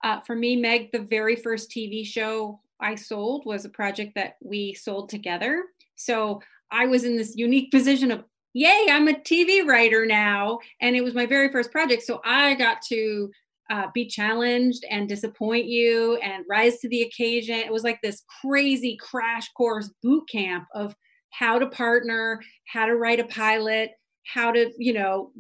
uh, 0.04 0.22
for 0.22 0.36
me, 0.36 0.56
Meg, 0.56 0.92
the 0.92 1.00
very 1.00 1.36
first 1.36 1.70
TV 1.70 2.06
show 2.06 2.62
I 2.80 2.96
sold 2.96 3.46
was 3.46 3.66
a 3.66 3.70
project 3.70 4.14
that 4.16 4.38
we 4.42 4.74
sold 4.74 5.10
together. 5.10 5.66
So 5.96 6.42
I 6.72 6.88
was 6.88 7.04
in 7.04 7.18
this 7.18 7.36
unique 7.36 7.72
position 7.72 8.10
of 8.10 8.24
yay, 8.54 8.88
I'm 8.90 9.10
a 9.10 9.14
TV 9.14 9.66
writer 9.66 10.06
now, 10.06 10.60
and 10.80 10.96
it 10.96 11.04
was 11.04 11.14
my 11.14 11.26
very 11.26 11.52
first 11.52 11.72
project. 11.72 12.04
So 12.04 12.22
I 12.24 12.56
got 12.56 12.82
to 12.84 13.30
uh, 13.70 13.88
be 13.94 14.06
challenged 14.06 14.86
and 14.90 15.10
disappoint 15.10 15.66
you 15.66 16.16
and 16.18 16.46
rise 16.50 16.80
to 16.80 16.90
the 16.90 17.04
occasion. 17.04 17.56
It 17.56 17.72
was 17.72 17.84
like 17.84 18.00
this 18.02 18.24
crazy 18.42 18.98
crash 18.98 19.50
course 19.50 19.92
boot 20.02 20.28
camp 20.30 20.68
of 20.74 20.96
how 21.32 21.60
to 21.60 21.68
partner, 21.68 22.42
how 22.68 22.86
to 22.86 22.96
write 22.96 23.20
a 23.20 23.26
pilot, 23.26 23.92
how 24.26 24.52
to, 24.52 24.72
you 24.78 24.94
know, 24.94 25.32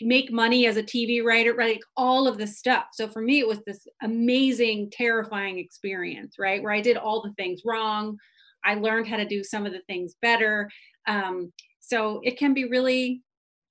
make 0.00 0.30
money 0.30 0.66
as 0.66 0.76
a 0.76 0.82
TV 0.82 1.24
writer, 1.24 1.54
right? 1.54 1.74
Like 1.74 1.84
all 1.96 2.28
of 2.28 2.38
this 2.38 2.58
stuff. 2.58 2.86
So 2.92 3.08
for 3.08 3.20
me, 3.20 3.40
it 3.40 3.48
was 3.48 3.60
this 3.66 3.86
amazing, 4.02 4.90
terrifying 4.90 5.58
experience, 5.58 6.36
right? 6.38 6.62
Where 6.62 6.72
I 6.72 6.80
did 6.80 6.96
all 6.96 7.22
the 7.22 7.32
things 7.34 7.62
wrong. 7.64 8.16
I 8.64 8.74
learned 8.74 9.08
how 9.08 9.16
to 9.16 9.26
do 9.26 9.42
some 9.42 9.66
of 9.66 9.72
the 9.72 9.82
things 9.88 10.14
better. 10.22 10.70
Um, 11.06 11.52
so 11.80 12.20
it 12.22 12.38
can 12.38 12.54
be 12.54 12.68
really 12.68 13.22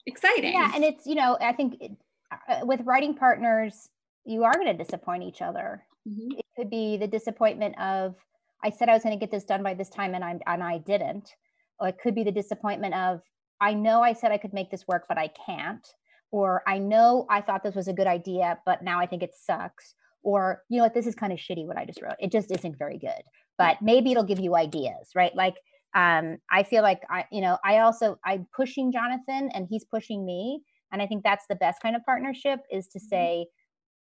exciting. 0.06 0.54
Yeah, 0.54 0.72
and 0.76 0.84
it's 0.84 1.06
you 1.06 1.16
know 1.16 1.38
I 1.40 1.54
think 1.54 1.82
uh, 2.32 2.60
with 2.64 2.82
writing 2.82 3.16
partners, 3.16 3.90
you 4.26 4.44
are 4.44 4.54
going 4.54 4.68
to 4.68 4.84
disappoint 4.84 5.24
each 5.24 5.42
other. 5.42 5.86
Mhm. 6.08 6.38
It 6.38 6.46
could 6.58 6.70
be 6.70 6.98
the 6.98 7.08
disappointment 7.08 7.80
of 7.80 8.16
I 8.64 8.70
said 8.70 8.90
I 8.90 8.94
was 8.94 9.04
going 9.04 9.18
to 9.18 9.20
get 9.20 9.32
this 9.32 9.44
done 9.44 9.64
by 9.64 9.74
this 9.74 9.90
time 9.90 10.14
and 10.14 10.24
I 10.24 10.40
and 10.48 10.64
I 10.64 10.78
didn't, 10.80 11.36
or 11.80 11.90
it 11.90 11.98
could 12.02 12.16
be 12.16 12.24
the 12.24 12.32
disappointment 12.32 12.94
of 12.94 13.22
I 13.60 13.74
know 13.74 14.02
I 14.02 14.14
said 14.14 14.32
I 14.32 14.38
could 14.38 14.54
make 14.54 14.72
this 14.72 14.88
work 14.88 15.06
but 15.08 15.18
I 15.18 15.30
can't, 15.46 15.86
or 16.32 16.64
I 16.68 16.78
know 16.78 17.26
I 17.30 17.42
thought 17.42 17.64
this 17.64 17.76
was 17.76 17.88
a 17.88 17.94
good 17.94 18.08
idea 18.08 18.60
but 18.66 18.84
now 18.84 19.00
I 19.00 19.06
think 19.06 19.24
it 19.24 19.36
sucks, 19.36 19.96
or 20.24 20.64
you 20.70 20.78
know 20.78 20.84
what 20.84 20.94
this 20.94 21.08
is 21.08 21.16
kind 21.16 21.34
of 21.34 21.40
shitty 21.40 21.66
what 21.66 21.78
I 21.78 21.86
just 21.86 22.02
wrote. 22.02 22.16
It 22.20 22.32
just 22.32 22.52
isn't 22.52 22.78
very 22.78 22.98
good, 22.98 23.24
but 23.58 23.82
maybe 23.82 24.12
it'll 24.12 24.24
give 24.24 24.40
you 24.40 24.56
ideas, 24.56 25.10
right? 25.16 25.36
Like 25.36 25.56
um 25.94 26.38
i 26.50 26.64
feel 26.64 26.84
like 26.84 27.02
i 27.10 27.26
you 27.34 27.42
know 27.42 27.58
i 27.66 27.80
also 27.80 28.18
i'm 28.24 28.48
pushing 28.56 28.94
jonathan 28.94 29.50
and 29.54 29.68
he's 29.70 29.84
pushing 29.84 30.26
me. 30.26 30.62
And 30.94 31.02
i 31.02 31.08
think 31.08 31.24
that's 31.24 31.46
the 31.50 31.56
best 31.56 31.82
kind 31.82 31.98
of 31.98 32.06
partnership 32.06 32.62
is 32.72 32.88
to 32.90 33.00
say 33.00 33.48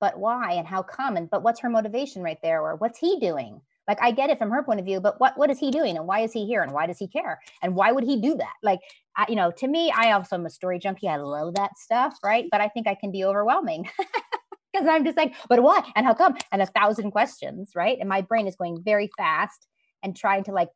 but 0.01 0.18
why 0.18 0.53
and 0.55 0.66
how 0.66 0.83
come? 0.83 1.16
And 1.16 1.31
but 1.31 1.42
what's 1.42 1.61
her 1.61 1.70
motivation 1.70 2.23
right 2.23 2.38
there? 2.42 2.62
Or 2.62 2.77
what's 2.77 2.99
he 2.99 3.20
doing 3.20 3.61
like 3.90 4.00
i 4.00 4.11
get 4.11 4.31
it 4.31 4.38
from 4.38 4.50
her 4.50 4.62
point 4.62 4.79
of 4.79 4.87
view 4.87 5.00
but 5.00 5.18
what 5.20 5.37
what 5.37 5.50
is 5.50 5.59
he 5.59 5.70
doing? 5.70 5.96
And 5.96 6.07
why 6.07 6.20
is 6.20 6.33
he 6.33 6.46
here? 6.46 6.62
And 6.62 6.72
why 6.72 6.87
does 6.87 6.98
he 6.98 7.09
care? 7.09 7.40
And 7.62 7.74
why 7.74 7.92
would 7.92 8.05
he 8.05 8.20
do 8.20 8.37
that? 8.37 8.55
Like 8.62 8.81
I, 9.16 9.26
you 9.29 9.37
know 9.37 9.50
to 9.50 9.66
me 9.68 9.92
i 9.96 10.12
also 10.12 10.37
am 10.37 10.46
a 10.46 10.50
story 10.50 10.79
junkie. 10.79 11.09
I 11.09 11.16
love 11.16 11.55
that 11.55 11.79
stuff 11.79 12.16
right? 12.24 12.46
But 12.50 12.61
i 12.61 12.68
think 12.68 12.87
i 12.87 12.94
can 12.94 13.11
be 13.11 13.24
overwhelming 13.24 13.88
because 14.72 14.87
i'm 14.88 15.05
just 15.05 15.16
like 15.16 15.35
but 15.48 15.62
why? 15.62 15.83
And 15.96 16.07
how 16.07 16.14
come? 16.14 16.37
And 16.53 16.62
a 16.62 16.66
thousand 16.66 17.11
questions 17.11 17.72
right? 17.74 17.98
And 17.98 18.09
my 18.09 18.20
brain 18.20 18.46
is 18.46 18.57
going 18.57 18.83
very 18.83 19.11
fast 19.16 19.66
and 20.03 20.16
trying 20.16 20.44
to 20.44 20.53
like 20.53 20.68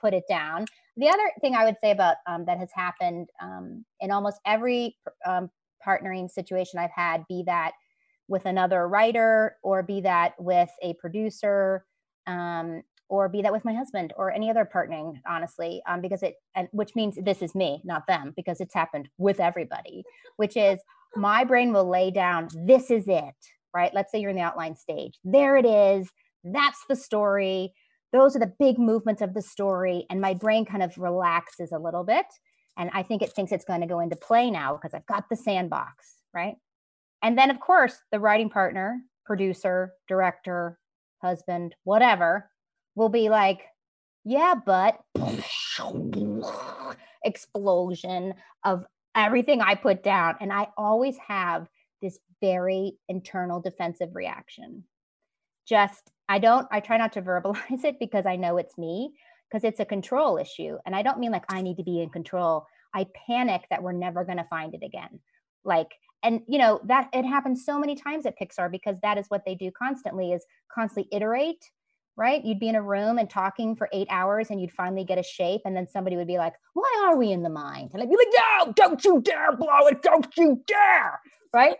put 0.00 0.14
it 0.14 0.24
down. 0.28 0.66
The 0.96 1.08
other 1.08 1.30
thing 1.40 1.54
I 1.54 1.64
would 1.64 1.76
say 1.80 1.92
about 1.92 2.16
um, 2.26 2.44
that 2.46 2.58
has 2.58 2.70
happened 2.74 3.28
um, 3.40 3.84
in 4.00 4.10
almost 4.10 4.40
every 4.44 4.96
um, 5.24 5.48
partnering 5.86 6.30
situation 6.30 6.78
I've 6.78 6.90
had, 6.94 7.24
be 7.28 7.44
that 7.46 7.72
with 8.28 8.46
another 8.46 8.88
writer 8.88 9.56
or 9.62 9.82
be 9.82 10.00
that 10.02 10.34
with 10.38 10.70
a 10.82 10.94
producer 10.94 11.84
um, 12.26 12.82
or 13.08 13.28
be 13.28 13.42
that 13.42 13.52
with 13.52 13.64
my 13.64 13.74
husband 13.74 14.12
or 14.16 14.32
any 14.32 14.50
other 14.50 14.68
partnering, 14.72 15.20
honestly, 15.26 15.82
um, 15.86 16.00
because 16.00 16.22
it, 16.22 16.36
and 16.54 16.68
which 16.72 16.94
means 16.94 17.18
this 17.22 17.42
is 17.42 17.54
me, 17.54 17.82
not 17.84 18.06
them, 18.06 18.32
because 18.36 18.60
it's 18.60 18.74
happened 18.74 19.08
with 19.18 19.40
everybody, 19.40 20.04
which 20.36 20.56
is 20.56 20.80
my 21.14 21.44
brain 21.44 21.72
will 21.72 21.88
lay 21.88 22.10
down, 22.10 22.48
this 22.66 22.90
is 22.90 23.04
it, 23.06 23.34
right? 23.74 23.92
Let's 23.92 24.10
say 24.10 24.18
you're 24.18 24.30
in 24.30 24.36
the 24.36 24.42
outline 24.42 24.76
stage. 24.76 25.18
There 25.24 25.56
it 25.56 25.66
is. 25.66 26.08
That's 26.42 26.82
the 26.88 26.96
story 26.96 27.74
those 28.12 28.36
are 28.36 28.40
the 28.40 28.52
big 28.58 28.78
movements 28.78 29.22
of 29.22 29.34
the 29.34 29.42
story 29.42 30.06
and 30.10 30.20
my 30.20 30.34
brain 30.34 30.64
kind 30.64 30.82
of 30.82 30.96
relaxes 30.98 31.72
a 31.72 31.78
little 31.78 32.04
bit 32.04 32.26
and 32.76 32.90
i 32.92 33.02
think 33.02 33.22
it 33.22 33.32
thinks 33.32 33.52
it's 33.52 33.64
going 33.64 33.80
to 33.80 33.86
go 33.86 34.00
into 34.00 34.16
play 34.16 34.50
now 34.50 34.74
because 34.74 34.94
i've 34.94 35.06
got 35.06 35.28
the 35.28 35.36
sandbox 35.36 36.16
right 36.32 36.56
and 37.22 37.36
then 37.36 37.50
of 37.50 37.58
course 37.58 37.96
the 38.12 38.20
writing 38.20 38.50
partner 38.50 39.00
producer 39.24 39.92
director 40.08 40.78
husband 41.22 41.74
whatever 41.84 42.50
will 42.94 43.08
be 43.08 43.28
like 43.28 43.62
yeah 44.24 44.54
but 44.54 44.98
explosion 47.24 48.34
of 48.64 48.84
everything 49.14 49.60
i 49.60 49.74
put 49.74 50.02
down 50.02 50.34
and 50.40 50.52
i 50.52 50.66
always 50.76 51.16
have 51.18 51.68
this 52.00 52.18
very 52.40 52.94
internal 53.08 53.60
defensive 53.60 54.14
reaction 54.14 54.84
just 55.66 56.10
I 56.28 56.38
don't 56.38 56.66
I 56.70 56.80
try 56.80 56.96
not 56.96 57.12
to 57.12 57.22
verbalize 57.22 57.84
it 57.84 57.98
because 57.98 58.26
I 58.26 58.36
know 58.36 58.56
it's 58.56 58.78
me 58.78 59.14
because 59.48 59.64
it's 59.64 59.80
a 59.80 59.84
control 59.84 60.38
issue 60.38 60.78
and 60.86 60.96
I 60.96 61.02
don't 61.02 61.18
mean 61.18 61.30
like 61.30 61.44
I 61.48 61.62
need 61.62 61.76
to 61.76 61.82
be 61.82 62.00
in 62.00 62.10
control. 62.10 62.66
I 62.94 63.06
panic 63.26 63.62
that 63.70 63.82
we're 63.82 63.92
never 63.92 64.24
going 64.24 64.38
to 64.38 64.44
find 64.44 64.74
it 64.74 64.82
again. 64.82 65.20
Like 65.64 65.88
and 66.22 66.40
you 66.46 66.58
know 66.58 66.80
that 66.84 67.08
it 67.12 67.24
happens 67.24 67.64
so 67.64 67.78
many 67.78 67.94
times 67.94 68.26
at 68.26 68.38
Pixar 68.38 68.70
because 68.70 68.98
that 69.02 69.18
is 69.18 69.26
what 69.28 69.44
they 69.44 69.54
do 69.54 69.70
constantly 69.70 70.32
is 70.32 70.44
constantly 70.72 71.08
iterate, 71.14 71.70
right? 72.16 72.44
You'd 72.44 72.60
be 72.60 72.68
in 72.68 72.74
a 72.74 72.82
room 72.82 73.18
and 73.18 73.28
talking 73.28 73.76
for 73.76 73.88
8 73.92 74.06
hours 74.10 74.50
and 74.50 74.60
you'd 74.60 74.72
finally 74.72 75.04
get 75.04 75.18
a 75.18 75.22
shape 75.22 75.62
and 75.64 75.76
then 75.76 75.86
somebody 75.86 76.16
would 76.16 76.26
be 76.26 76.38
like, 76.38 76.54
"Why 76.74 77.04
are 77.04 77.16
we 77.16 77.32
in 77.32 77.42
the 77.42 77.50
mind?" 77.50 77.90
And 77.92 78.02
I'd 78.02 78.10
be 78.10 78.16
like, 78.16 78.66
"No, 78.66 78.72
don't 78.72 79.04
you 79.04 79.20
dare 79.20 79.56
blow 79.56 79.86
it. 79.88 80.02
Don't 80.02 80.28
you 80.36 80.62
dare." 80.66 81.20
Right? 81.54 81.76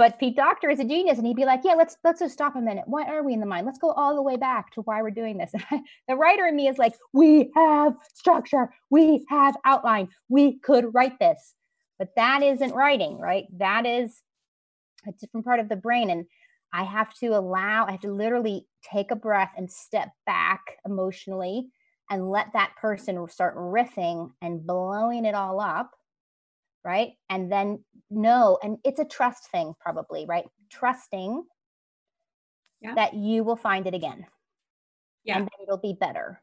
but 0.00 0.18
Pete 0.18 0.34
Docter 0.34 0.70
is 0.70 0.80
a 0.80 0.84
genius, 0.84 1.18
and 1.18 1.26
he'd 1.26 1.36
be 1.36 1.44
like, 1.44 1.60
"Yeah, 1.62 1.74
let's 1.74 1.94
let's 2.04 2.20
just 2.20 2.32
stop 2.32 2.56
a 2.56 2.60
minute. 2.62 2.84
Why 2.86 3.04
are 3.04 3.22
we 3.22 3.34
in 3.34 3.40
the 3.40 3.44
mind? 3.44 3.66
Let's 3.66 3.78
go 3.78 3.90
all 3.90 4.14
the 4.16 4.22
way 4.22 4.38
back 4.38 4.72
to 4.72 4.80
why 4.80 5.02
we're 5.02 5.10
doing 5.10 5.36
this." 5.36 5.52
the 6.08 6.16
writer 6.16 6.46
in 6.46 6.56
me 6.56 6.68
is 6.68 6.78
like, 6.78 6.94
"We 7.12 7.50
have 7.54 7.96
structure. 8.14 8.70
We 8.88 9.26
have 9.28 9.58
outline. 9.66 10.08
We 10.30 10.58
could 10.60 10.94
write 10.94 11.18
this." 11.18 11.54
But 12.00 12.16
that 12.16 12.42
isn't 12.42 12.74
writing, 12.74 13.18
right? 13.18 13.44
That 13.58 13.84
is 13.84 14.22
a 15.06 15.12
different 15.12 15.44
part 15.44 15.60
of 15.60 15.68
the 15.68 15.76
brain. 15.76 16.08
And 16.08 16.24
I 16.72 16.84
have 16.84 17.12
to 17.18 17.28
allow, 17.28 17.84
I 17.86 17.92
have 17.92 18.00
to 18.00 18.12
literally 18.12 18.66
take 18.82 19.10
a 19.10 19.16
breath 19.16 19.52
and 19.54 19.70
step 19.70 20.08
back 20.24 20.62
emotionally 20.86 21.68
and 22.08 22.30
let 22.30 22.54
that 22.54 22.72
person 22.80 23.28
start 23.28 23.54
riffing 23.54 24.30
and 24.40 24.66
blowing 24.66 25.26
it 25.26 25.34
all 25.34 25.60
up. 25.60 25.90
Right. 26.82 27.12
And 27.28 27.52
then 27.52 27.84
no 28.08 28.58
and 28.62 28.78
it's 28.82 28.98
a 28.98 29.04
trust 29.04 29.50
thing, 29.50 29.74
probably, 29.78 30.24
right? 30.24 30.46
Trusting 30.70 31.44
yeah. 32.80 32.94
that 32.94 33.12
you 33.12 33.44
will 33.44 33.56
find 33.56 33.86
it 33.86 33.92
again. 33.92 34.24
Yeah. 35.24 35.36
And 35.36 35.50
it'll 35.62 35.76
be 35.76 35.96
better. 36.00 36.40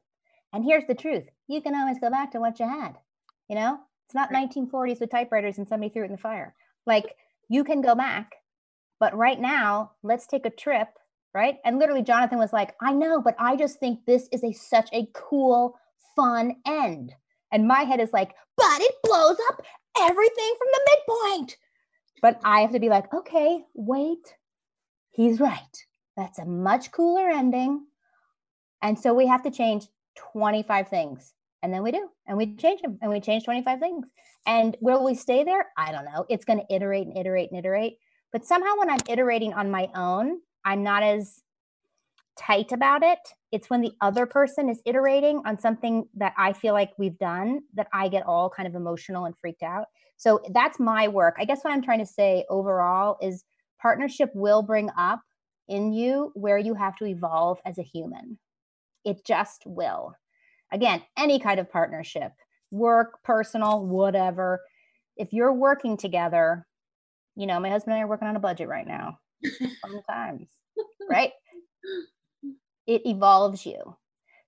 And 0.54 0.64
here's 0.64 0.86
the 0.86 0.94
truth 0.94 1.24
you 1.48 1.64
can 1.64 1.74
always 1.74 1.98
go 2.00 2.12
back 2.12 2.34
to 2.34 2.40
what 2.40 2.60
you 2.60 2.70
had. 2.70 2.94
You 3.50 3.56
know, 3.56 3.80
it's 4.08 4.16
not 4.16 4.32
right. 4.32 4.50
1940s 4.50 5.02
with 5.02 5.12
typewriters 5.12 5.58
and 5.58 5.68
somebody 5.68 5.92
threw 5.92 6.04
it 6.04 6.06
in 6.06 6.14
the 6.14 6.18
fire. 6.18 6.56
Like 6.86 7.16
you 7.50 7.64
can 7.66 7.82
go 7.82 7.94
back, 7.94 8.36
but 9.00 9.16
right 9.16 9.40
now, 9.40 9.92
let's 10.02 10.28
take 10.28 10.46
a 10.46 10.50
trip. 10.50 10.88
Right. 11.34 11.58
And 11.66 11.78
literally, 11.78 12.02
Jonathan 12.02 12.40
was 12.40 12.54
like, 12.54 12.74
I 12.82 12.94
know, 12.94 13.22
but 13.22 13.36
I 13.38 13.58
just 13.58 13.80
think 13.80 14.00
this 14.06 14.28
is 14.32 14.44
a 14.44 14.54
such 14.54 14.90
a 14.92 15.08
cool, 15.14 15.78
fun 16.16 16.56
end. 16.66 17.14
And 17.52 17.68
my 17.68 17.82
head 17.82 18.00
is 18.00 18.12
like, 18.12 18.34
but 18.56 18.82
it 18.82 18.96
blows 19.04 19.38
up 19.50 19.62
everything 20.00 20.54
from 20.58 20.68
the 20.72 20.90
midpoint. 20.90 21.58
But 22.22 22.40
I 22.44 22.62
have 22.62 22.72
to 22.72 22.80
be 22.80 22.90
like, 22.90 23.14
okay, 23.14 23.64
wait, 23.76 24.36
he's 25.12 25.40
right. 25.40 25.86
That's 26.16 26.40
a 26.40 26.46
much 26.46 26.92
cooler 26.92 27.30
ending. 27.30 27.86
And 28.82 28.98
so 28.98 29.14
we 29.14 29.28
have 29.28 29.44
to 29.44 29.52
change 29.52 29.86
25 30.34 30.88
things. 30.88 31.34
And 31.68 31.74
then 31.74 31.84
we 31.84 31.92
do. 31.92 32.08
And 32.26 32.38
we 32.38 32.56
change 32.56 32.82
them 32.82 32.98
and 33.02 33.12
we 33.12 33.20
change 33.20 33.44
25 33.44 33.82
things. 33.82 34.06
And 34.46 34.78
will 34.80 35.04
we 35.04 35.16
stay 35.16 35.44
there? 35.44 35.66
I 35.76 35.92
don't 35.92 36.06
know. 36.06 36.26
It's 36.30 36.46
going 36.46 36.60
to 36.60 36.74
iterate 36.74 37.08
and 37.08 37.18
iterate 37.18 37.50
and 37.52 37.60
iterate. 37.60 37.98
But 38.32 38.46
somehow 38.46 38.78
when 38.78 38.90
I'm 38.90 39.02
iterating 39.10 39.54
on 39.54 39.70
my 39.70 39.90
own, 39.94 40.40
I'm 40.64 40.82
not 40.82 41.04
as 41.04 41.42
tight 42.40 42.72
about 42.72 43.04
it. 43.04 43.20
It's 43.52 43.70
when 43.70 43.82
the 43.82 43.92
other 44.00 44.26
person 44.26 44.70
is 44.70 44.82
iterating 44.86 45.42
on 45.46 45.60
something 45.60 46.08
that 46.16 46.32
I 46.38 46.54
feel 46.54 46.74
like 46.74 46.92
we've 46.98 47.18
done 47.18 47.60
that 47.74 47.90
I 47.94 48.08
get 48.08 48.26
all 48.26 48.50
kind 48.50 48.66
of 48.66 48.74
emotional 48.74 49.26
and 49.26 49.38
freaked 49.38 49.64
out. 49.64 49.88
So 50.16 50.40
that's 50.54 50.80
my 50.80 51.10
work. 51.10 51.36
I 51.38 51.44
guess 51.44 51.66
what 51.66 51.74
I'm 51.74 51.84
trying 51.84 52.00
to 52.00 52.06
say 52.06 52.46
overall 52.50 53.18
is 53.22 53.44
partnership 53.82 54.30
will 54.34 54.62
bring 54.62 54.90
up 54.98 55.20
in 55.68 55.92
you 55.92 56.32
where 56.34 56.58
you 56.58 56.76
have 56.76 56.96
to 56.96 57.06
evolve 57.06 57.60
as 57.66 57.78
a 57.78 57.84
human. 57.84 58.40
It 59.04 59.26
just 59.26 59.64
will. 59.66 60.16
Again, 60.72 61.02
any 61.18 61.40
kind 61.40 61.60
of 61.60 61.72
partnership, 61.72 62.32
work, 62.72 63.24
personal, 63.24 63.86
whatever. 63.86 64.62
If 65.16 65.34
you're 65.34 65.54
working 65.54 65.98
together, 65.98 66.66
you 67.36 67.48
know, 67.48 67.60
my 67.60 67.70
husband 67.70 67.94
and 67.94 68.00
I 68.00 68.04
are 68.04 68.08
working 68.08 68.28
on 68.28 68.36
a 68.36 68.40
budget 68.40 68.68
right 68.68 68.88
now. 68.88 69.20
Sometimes, 69.82 70.48
right? 71.10 71.32
It 72.86 73.06
evolves 73.06 73.66
you. 73.66 73.96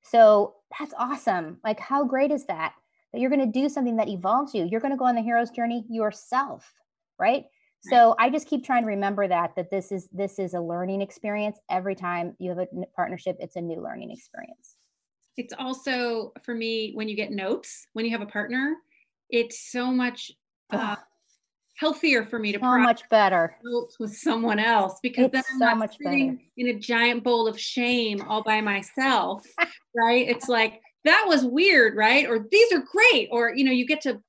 So 0.01 0.55
that's 0.77 0.93
awesome. 0.97 1.59
Like, 1.63 1.79
how 1.79 2.03
great 2.03 2.31
is 2.31 2.45
that? 2.45 2.73
That 3.13 3.21
you're 3.21 3.29
going 3.29 3.51
to 3.51 3.59
do 3.59 3.69
something 3.69 3.97
that 3.97 4.07
evolves 4.07 4.53
you. 4.53 4.65
You're 4.65 4.81
going 4.81 4.91
to 4.91 4.97
go 4.97 5.05
on 5.05 5.15
the 5.15 5.21
hero's 5.21 5.49
journey 5.51 5.83
yourself, 5.89 6.73
right? 7.19 7.45
so 7.81 8.15
i 8.19 8.29
just 8.29 8.47
keep 8.47 8.63
trying 8.63 8.83
to 8.83 8.87
remember 8.87 9.27
that 9.27 9.55
that 9.55 9.69
this 9.71 9.91
is 9.91 10.09
this 10.11 10.39
is 10.39 10.53
a 10.53 10.59
learning 10.59 11.01
experience 11.01 11.59
every 11.69 11.95
time 11.95 12.35
you 12.39 12.49
have 12.49 12.59
a 12.59 12.67
partnership 12.95 13.37
it's 13.39 13.55
a 13.55 13.61
new 13.61 13.81
learning 13.81 14.11
experience 14.11 14.75
it's 15.39 15.53
also 15.57 16.33
for 16.43 16.53
me 16.53 16.91
when 16.93 17.07
you 17.07 17.15
get 17.15 17.31
notes 17.31 17.87
when 17.93 18.03
you 18.03 18.11
have 18.11 18.21
a 18.21 18.25
partner 18.25 18.75
it's 19.29 19.71
so 19.71 19.89
much 19.91 20.31
uh, 20.71 20.97
healthier 21.77 22.25
for 22.25 22.37
me 22.37 22.51
to 22.51 22.59
so 22.59 22.77
much 22.77 23.07
better. 23.09 23.55
notes 23.63 23.97
with 23.99 24.13
someone 24.13 24.59
else 24.59 24.99
because 25.01 25.25
it's 25.25 25.33
then 25.33 25.43
I'm 25.53 25.59
so 25.59 25.65
not 25.65 25.77
much 25.77 25.97
sitting 26.03 26.35
better. 26.35 26.47
in 26.57 26.67
a 26.67 26.79
giant 26.79 27.23
bowl 27.23 27.47
of 27.47 27.57
shame 27.57 28.21
all 28.27 28.43
by 28.43 28.59
myself 28.59 29.45
right? 29.95 30.27
It's 30.27 30.49
like 30.49 30.81
that 31.05 31.23
was 31.25 31.45
weird 31.45 31.95
right? 31.95 32.27
Or 32.27 32.45
these 32.51 32.73
are 32.73 32.83
great 32.91 33.29
or 33.31 33.55
you 33.55 33.63
know 33.63 33.71
you 33.71 33.85
get 33.85 34.01
to 34.01 34.19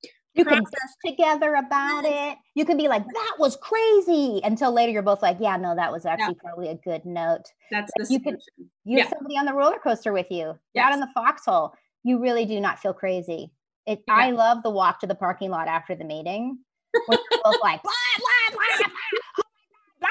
you 0.41 0.45
can 0.47 0.63
discuss 0.65 0.97
together 1.05 1.55
about 1.55 2.05
it. 2.05 2.39
You 2.55 2.65
can 2.65 2.77
be 2.77 2.89
like, 2.89 3.05
that 3.07 3.37
was 3.39 3.57
crazy. 3.57 4.41
Until 4.43 4.73
later 4.73 4.93
you're 4.93 5.03
both 5.03 5.23
like, 5.23 5.37
yeah, 5.41 5.57
no, 5.57 5.75
that 5.77 5.93
was 5.93 6.07
actually 6.07 6.37
yeah. 6.43 6.51
probably 6.51 6.69
a 6.69 6.77
good 6.77 7.05
note. 7.05 7.45
That's 7.71 7.93
the 7.97 8.07
you 8.09 8.21
can 8.21 8.39
you 8.85 8.97
yeah. 8.97 9.05
have 9.05 9.13
somebody 9.17 9.37
on 9.37 9.45
the 9.45 9.53
roller 9.53 9.79
coaster 9.79 10.13
with 10.13 10.27
you, 10.31 10.59
yes. 10.75 10.87
out 10.87 10.95
in 10.95 11.01
the 11.01 11.09
foxhole. 11.15 11.75
You 12.03 12.19
really 12.19 12.47
do 12.47 12.61
not 12.61 12.79
feel 12.79 12.95
crazy. 12.95 13.53
It 13.87 14.03
yeah. 14.09 14.15
I 14.15 14.31
love 14.31 14.63
the 14.63 14.71
walk 14.71 15.01
to 15.01 15.07
the 15.07 15.15
parking 15.15 15.51
lot 15.51 15.69
after 15.69 15.95
the 15.95 16.05
meeting. 16.05 16.59
When 17.07 17.19
you're 17.31 17.41
both 17.45 17.61
like 17.63 17.83
blah 17.83 17.93
blah 18.19 18.57
blah, 18.57 18.79
blah, 18.81 18.89
blah, 20.01 20.09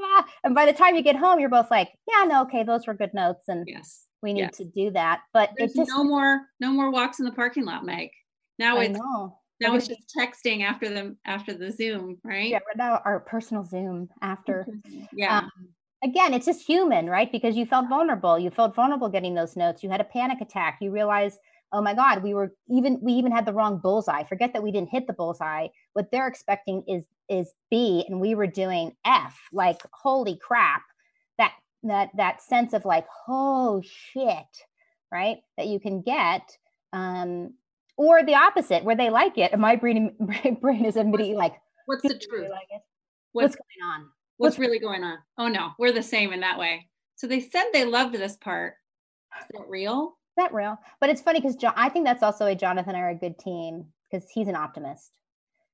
blah, 0.00 0.24
And 0.44 0.54
by 0.54 0.66
the 0.66 0.72
time 0.72 0.94
you 0.94 1.02
get 1.02 1.16
home, 1.16 1.38
you're 1.38 1.48
both 1.48 1.70
like, 1.70 1.90
yeah, 2.08 2.24
no, 2.24 2.42
okay, 2.42 2.62
those 2.62 2.86
were 2.86 2.94
good 2.94 3.12
notes. 3.12 3.48
And 3.48 3.64
yes. 3.66 4.06
we 4.22 4.32
need 4.32 4.40
yes. 4.42 4.56
to 4.58 4.64
do 4.64 4.90
that. 4.92 5.20
But 5.34 5.50
There's 5.56 5.74
just 5.74 5.90
no 5.90 6.04
more 6.04 6.42
no 6.60 6.70
more 6.70 6.90
walks 6.90 7.18
in 7.18 7.24
the 7.24 7.32
parking 7.32 7.64
lot, 7.64 7.84
Meg. 7.84 8.10
Now 8.58 8.78
I 8.78 8.84
it's 8.84 8.98
know. 8.98 9.38
now 9.60 9.74
it's 9.74 9.88
just 9.88 10.12
texting 10.16 10.62
after 10.62 10.88
the 10.88 11.16
after 11.24 11.54
the 11.54 11.70
Zoom, 11.70 12.18
right? 12.24 12.48
Yeah, 12.48 12.58
now 12.76 13.00
our 13.04 13.20
personal 13.20 13.64
Zoom 13.64 14.08
after. 14.20 14.66
yeah. 15.12 15.38
Um, 15.38 15.50
again, 16.02 16.34
it's 16.34 16.46
just 16.46 16.66
human, 16.66 17.08
right? 17.08 17.30
Because 17.30 17.56
you 17.56 17.66
felt 17.66 17.88
vulnerable. 17.88 18.38
You 18.38 18.50
felt 18.50 18.74
vulnerable 18.74 19.08
getting 19.08 19.34
those 19.34 19.56
notes. 19.56 19.82
You 19.82 19.90
had 19.90 20.00
a 20.00 20.04
panic 20.04 20.40
attack. 20.40 20.78
You 20.80 20.90
realize, 20.90 21.38
oh 21.72 21.80
my 21.80 21.94
God, 21.94 22.22
we 22.22 22.34
were 22.34 22.54
even 22.68 22.98
we 23.02 23.12
even 23.14 23.32
had 23.32 23.46
the 23.46 23.52
wrong 23.52 23.78
bullseye. 23.78 24.24
Forget 24.24 24.52
that 24.52 24.62
we 24.62 24.72
didn't 24.72 24.90
hit 24.90 25.06
the 25.06 25.12
bullseye. 25.12 25.68
What 25.94 26.10
they're 26.10 26.28
expecting 26.28 26.84
is 26.86 27.04
is 27.28 27.52
B, 27.70 28.04
and 28.08 28.20
we 28.20 28.34
were 28.34 28.46
doing 28.46 28.94
F. 29.04 29.38
Like, 29.52 29.80
holy 29.92 30.36
crap. 30.36 30.82
That 31.38 31.52
that 31.84 32.10
that 32.16 32.42
sense 32.42 32.72
of 32.72 32.84
like, 32.84 33.06
oh 33.28 33.82
shit, 33.84 34.66
right? 35.10 35.38
That 35.56 35.68
you 35.68 35.80
can 35.80 36.02
get 36.02 36.56
um 36.92 37.54
or 37.96 38.24
the 38.24 38.34
opposite 38.34 38.84
where 38.84 38.96
they 38.96 39.10
like 39.10 39.38
it 39.38 39.52
and 39.52 39.60
my 39.60 39.76
brain 39.76 40.14
my 40.20 40.56
brain 40.60 40.84
is 40.84 40.96
immediately 40.96 41.34
like 41.34 41.54
what's 41.86 42.02
the 42.02 42.18
truth? 42.18 42.50
like 42.50 42.68
what's, 43.32 43.54
what's, 43.54 43.56
going 43.56 43.92
on? 43.92 44.00
what's, 44.36 44.56
what's 44.56 44.58
really 44.58 44.78
going 44.78 45.02
on? 45.02 45.18
Oh 45.38 45.48
no 45.48 45.70
we're 45.78 45.92
the 45.92 46.02
same 46.02 46.32
in 46.32 46.40
that 46.40 46.58
way. 46.58 46.88
So 47.16 47.26
they 47.26 47.40
said 47.40 47.64
they 47.72 47.84
loved 47.84 48.14
this 48.14 48.36
part. 48.36 48.74
Is 49.40 49.46
that 49.52 49.68
real? 49.68 50.16
Is 50.30 50.42
that 50.44 50.52
real? 50.52 50.76
But 51.00 51.10
it's 51.10 51.20
funny 51.20 51.40
because 51.40 51.56
i 51.76 51.88
think 51.88 52.04
that's 52.04 52.22
also 52.22 52.46
a 52.46 52.54
jonathan 52.54 52.94
are 52.94 53.10
a 53.10 53.14
good 53.14 53.38
team 53.38 53.86
because 54.10 54.28
he's 54.32 54.48
an 54.48 54.56
optimist 54.56 55.12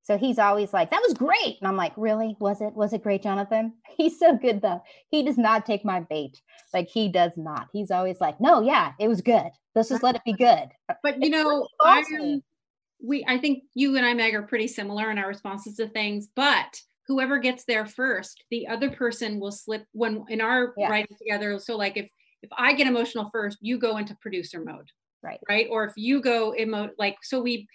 so 0.09 0.17
he's 0.17 0.39
always 0.39 0.73
like, 0.73 0.91
that 0.91 1.03
was 1.07 1.13
great. 1.13 1.59
And 1.61 1.69
I'm 1.69 1.77
like, 1.77 1.93
really? 1.99 2.35
Was 2.41 2.63
it? 2.63 2.73
Was 2.73 2.95
it 2.95 3.03
great, 3.03 3.23
Jonathan? 3.23 3.75
He's 3.99 4.19
so 4.19 4.35
good 4.35 4.63
though. 4.63 4.83
He 5.11 5.23
does 5.23 5.37
not 5.37 5.67
take 5.67 5.85
my 5.85 6.01
bait. 6.01 6.41
Like 6.73 6.89
he 6.89 7.11
does 7.11 7.33
not. 7.37 7.69
He's 7.75 7.91
always 7.91 8.19
like, 8.19 8.41
no, 8.41 8.63
yeah, 8.63 8.93
it 8.99 9.07
was 9.07 9.21
good. 9.21 9.51
Let's 9.75 9.91
just 9.91 10.03
let 10.03 10.17
it 10.17 10.25
be 10.25 10.33
good. 10.33 10.71
But 11.03 11.23
you 11.23 11.29
know, 11.29 11.69
I, 11.83 12.41
we 13.05 13.23
I 13.29 13.37
think 13.37 13.65
you 13.75 13.99
and 13.99 14.07
I, 14.07 14.15
Meg, 14.15 14.35
are 14.35 14.41
pretty 14.41 14.67
similar 14.67 15.11
in 15.11 15.19
our 15.19 15.29
responses 15.29 15.77
to 15.77 15.89
things, 15.89 16.29
but 16.35 16.81
whoever 17.07 17.37
gets 17.39 17.65
there 17.65 17.85
first, 17.85 18.43
the 18.51 18.67
other 18.67 18.89
person 18.89 19.39
will 19.39 19.53
slip 19.53 19.85
when 19.93 20.25
in 20.31 20.41
our 20.41 20.73
yeah. 20.79 20.89
writing 20.89 21.17
together. 21.19 21.59
So 21.59 21.77
like 21.77 21.99
if 21.99 22.11
if 22.43 22.49
I 22.57 22.73
get 22.73 22.87
emotional 22.87 23.29
first, 23.31 23.59
you 23.61 23.79
go 23.79 23.99
into 23.99 24.17
producer 24.23 24.65
mode. 24.65 24.89
Right. 25.23 25.41
Right. 25.47 25.67
Or 25.71 25.85
if 25.85 25.93
you 25.97 26.23
go 26.23 26.55
emo 26.55 26.89
like 26.97 27.19
so 27.23 27.43
we 27.43 27.69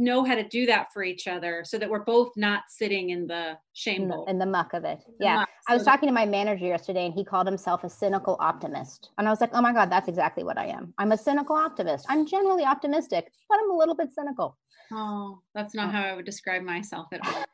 know 0.00 0.24
how 0.24 0.34
to 0.34 0.42
do 0.42 0.66
that 0.66 0.92
for 0.92 1.04
each 1.04 1.28
other 1.28 1.62
so 1.64 1.78
that 1.78 1.88
we're 1.88 2.04
both 2.04 2.32
not 2.36 2.62
sitting 2.68 3.10
in 3.10 3.26
the 3.26 3.56
shame 3.74 4.08
bowl. 4.08 4.24
In 4.26 4.38
the 4.38 4.46
muck 4.46 4.72
of 4.72 4.84
it. 4.84 4.98
yeah. 5.20 5.36
Muck, 5.36 5.48
I 5.68 5.74
was 5.74 5.84
talking 5.84 6.08
to 6.08 6.12
my 6.12 6.26
manager 6.26 6.66
yesterday 6.66 7.04
and 7.04 7.14
he 7.14 7.24
called 7.24 7.46
himself 7.46 7.84
a 7.84 7.90
cynical 7.90 8.36
optimist. 8.40 9.10
And 9.18 9.28
I 9.28 9.30
was 9.30 9.40
like, 9.40 9.50
oh 9.52 9.60
my 9.60 9.72
God, 9.72 9.90
that's 9.90 10.08
exactly 10.08 10.42
what 10.42 10.58
I 10.58 10.66
am. 10.66 10.94
I'm 10.98 11.12
a 11.12 11.18
cynical 11.18 11.54
optimist. 11.54 12.06
I'm 12.08 12.26
generally 12.26 12.64
optimistic, 12.64 13.30
but 13.48 13.58
I'm 13.62 13.70
a 13.70 13.76
little 13.76 13.94
bit 13.94 14.08
cynical. 14.12 14.56
Oh, 14.92 15.40
that's 15.54 15.74
not 15.74 15.88
oh. 15.88 15.92
how 15.92 16.02
I 16.02 16.16
would 16.16 16.24
describe 16.24 16.62
myself 16.62 17.08
at 17.12 17.24
all. 17.24 17.44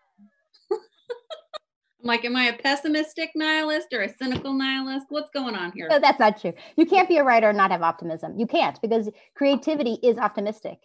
I'm 0.71 2.09
like, 2.09 2.25
am 2.25 2.37
I 2.37 2.45
a 2.45 2.57
pessimistic 2.57 3.31
nihilist 3.35 3.93
or 3.93 4.03
a 4.03 4.15
cynical 4.17 4.55
nihilist? 4.55 5.07
What's 5.09 5.31
going 5.31 5.57
on 5.57 5.73
here? 5.73 5.89
No, 5.91 5.99
that's 5.99 6.21
not 6.21 6.41
true. 6.41 6.55
You 6.77 6.87
can't 6.87 7.09
be 7.09 7.17
a 7.17 7.25
writer 7.25 7.49
and 7.49 7.59
not 7.59 7.73
have 7.73 7.83
optimism. 7.83 8.39
You 8.39 8.47
can't 8.47 8.81
because 8.81 9.11
creativity 9.35 9.99
is 10.03 10.17
optimistic. 10.17 10.79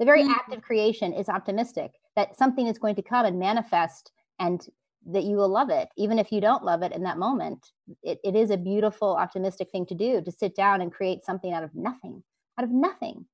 The 0.00 0.06
very 0.06 0.22
mm-hmm. 0.22 0.32
act 0.32 0.52
of 0.52 0.62
creation 0.62 1.12
is 1.12 1.28
optimistic 1.28 1.92
that 2.16 2.36
something 2.36 2.66
is 2.66 2.78
going 2.78 2.94
to 2.96 3.02
come 3.02 3.26
and 3.26 3.38
manifest 3.38 4.10
and 4.40 4.66
that 5.06 5.24
you 5.24 5.36
will 5.36 5.48
love 5.48 5.68
it. 5.68 5.90
Even 5.98 6.18
if 6.18 6.32
you 6.32 6.40
don't 6.40 6.64
love 6.64 6.82
it 6.82 6.92
in 6.92 7.02
that 7.02 7.18
moment, 7.18 7.70
it, 8.02 8.18
it 8.24 8.34
is 8.34 8.50
a 8.50 8.56
beautiful, 8.56 9.14
optimistic 9.14 9.70
thing 9.70 9.84
to 9.86 9.94
do 9.94 10.22
to 10.22 10.32
sit 10.32 10.56
down 10.56 10.80
and 10.80 10.92
create 10.92 11.24
something 11.24 11.52
out 11.52 11.62
of 11.62 11.74
nothing, 11.74 12.22
out 12.58 12.64
of 12.64 12.70
nothing. 12.70 13.26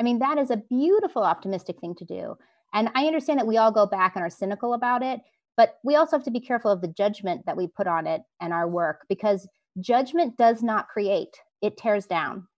I 0.00 0.02
mean, 0.02 0.18
that 0.18 0.36
is 0.36 0.50
a 0.50 0.56
beautiful, 0.56 1.22
optimistic 1.22 1.80
thing 1.80 1.94
to 1.96 2.04
do. 2.04 2.36
And 2.74 2.90
I 2.96 3.06
understand 3.06 3.38
that 3.38 3.46
we 3.46 3.56
all 3.56 3.70
go 3.70 3.86
back 3.86 4.16
and 4.16 4.24
are 4.24 4.30
cynical 4.30 4.74
about 4.74 5.04
it, 5.04 5.20
but 5.56 5.78
we 5.84 5.94
also 5.94 6.16
have 6.16 6.24
to 6.24 6.30
be 6.32 6.40
careful 6.40 6.72
of 6.72 6.80
the 6.80 6.88
judgment 6.88 7.46
that 7.46 7.56
we 7.56 7.68
put 7.68 7.86
on 7.86 8.08
it 8.08 8.22
and 8.40 8.52
our 8.52 8.68
work 8.68 9.02
because 9.08 9.46
judgment 9.78 10.36
does 10.36 10.60
not 10.60 10.88
create, 10.88 11.36
it 11.62 11.76
tears 11.76 12.06
down. 12.06 12.48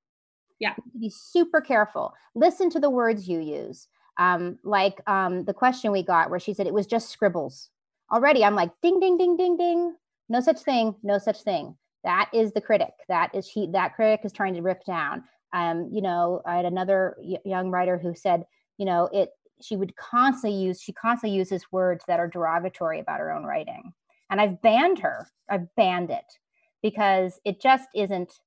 Yeah. 0.63 0.75
Be 1.01 1.11
super 1.11 1.61
careful. 1.61 2.15
Listen 2.37 2.71
to 2.71 2.79
the 2.79 2.89
words 2.89 3.29
you 3.29 3.41
use. 3.41 3.89
Um, 4.19 4.61
like 4.63 5.01
um, 5.09 5.45
the 5.45 5.53
question 5.53 5.91
we 5.91 6.05
got 6.05 6.31
where 6.31 6.39
she 6.39 6.55
said 6.55 6.69
it 6.69 6.73
was 6.73 6.87
just 6.87 7.11
scribbles. 7.11 7.71
already 8.13 8.45
I'm 8.45 8.55
like, 8.55 8.71
ding, 8.81 9.01
ding, 9.01 9.19
ding, 9.19 9.37
ding, 9.37 9.57
ding. 9.57 9.97
No 10.29 10.39
such 10.39 10.61
thing, 10.61 10.95
no 11.03 11.19
such 11.19 11.43
thing. 11.43 11.77
That 12.05 12.31
is 12.33 12.53
the 12.53 12.61
critic. 12.61 12.93
That 13.09 13.35
is 13.35 13.49
he, 13.49 13.67
that 13.73 13.97
critic 13.97 14.21
is 14.23 14.33
trying 14.33 14.55
to 14.55 14.63
rip 14.63 14.85
down. 14.85 15.25
Um, 15.53 15.91
you 15.93 16.01
know, 16.01 16.43
I 16.47 16.55
had 16.55 16.65
another 16.65 17.17
young 17.45 17.73
writer 17.73 17.99
who 17.99 18.15
said, 18.15 18.45
you 18.79 18.87
know, 18.87 19.09
it, 19.13 19.31
she 19.61 19.75
would 19.75 19.97
constantly 19.97 20.57
use, 20.61 20.81
she 20.81 20.93
constantly 20.93 21.37
uses 21.37 21.73
words 21.73 22.05
that 22.07 22.21
are 22.21 22.29
derogatory 22.29 23.01
about 23.01 23.19
her 23.19 23.33
own 23.33 23.43
writing. 23.43 23.93
And 24.31 24.41
I've 24.41 24.63
banned 24.63 25.01
her, 25.01 25.29
I've 25.51 25.75
banned 25.75 26.11
it 26.11 26.39
because 26.85 27.41
it 27.45 27.61
just 27.61 27.89
isn't 27.97 28.39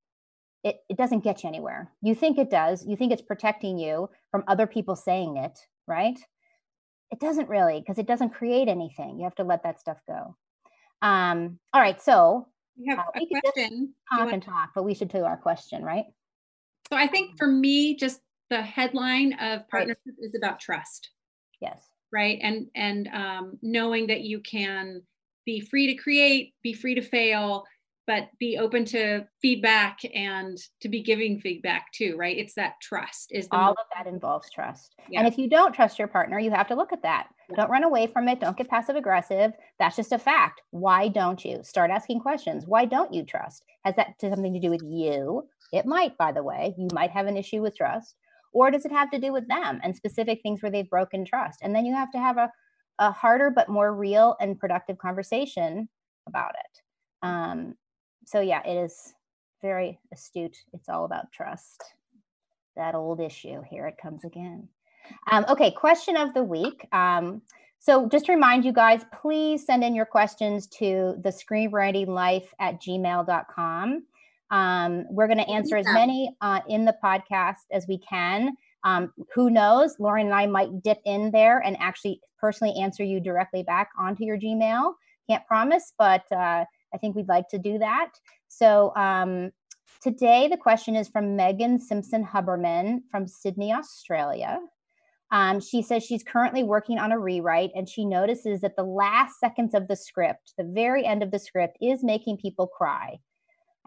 it, 0.66 0.78
it 0.90 0.98
doesn't 0.98 1.24
get 1.24 1.44
you 1.44 1.50
anywhere. 1.50 1.92
You 2.02 2.16
think 2.16 2.40
it 2.40 2.50
does. 2.50 2.84
You 2.86 2.98
think 2.98 3.14
it's 3.14 3.22
protecting 3.22 3.78
you 3.78 4.10
from 4.32 4.44
other 4.48 4.66
people 4.66 4.96
saying 4.96 5.38
it, 5.38 5.58
right? 5.88 6.20
It 7.12 7.20
doesn't 7.20 7.48
really, 7.48 7.80
because 7.80 8.00
it 8.00 8.08
doesn't 8.08 8.32
create 8.32 8.68
anything. 8.68 9.20
You 9.20 9.26
have 9.26 9.36
to 9.36 9.44
let 9.44 9.62
that 9.64 9.80
stuff 9.80 10.00
go. 10.08 10.36
Um, 11.04 11.60
all 11.72 11.80
right, 11.80 12.02
so 12.02 12.48
we 12.78 12.90
have 12.90 13.00
uh, 13.00 13.04
a 13.16 13.20
we 13.20 13.40
question. 13.42 13.94
Talk 14.12 14.34
and 14.34 14.42
talk, 14.42 14.72
but 14.74 14.84
we 14.84 14.96
should 14.96 15.10
do 15.10 15.24
our 15.24 15.38
question, 15.38 15.84
right? 15.84 16.06
So 16.92 16.98
I 16.98 17.08
think 17.08 17.38
for 17.38 17.48
me, 17.48 17.96
just 17.96 18.22
the 18.50 18.62
headline 18.62 19.34
of 19.34 19.70
partnership 19.70 20.00
right. 20.06 20.28
is 20.28 20.36
about 20.36 20.60
trust. 20.60 21.12
Yes. 21.62 21.84
Right. 22.12 22.40
And 22.42 22.68
and 22.76 23.08
um, 23.14 23.60
knowing 23.62 24.08
that 24.08 24.22
you 24.22 24.40
can 24.40 25.02
be 25.46 25.60
free 25.60 25.88
to 25.88 26.02
create, 26.02 26.54
be 26.64 26.74
free 26.74 26.96
to 26.96 27.02
fail, 27.02 27.66
but 28.08 28.30
be 28.40 28.58
open 28.58 28.86
to 28.86 29.26
feedback 29.42 30.00
and 30.14 30.58
to 30.82 30.90
be 30.90 31.02
giving 31.02 31.40
feedback 31.40 31.92
too 31.94 32.16
right? 32.18 32.38
It's 32.38 32.54
that 32.56 32.74
trust 32.82 33.32
is 33.32 33.48
all 33.52 33.68
most- 33.68 33.80
of 33.80 33.86
that 33.96 34.08
involves 34.08 34.50
trust. 34.52 34.96
Yeah. 35.10 35.20
and 35.20 35.28
if 35.28 35.38
you 35.38 35.50
don't 35.50 35.74
trust 35.74 36.00
your 36.00 36.08
partner 36.08 36.40
you 36.40 36.52
have 36.52 36.68
to 36.68 36.76
look 36.76 36.94
at 36.94 37.04
that. 37.04 37.28
Yeah. 37.50 37.58
don't 37.58 37.70
run 37.70 37.84
away 37.84 38.08
from 38.08 38.28
it. 38.28 38.40
Don't 38.40 38.58
get 38.58 38.70
passive 38.70 38.96
aggressive. 38.96 39.52
That's 39.80 39.96
just 39.96 40.12
a 40.12 40.18
fact. 40.20 40.62
Why 40.72 41.08
don't 41.10 41.44
you? 41.46 41.62
Start 41.64 41.92
asking 41.92 42.20
questions. 42.22 42.66
Why 42.66 42.86
don't 42.86 43.14
you 43.14 43.24
trust? 43.24 43.64
Has 43.84 43.96
that 43.96 44.16
something 44.20 44.54
to 44.54 44.60
do 44.60 44.70
with 44.72 44.82
you? 44.84 45.48
It 45.72 45.86
might 45.86 46.18
by 46.18 46.32
the 46.32 46.44
way. 46.44 46.74
You 46.78 46.88
might 46.94 47.12
have 47.12 47.28
an 47.28 47.38
issue 47.38 47.62
with 47.62 47.76
trust. 47.78 48.16
Or 48.54 48.72
does 48.72 48.86
it 48.86 48.92
have 48.92 49.12
to 49.12 49.20
do 49.20 49.34
with 49.34 49.48
them 49.50 49.82
and 49.84 49.94
specific 49.96 50.40
things 50.42 50.62
where 50.62 50.72
they've 50.72 50.90
broken 50.90 51.26
trust? 51.26 51.60
And 51.62 51.76
then 51.76 51.86
you 51.86 51.94
have 51.94 52.12
to 52.14 52.18
have 52.20 52.38
a, 52.38 52.50
a 53.00 53.12
harder 53.12 53.52
but 53.54 53.68
more 53.68 53.94
real 53.94 54.38
and 54.40 54.58
productive 54.58 54.98
conversation 54.98 55.90
about 56.28 56.52
it. 56.52 56.82
Um, 57.22 57.76
so 58.26 58.42
yeah, 58.42 58.62
it 58.66 58.76
is 58.76 59.14
very 59.62 60.00
astute. 60.14 60.58
It's 60.74 60.90
all 60.90 61.06
about 61.06 61.32
trust. 61.32 61.84
That 62.76 62.96
old 62.96 63.20
issue. 63.20 63.62
Here 63.70 63.88
it 63.88 63.98
comes 64.02 64.26
again. 64.26 64.68
Um, 65.32 65.46
okay, 65.50 65.72
question 65.72 66.18
of 66.18 66.34
the 66.34 66.44
week. 66.44 66.88
Um, 66.92 67.42
so 67.80 68.10
just 68.10 68.26
to 68.26 68.34
remind 68.34 68.66
you 68.66 68.74
guys, 68.74 69.06
please 69.22 69.66
send 69.66 69.84
in 69.84 69.94
your 69.96 70.06
questions 70.06 70.68
to 70.80 71.16
the 71.24 71.30
screenwriting 71.30 72.08
life 72.08 72.54
at 72.60 72.82
gmail.com. 72.82 74.04
Um, 74.52 75.06
we're 75.10 75.28
going 75.28 75.40
to 75.40 75.50
answer 75.50 75.78
as 75.78 75.86
many 75.88 76.36
uh, 76.42 76.62
in 76.68 76.86
the 76.86 76.96
podcast 77.04 77.66
as 77.72 77.86
we 77.88 78.00
can. 78.00 78.56
Um, 78.84 79.12
who 79.34 79.50
knows? 79.50 79.96
Lorien 80.00 80.28
and 80.28 80.36
I 80.36 80.46
might 80.46 80.84
dip 80.84 81.00
in 81.06 81.32
there 81.32 81.60
and 81.60 81.76
actually 81.80 82.22
personally 82.40 82.76
answer 82.80 83.04
you 83.04 83.20
directly 83.20 83.64
back 83.64 83.90
onto 83.98 84.24
your 84.24 84.38
Gmail. 84.38 84.94
Can't 85.28 85.46
promise, 85.48 85.94
but 85.98 86.32
uh, 86.32 86.66
I 86.94 86.98
think 86.98 87.16
we'd 87.16 87.28
like 87.28 87.50
to 87.50 87.58
do 87.58 87.80
that. 87.80 88.12
So 88.48 88.94
um, 88.96 89.52
today 90.02 90.48
the 90.48 90.58
question 90.58 90.96
is 90.96 91.08
from 91.08 91.36
Megan 91.36 91.80
Simpson 91.80 92.26
Huberman 92.26 93.02
from 93.12 93.28
Sydney, 93.28 93.74
Australia. 93.74 94.60
Um, 95.32 95.60
she 95.60 95.82
says 95.82 96.04
she's 96.04 96.24
currently 96.24 96.64
working 96.64 97.00
on 97.00 97.12
a 97.12 97.20
rewrite 97.20 97.72
and 97.76 97.90
she 97.90 98.06
notices 98.06 98.62
that 98.62 98.76
the 98.76 98.84
last 98.84 99.40
seconds 99.40 99.74
of 99.74 99.88
the 99.88 99.96
script, 99.96 100.54
the 100.58 100.64
very 100.64 101.06
end 101.06 101.24
of 101.24 101.32
the 101.32 101.40
script, 101.40 101.78
is 101.82 102.04
making 102.04 102.38
people 102.38 102.68
cry. 102.68 103.18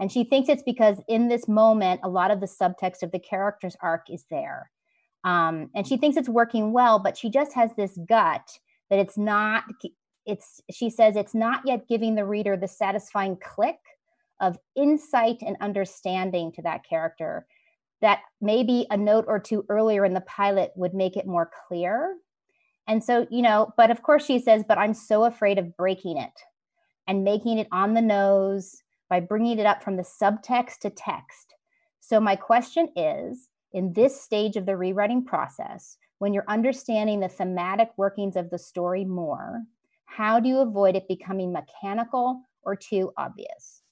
And 0.00 0.12
she 0.12 0.24
thinks 0.24 0.48
it's 0.48 0.62
because 0.62 1.00
in 1.08 1.28
this 1.28 1.48
moment, 1.48 2.00
a 2.04 2.08
lot 2.08 2.30
of 2.30 2.40
the 2.40 2.46
subtext 2.46 3.02
of 3.02 3.12
the 3.12 3.18
character's 3.18 3.76
arc 3.80 4.06
is 4.10 4.24
there. 4.30 4.70
Um, 5.24 5.70
and 5.74 5.86
she 5.86 5.96
thinks 5.96 6.16
it's 6.16 6.28
working 6.28 6.72
well, 6.72 6.98
but 6.98 7.16
she 7.16 7.30
just 7.30 7.52
has 7.54 7.70
this 7.76 7.98
gut 8.08 8.48
that 8.90 8.98
it's 8.98 9.18
not 9.18 9.64
it's 10.28 10.60
she 10.70 10.90
says 10.90 11.16
it's 11.16 11.34
not 11.34 11.62
yet 11.64 11.88
giving 11.88 12.14
the 12.14 12.24
reader 12.24 12.56
the 12.56 12.68
satisfying 12.68 13.36
click 13.36 13.78
of 14.40 14.58
insight 14.76 15.38
and 15.44 15.56
understanding 15.60 16.52
to 16.52 16.62
that 16.62 16.84
character 16.88 17.46
that 18.00 18.20
maybe 18.40 18.86
a 18.90 18.96
note 18.96 19.24
or 19.26 19.40
two 19.40 19.64
earlier 19.68 20.04
in 20.04 20.14
the 20.14 20.20
pilot 20.20 20.70
would 20.76 20.94
make 20.94 21.16
it 21.16 21.26
more 21.26 21.50
clear. 21.66 22.14
And 22.86 23.02
so 23.02 23.26
you 23.30 23.42
know 23.42 23.72
but 23.76 23.90
of 23.90 24.02
course 24.02 24.24
she 24.24 24.38
says 24.38 24.64
but 24.68 24.78
i'm 24.78 24.94
so 24.94 25.24
afraid 25.24 25.58
of 25.58 25.76
breaking 25.76 26.18
it 26.18 26.38
and 27.06 27.24
making 27.24 27.58
it 27.58 27.68
on 27.72 27.94
the 27.94 28.02
nose 28.02 28.82
by 29.08 29.20
bringing 29.20 29.58
it 29.58 29.66
up 29.66 29.82
from 29.82 29.96
the 29.96 30.02
subtext 30.02 30.80
to 30.80 30.90
text. 30.90 31.54
So 32.00 32.20
my 32.20 32.36
question 32.36 32.90
is 32.94 33.48
in 33.72 33.94
this 33.94 34.20
stage 34.20 34.56
of 34.56 34.66
the 34.66 34.76
rewriting 34.76 35.24
process 35.24 35.96
when 36.18 36.34
you're 36.34 36.44
understanding 36.48 37.20
the 37.20 37.28
thematic 37.28 37.90
workings 37.96 38.36
of 38.36 38.50
the 38.50 38.58
story 38.58 39.04
more 39.04 39.62
how 40.08 40.40
do 40.40 40.48
you 40.48 40.58
avoid 40.58 40.96
it 40.96 41.06
becoming 41.06 41.52
mechanical 41.52 42.42
or 42.62 42.74
too 42.74 43.12
obvious? 43.16 43.82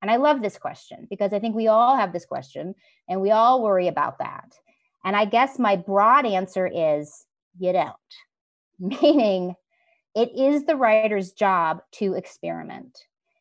And 0.00 0.10
I 0.10 0.16
love 0.16 0.40
this 0.40 0.56
question 0.56 1.06
because 1.10 1.32
I 1.32 1.40
think 1.40 1.56
we 1.56 1.66
all 1.66 1.96
have 1.96 2.12
this 2.12 2.24
question 2.24 2.74
and 3.08 3.20
we 3.20 3.32
all 3.32 3.62
worry 3.62 3.88
about 3.88 4.18
that. 4.20 4.54
And 5.04 5.16
I 5.16 5.24
guess 5.24 5.58
my 5.58 5.76
broad 5.76 6.24
answer 6.24 6.66
is 6.66 7.26
you 7.58 7.72
don't, 7.72 7.94
meaning 8.78 9.54
it 10.14 10.30
is 10.36 10.64
the 10.64 10.76
writer's 10.76 11.32
job 11.32 11.82
to 11.92 12.14
experiment. 12.14 12.98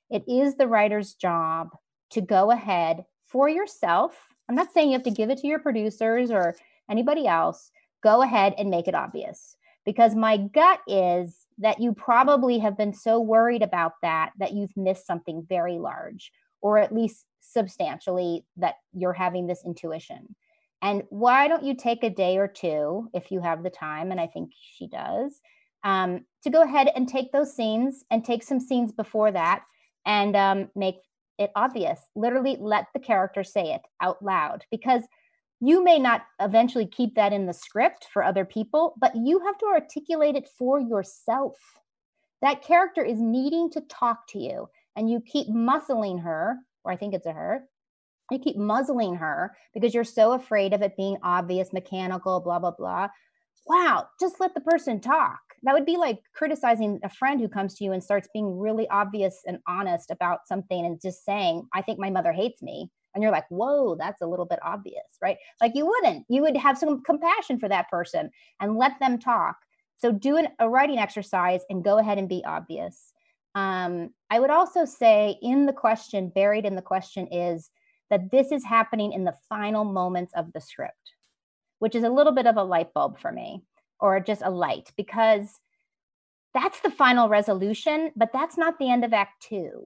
It 0.10 0.24
is 0.28 0.56
the 0.56 0.68
writer's 0.68 1.14
job 1.14 1.70
to 2.12 2.22
go 2.22 2.52
ahead 2.52 3.06
for 3.28 3.48
yourself. 3.48 4.16
I'm 4.50 4.56
not 4.56 4.74
saying 4.74 4.90
you 4.90 4.94
have 4.94 5.04
to 5.04 5.12
give 5.12 5.30
it 5.30 5.38
to 5.40 5.48
your 5.48 5.60
producers 5.60 6.32
or 6.32 6.56
anybody 6.90 7.28
else. 7.28 7.72
Go 8.04 8.22
ahead 8.22 8.56
and 8.58 8.70
make 8.70 8.88
it 8.88 8.96
obvious 8.96 9.56
because 9.86 10.16
my 10.16 10.38
gut 10.38 10.80
is 10.88 11.45
that 11.58 11.82
you 11.82 11.94
probably 11.94 12.60
have 12.60 12.78
been 12.78 12.94
so 12.94 13.20
worried 13.20 13.62
about 13.62 13.94
that 14.02 14.32
that 14.40 14.54
you've 14.54 14.76
missed 14.76 15.08
something 15.08 15.46
very 15.48 15.78
large 15.78 16.32
or 16.62 16.78
at 16.78 16.94
least 16.94 17.26
substantially 17.42 18.44
that 18.58 18.76
you're 18.94 19.14
having 19.14 19.48
this 19.48 19.64
intuition. 19.66 20.36
And 20.82 21.04
why 21.10 21.48
don't 21.48 21.64
you 21.64 21.76
take 21.76 22.04
a 22.04 22.10
day 22.10 22.38
or 22.38 22.48
two 22.48 23.10
if 23.14 23.32
you 23.32 23.40
have 23.42 23.64
the 23.64 23.70
time? 23.70 24.12
And 24.12 24.20
I 24.20 24.28
think 24.28 24.52
she 24.76 24.88
does 24.88 25.40
um, 25.84 26.26
to 26.44 26.50
go 26.50 26.64
ahead 26.64 26.90
and 26.96 27.08
take 27.08 27.32
those 27.32 27.56
scenes 27.56 28.04
and 28.12 28.26
take 28.26 28.44
some 28.44 28.60
scenes 28.60 28.92
before 28.92 29.32
that 29.32 29.64
and 30.06 30.36
um, 30.36 30.70
make 30.76 30.96
it 31.38 31.52
obvious. 31.56 32.00
Literally, 32.16 32.58
let 32.60 32.88
the 32.94 33.00
character 33.00 33.44
say 33.44 33.74
it 33.74 33.82
out 34.02 34.24
loud 34.24 34.66
because 34.72 35.04
you 35.62 35.84
may 35.84 36.00
not 36.00 36.24
eventually 36.40 36.86
keep 36.86 37.16
that 37.16 37.34
in 37.34 37.46
the 37.46 37.54
script 37.54 38.08
for 38.12 38.24
other 38.24 38.46
people, 38.46 38.96
but 39.00 39.16
you 39.16 39.40
have 39.40 39.58
to 39.60 39.66
articulate 39.66 40.36
it 40.36 40.50
for 40.58 40.80
yourself. 40.80 41.56
That 42.42 42.62
character 42.62 43.04
is 43.04 43.20
needing 43.20 43.70
to 43.72 43.82
talk 43.82 44.28
to 44.30 44.40
you, 44.40 44.70
and 44.96 45.10
you 45.10 45.22
keep 45.22 45.48
muscling 45.48 46.22
her, 46.24 46.58
or 46.84 46.92
I 46.92 46.98
think 46.98 47.14
it's 47.14 47.26
a 47.26 47.32
her. 47.32 47.68
You 48.32 48.40
keep 48.40 48.58
muzzling 48.58 49.16
her 49.16 49.56
because 49.74 49.94
you're 49.94 50.04
so 50.04 50.34
afraid 50.34 50.74
of 50.74 50.82
it 50.82 50.98
being 50.98 51.18
obvious, 51.24 51.72
mechanical, 51.72 52.40
blah, 52.40 52.60
blah, 52.60 52.72
blah. 52.72 53.10
Wow, 53.68 54.08
just 54.20 54.40
let 54.40 54.54
the 54.54 54.62
person 54.62 55.00
talk. 55.00 55.40
That 55.64 55.74
would 55.74 55.86
be 55.86 55.98
like 55.98 56.20
criticizing 56.34 57.00
a 57.04 57.10
friend 57.10 57.40
who 57.40 57.48
comes 57.48 57.76
to 57.76 57.84
you 57.84 57.94
and 57.94 58.04
starts 58.04 58.28
being 58.34 58.60
really 58.60 58.88
obvious 58.90 59.42
and 59.48 59.60
honest 59.68 60.12
about 60.12 60.48
something 60.48 60.86
and 60.86 61.02
just 61.02 61.24
saying, 61.24 61.68
I 61.74 61.82
think 61.82 61.98
my 61.98 62.10
mother 62.10 62.32
hates 62.32 62.62
me 62.62 62.90
and 63.16 63.24
you're 63.24 63.32
like 63.32 63.48
whoa 63.50 63.96
that's 63.96 64.22
a 64.22 64.28
little 64.28 64.46
bit 64.46 64.60
obvious 64.62 65.06
right? 65.22 65.38
Like 65.62 65.74
you 65.76 65.86
wouldn't. 65.86 66.26
You 66.30 66.42
would 66.44 66.56
have 66.58 66.78
some 66.78 67.02
compassion 67.04 67.60
for 67.60 67.68
that 67.70 67.90
person 67.90 68.30
and 68.60 68.78
let 68.78 69.00
them 69.00 69.18
talk. 69.18 69.58
So 69.98 70.12
do 70.12 70.38
an, 70.38 70.50
a 70.60 70.70
writing 70.70 71.00
exercise 71.00 71.62
and 71.70 71.84
go 71.84 71.98
ahead 71.98 72.18
and 72.18 72.30
be 72.30 72.44
obvious. 72.46 73.14
Um, 73.56 74.10
i 74.30 74.40
would 74.40 74.50
also 74.50 74.84
say 74.84 75.38
in 75.42 75.66
the 75.66 75.74
question 75.74 76.28
buried 76.28 76.66
in 76.66 76.76
the 76.76 76.82
question 76.82 77.28
is 77.32 77.70
that 78.10 78.30
this 78.30 78.52
is 78.52 78.66
happening 78.66 79.14
in 79.14 79.24
the 79.24 79.38
final 79.48 79.86
moments 79.86 80.34
of 80.36 80.52
the 80.52 80.60
script 80.60 81.14
which 81.80 81.96
is 81.96 82.04
a 82.04 82.10
little 82.10 82.34
bit 82.34 82.48
of 82.48 82.58
a 82.58 82.64
light 82.64 82.94
bulb 82.94 83.18
for 83.18 83.32
me 83.32 83.64
or 84.02 84.20
just 84.20 84.42
a 84.44 84.50
light 84.50 84.92
because 84.98 85.62
that's 86.54 86.82
the 86.82 86.92
final 86.92 87.30
resolution 87.30 88.12
but 88.18 88.34
that's 88.34 88.58
not 88.58 88.78
the 88.78 88.90
end 88.90 89.06
of 89.06 89.14
act 89.14 89.42
two. 89.42 89.86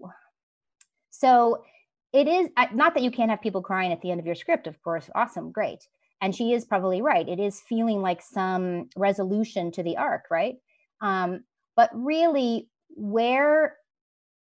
So 1.12 1.64
it 2.12 2.28
is 2.28 2.50
not 2.74 2.94
that 2.96 3.04
you 3.04 3.12
can't 3.12 3.30
have 3.30 3.42
people 3.42 3.62
crying 3.62 3.92
at 3.92 4.02
the 4.02 4.12
end 4.12 4.20
of 4.20 4.26
your 4.26 4.36
script, 4.36 4.68
of 4.68 4.82
course. 4.82 5.10
Awesome, 5.14 5.52
great. 5.52 5.88
And 6.22 6.36
she 6.36 6.54
is 6.54 6.66
probably 6.66 7.02
right. 7.02 7.28
It 7.28 7.40
is 7.40 7.62
feeling 7.62 8.02
like 8.02 8.22
some 8.22 8.90
resolution 8.98 9.72
to 9.74 9.84
the 9.84 9.98
arc, 9.98 10.26
right? 10.30 10.56
Um, 11.02 11.44
but 11.76 11.90
really, 11.94 12.68
where 12.90 13.78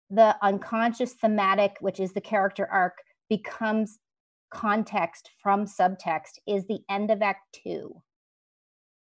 the 0.09 0.35
unconscious 0.41 1.13
thematic, 1.13 1.77
which 1.79 1.99
is 1.99 2.11
the 2.11 2.21
character 2.21 2.67
arc, 2.69 2.97
becomes 3.29 3.99
context 4.51 5.29
from 5.41 5.65
subtext 5.65 6.39
is 6.47 6.65
the 6.65 6.79
end 6.89 7.11
of 7.11 7.21
Act 7.21 7.41
Two, 7.63 8.01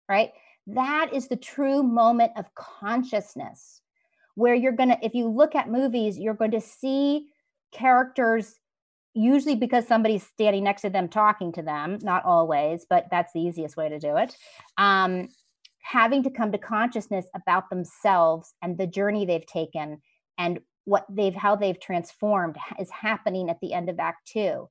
right? 0.09 0.31
That 0.67 1.11
is 1.13 1.27
the 1.29 1.37
true 1.37 1.83
moment 1.83 2.33
of 2.37 2.55
consciousness 2.55 3.81
where 4.35 4.55
you're 4.55 4.73
going 4.73 4.91
to, 4.91 4.99
if 5.03 5.15
you 5.15 5.27
look 5.29 5.55
at 5.55 5.71
movies, 5.71 6.19
you're 6.19 6.35
going 6.35 6.53
to 6.53 6.61
see 6.61 7.27
characters 7.73 8.55
usually 9.15 9.55
because 9.55 9.87
somebody's 9.87 10.27
standing 10.27 10.65
next 10.65 10.83
to 10.83 10.91
them 10.91 11.09
talking 11.09 11.53
to 11.53 11.63
them 11.63 11.99
not 12.03 12.25
always 12.25 12.87
but 12.89 13.07
that's 13.11 13.33
the 13.33 13.41
easiest 13.41 13.77
way 13.77 13.89
to 13.89 13.99
do 13.99 14.17
it 14.17 14.37
um, 14.79 15.29
having 15.83 16.23
to 16.23 16.31
come 16.31 16.53
to 16.53 16.59
consciousness 16.59 17.27
about 17.35 17.69
themselves 17.69 18.55
and 18.63 18.79
the 18.79 18.87
journey 18.87 19.27
they've 19.27 19.47
taken 19.47 20.01
and 20.39 20.61
what 20.85 21.05
they've 21.11 21.35
how 21.35 21.55
they've 21.55 21.81
transformed 21.81 22.57
is 22.81 22.91
happening 22.91 23.51
at 23.51 23.59
the 23.61 23.73
end 23.73 23.89
of 23.89 23.99
act 23.99 24.29
2 24.33 24.69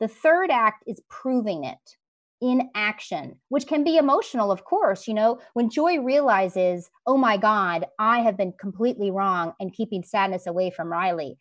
the 0.00 0.08
third 0.08 0.50
act 0.50 0.82
is 0.86 1.00
proving 1.08 1.64
it 1.64 1.96
in 2.40 2.68
action 2.74 3.36
which 3.48 3.66
can 3.66 3.84
be 3.84 3.96
emotional 3.96 4.50
of 4.50 4.64
course 4.64 5.06
you 5.06 5.14
know 5.14 5.38
when 5.54 5.70
joy 5.70 5.98
realizes 6.00 6.90
oh 7.06 7.16
my 7.16 7.36
god 7.36 7.86
i 7.98 8.20
have 8.20 8.36
been 8.36 8.52
completely 8.58 9.10
wrong 9.10 9.52
and 9.60 9.72
keeping 9.72 10.02
sadness 10.02 10.46
away 10.46 10.70
from 10.70 10.90
riley 10.90 11.38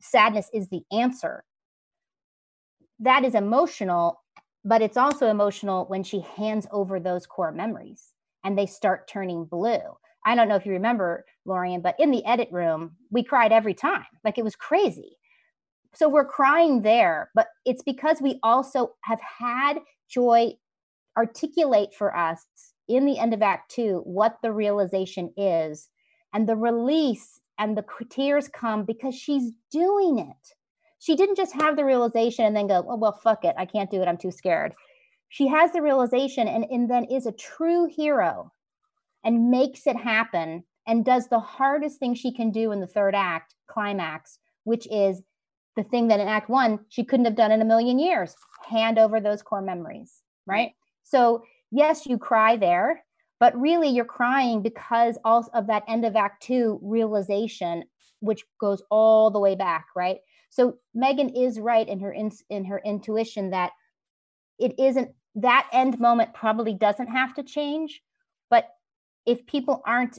sadness 0.00 0.48
is 0.52 0.68
the 0.68 0.82
answer 0.92 1.44
that 3.00 3.24
is 3.24 3.34
emotional, 3.34 4.22
but 4.64 4.82
it's 4.82 4.96
also 4.96 5.28
emotional 5.28 5.86
when 5.86 6.02
she 6.02 6.20
hands 6.36 6.66
over 6.72 6.98
those 6.98 7.26
core 7.26 7.52
memories 7.52 8.12
and 8.44 8.58
they 8.58 8.66
start 8.66 9.08
turning 9.08 9.44
blue. 9.44 9.78
I 10.26 10.34
don't 10.34 10.48
know 10.48 10.56
if 10.56 10.66
you 10.66 10.72
remember, 10.72 11.24
Lorien, 11.44 11.80
but 11.80 11.94
in 11.98 12.10
the 12.10 12.24
edit 12.26 12.48
room, 12.50 12.96
we 13.10 13.22
cried 13.22 13.52
every 13.52 13.74
time. 13.74 14.04
Like 14.24 14.36
it 14.36 14.44
was 14.44 14.56
crazy. 14.56 15.16
So 15.94 16.08
we're 16.08 16.24
crying 16.24 16.82
there, 16.82 17.30
but 17.34 17.48
it's 17.64 17.82
because 17.82 18.20
we 18.20 18.38
also 18.42 18.94
have 19.02 19.20
had 19.20 19.78
joy 20.08 20.52
articulate 21.16 21.94
for 21.94 22.16
us 22.16 22.44
in 22.88 23.06
the 23.06 23.18
end 23.18 23.32
of 23.32 23.42
Act 23.42 23.70
Two 23.70 24.02
what 24.04 24.38
the 24.42 24.52
realization 24.52 25.32
is. 25.36 25.88
And 26.34 26.48
the 26.48 26.56
release 26.56 27.40
and 27.58 27.76
the 27.76 27.84
tears 28.10 28.48
come 28.48 28.84
because 28.84 29.14
she's 29.14 29.52
doing 29.70 30.18
it 30.18 30.54
she 30.98 31.16
didn't 31.16 31.36
just 31.36 31.54
have 31.54 31.76
the 31.76 31.84
realization 31.84 32.44
and 32.44 32.56
then 32.56 32.66
go, 32.66 32.84
oh, 32.88 32.96
well, 32.96 33.12
fuck 33.12 33.44
it. 33.44 33.54
I 33.56 33.66
can't 33.66 33.90
do 33.90 34.02
it. 34.02 34.08
I'm 34.08 34.18
too 34.18 34.30
scared. 34.30 34.74
She 35.28 35.46
has 35.46 35.72
the 35.72 35.82
realization 35.82 36.48
and, 36.48 36.64
and 36.70 36.90
then 36.90 37.04
is 37.04 37.26
a 37.26 37.32
true 37.32 37.86
hero 37.86 38.52
and 39.24 39.50
makes 39.50 39.86
it 39.86 39.96
happen 39.96 40.64
and 40.86 41.04
does 41.04 41.28
the 41.28 41.38
hardest 41.38 41.98
thing 41.98 42.14
she 42.14 42.32
can 42.32 42.50
do 42.50 42.72
in 42.72 42.80
the 42.80 42.86
third 42.86 43.14
act, 43.14 43.54
climax, 43.68 44.38
which 44.64 44.86
is 44.90 45.22
the 45.76 45.84
thing 45.84 46.08
that 46.08 46.18
in 46.18 46.26
act 46.26 46.48
one 46.48 46.80
she 46.88 47.04
couldn't 47.04 47.26
have 47.26 47.36
done 47.36 47.52
in 47.52 47.62
a 47.62 47.64
million 47.64 47.98
years 47.98 48.34
hand 48.68 48.98
over 48.98 49.20
those 49.20 49.42
core 49.42 49.62
memories, 49.62 50.22
right? 50.46 50.72
So, 51.04 51.42
yes, 51.70 52.06
you 52.06 52.18
cry 52.18 52.56
there, 52.56 53.04
but 53.40 53.58
really 53.58 53.88
you're 53.88 54.04
crying 54.04 54.62
because 54.62 55.18
also 55.24 55.50
of 55.54 55.66
that 55.68 55.84
end 55.88 56.04
of 56.04 56.16
act 56.16 56.42
two 56.42 56.78
realization, 56.82 57.84
which 58.20 58.44
goes 58.60 58.82
all 58.90 59.30
the 59.30 59.38
way 59.38 59.54
back, 59.54 59.86
right? 59.94 60.18
So 60.50 60.78
Megan 60.94 61.30
is 61.30 61.60
right 61.60 61.86
in 61.86 62.00
her 62.00 62.12
in, 62.12 62.32
in 62.50 62.64
her 62.64 62.80
intuition 62.84 63.50
that 63.50 63.72
it 64.58 64.78
isn't 64.78 65.10
that 65.36 65.68
end 65.72 66.00
moment 66.00 66.34
probably 66.34 66.74
doesn't 66.74 67.06
have 67.06 67.34
to 67.34 67.42
change, 67.42 68.02
but 68.50 68.68
if 69.26 69.46
people 69.46 69.82
aren't 69.86 70.18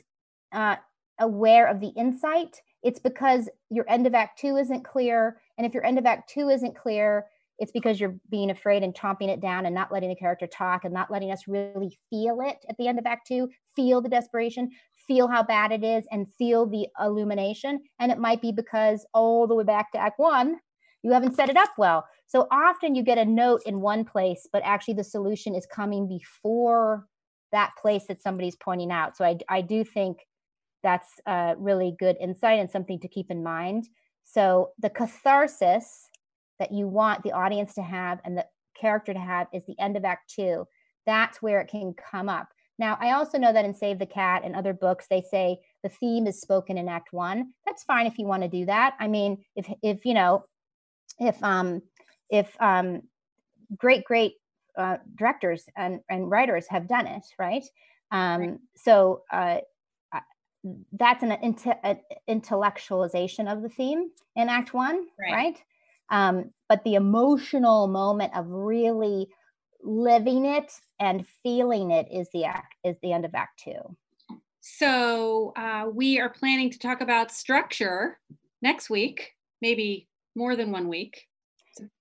uh, 0.54 0.78
aware 1.20 1.68
of 1.68 1.82
the 1.82 1.90
insight, 1.90 2.62
it's 2.84 3.00
because 3.00 3.50
your 3.70 3.90
end 3.90 4.08
of 4.08 4.14
act 4.14 4.40
two 4.40 4.56
isn't 4.56 4.86
clear. 4.86 5.42
And 5.58 5.68
if 5.68 5.74
your 5.74 5.86
end 5.86 5.98
of 5.98 6.06
act 6.06 6.30
two 6.30 6.50
isn't 6.50 6.78
clear, 6.78 7.26
it's 7.60 7.72
because 7.72 8.00
you're 8.00 8.16
being 8.32 8.50
afraid 8.50 8.84
and 8.84 8.96
chomping 8.96 9.30
it 9.30 9.42
down 9.42 9.66
and 9.66 9.76
not 9.76 9.92
letting 9.92 10.10
the 10.10 10.16
character 10.16 10.48
talk 10.48 10.86
and 10.86 10.94
not 10.94 11.12
letting 11.12 11.32
us 11.32 11.48
really 11.48 11.98
feel 12.10 12.40
it 12.42 12.58
at 12.70 12.78
the 12.78 12.88
end 12.88 12.98
of 12.98 13.06
act 13.06 13.28
two, 13.28 13.50
feel 13.76 14.02
the 14.02 14.10
desperation, 14.10 14.70
feel 15.08 15.28
how 15.28 15.44
bad 15.44 15.72
it 15.72 15.84
is 15.84 16.06
and 16.12 16.28
feel 16.38 16.66
the 16.66 16.88
illumination. 17.00 17.82
And 18.00 18.12
it 18.12 18.18
might 18.18 18.42
be 18.42 18.52
because 18.52 19.06
all 19.14 19.46
the 19.46 19.56
way 19.56 19.64
back 19.64 19.92
to 19.92 20.00
Act 20.00 20.20
One, 20.20 20.58
you 21.04 21.12
haven't 21.12 21.36
set 21.36 21.50
it 21.50 21.58
up 21.58 21.70
well. 21.78 22.06
So 22.28 22.48
often 22.52 22.96
you 22.96 23.04
get 23.04 23.18
a 23.18 23.26
note 23.26 23.62
in 23.66 23.82
one 23.82 24.06
place, 24.06 24.48
but 24.52 24.62
actually 24.64 24.96
the 24.96 25.04
solution 25.04 25.56
is 25.56 25.66
coming 25.66 26.08
before 26.08 27.08
that 27.52 27.72
place 27.82 28.06
that 28.08 28.22
somebody's 28.22 28.56
pointing 28.56 28.92
out. 28.92 29.18
So 29.18 29.26
I, 29.26 29.38
I 29.50 29.62
do 29.62 29.84
think 29.84 30.20
that's 30.84 31.20
a 31.26 31.56
really 31.58 31.96
good 32.00 32.16
insight 32.22 32.60
and 32.60 32.70
something 32.70 33.00
to 33.00 33.08
keep 33.08 33.32
in 33.32 33.44
mind. 33.44 33.90
So 34.24 34.70
the 34.78 34.90
catharsis 34.90 36.09
that 36.60 36.72
you 36.72 36.88
want 36.88 37.24
the 37.24 37.32
audience 37.32 37.74
to 37.76 37.82
have 37.82 38.20
and 38.24 38.38
the 38.38 38.46
character 38.80 39.14
to 39.14 39.20
have 39.20 39.48
is 39.54 39.66
the 39.66 39.80
end 39.80 39.98
of 39.98 40.06
Act 40.06 40.34
Two. 40.34 40.68
That's 41.06 41.42
where 41.42 41.62
it 41.62 41.70
can 41.70 41.94
come 41.94 42.30
up. 42.30 42.50
Now, 42.78 42.98
I 43.02 43.12
also 43.12 43.38
know 43.38 43.52
that 43.52 43.66
in 43.66 43.74
Save 43.74 44.00
the 44.00 44.06
Cat 44.06 44.44
and 44.46 44.56
other 44.56 44.74
books, 44.74 45.08
they 45.10 45.22
say 45.22 45.60
the 45.84 45.90
theme 45.90 46.28
is 46.28 46.40
spoken 46.40 46.78
in 46.78 46.88
Act 46.88 47.12
One. 47.12 47.54
That's 47.66 47.84
fine 47.84 48.06
if 48.06 48.18
you 48.18 48.26
want 48.26 48.44
to 48.44 48.50
do 48.50 48.66
that. 48.68 48.96
I 49.00 49.08
mean, 49.08 49.44
if 49.56 49.70
if 49.84 50.06
you 50.06 50.14
know, 50.14 50.46
if 51.20 51.42
um, 51.44 51.82
if 52.30 52.56
um, 52.62 53.02
great 53.78 54.04
great 54.06 54.36
uh, 54.78 54.98
directors 55.16 55.66
and 55.76 56.00
and 56.10 56.30
writers 56.30 56.68
have 56.70 56.88
done 56.88 57.08
it, 57.08 57.24
right? 57.38 57.66
Um, 58.12 58.42
right. 58.42 58.58
So 58.78 59.24
uh, 59.32 59.58
that's 60.94 61.24
an 61.24 61.32
inte- 61.44 62.00
intellectualization 62.30 63.52
of 63.52 63.62
the 63.62 63.70
theme 63.70 64.10
in 64.36 64.50
Act 64.50 64.74
One, 64.74 65.06
right? 65.20 65.34
right? 65.34 65.64
Um, 66.10 66.52
but 66.68 66.84
the 66.84 66.96
emotional 66.96 67.88
moment 67.88 68.36
of 68.36 68.46
really 68.50 69.28
living 69.82 70.46
it 70.46 70.72
and 71.00 71.26
feeling 71.44 71.92
it 71.92 72.08
is 72.12 72.28
the 72.34 72.46
act 72.46 72.76
is 72.84 72.98
the 73.02 73.14
end 73.14 73.26
of 73.26 73.34
act 73.34 73.62
two. 73.64 73.96
So 74.62 75.54
uh, 75.56 75.86
we 75.92 76.20
are 76.20 76.30
planning 76.30 76.70
to 76.70 76.80
talk 76.80 77.02
about 77.02 77.32
structure 77.32 78.20
next 78.62 78.90
week 78.90 79.32
maybe 79.62 80.08
more 80.36 80.56
than 80.56 80.72
one 80.72 80.88
week. 80.88 81.26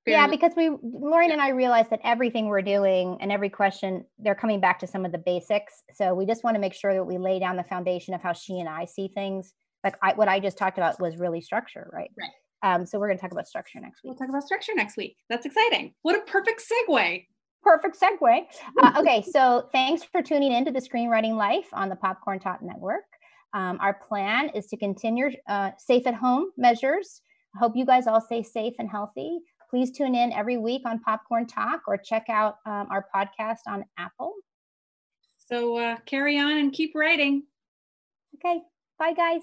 Yeah 0.07 0.27
because 0.27 0.53
we 0.57 0.71
lorien 0.83 1.31
and 1.31 1.41
i 1.41 1.51
realized 1.51 1.91
that 1.91 2.01
everything 2.03 2.47
we're 2.47 2.63
doing 2.63 3.17
and 3.21 3.31
every 3.31 3.51
question 3.51 4.05
they're 4.19 4.35
coming 4.35 4.61
back 4.61 4.81
to 4.81 4.87
some 4.87 5.05
of 5.05 5.13
the 5.13 5.19
basics. 5.19 5.83
So 5.95 6.15
we 6.15 6.27
just 6.27 6.43
want 6.43 6.57
to 6.57 6.61
make 6.61 6.75
sure 6.75 6.95
that 6.95 7.05
we 7.05 7.17
lay 7.19 7.39
down 7.39 7.57
the 7.57 7.65
foundation 7.65 8.15
of 8.15 8.21
how 8.21 8.33
she 8.33 8.59
and 8.59 8.69
i 8.69 8.85
see 8.85 9.09
things. 9.09 9.53
Like 9.85 9.97
I, 10.03 10.15
what 10.15 10.29
i 10.29 10.41
just 10.41 10.59
talked 10.59 10.79
about 10.79 11.01
was 11.01 11.17
really 11.17 11.41
structure 11.41 11.89
right? 11.93 12.11
Right 12.19 12.31
um, 12.63 12.85
so 12.85 12.99
we're 12.99 13.07
going 13.07 13.19
to 13.19 13.23
talk 13.23 13.33
about 13.33 13.47
structure 13.47 13.81
next 13.81 14.03
week 14.03 14.11
we'll 14.11 14.19
talk 14.19 14.29
about 14.29 14.43
structure 14.43 14.73
next 14.75 14.97
week 14.97 15.17
that's 15.29 15.47
exciting 15.47 15.93
what 16.03 16.17
a 16.17 16.21
perfect 16.31 16.63
segue 16.63 17.25
perfect 17.63 18.01
segue. 18.01 18.47
Uh, 18.83 18.93
okay, 18.99 19.23
so 19.23 19.69
thanks 19.73 20.03
for 20.03 20.23
tuning 20.23 20.53
in 20.53 20.65
to 20.65 20.71
the 20.71 20.81
Screenwriting 20.81 21.37
Life 21.37 21.69
on 21.73 21.89
the 21.89 21.97
Popcorn 21.97 22.39
Talk 22.39 22.63
Network. 22.63 23.05
Um, 23.55 23.79
our 23.81 23.95
plan 23.95 24.51
is 24.55 24.67
to 24.69 24.77
continue 24.77 25.31
uh, 25.49 25.73
safe 25.79 26.07
at 26.07 26.15
home 26.15 26.51
measures. 26.57 27.23
I 27.55 27.59
hope 27.59 27.77
you 27.77 27.87
guys 27.87 28.07
all 28.07 28.21
stay 28.21 28.43
safe 28.43 28.75
and 28.79 28.89
healthy. 28.89 29.41
Please 29.71 29.91
tune 29.91 30.15
in 30.15 30.33
every 30.33 30.57
week 30.57 30.83
on 30.87 31.01
Popcorn 31.01 31.47
Talk 31.47 31.83
or 31.87 31.97
check 31.97 32.27
out 32.29 32.57
um, 32.67 32.89
our 32.91 33.07
podcast 33.15 33.61
on 33.67 33.85
Apple. 33.99 34.35
So 35.37 35.77
uh, 35.77 35.97
carry 36.07 36.39
on 36.39 36.59
and 36.59 36.73
keep 36.73 36.95
writing. 36.95 37.45
Okay, 38.37 38.61
bye 38.99 39.13
guys. 39.13 39.43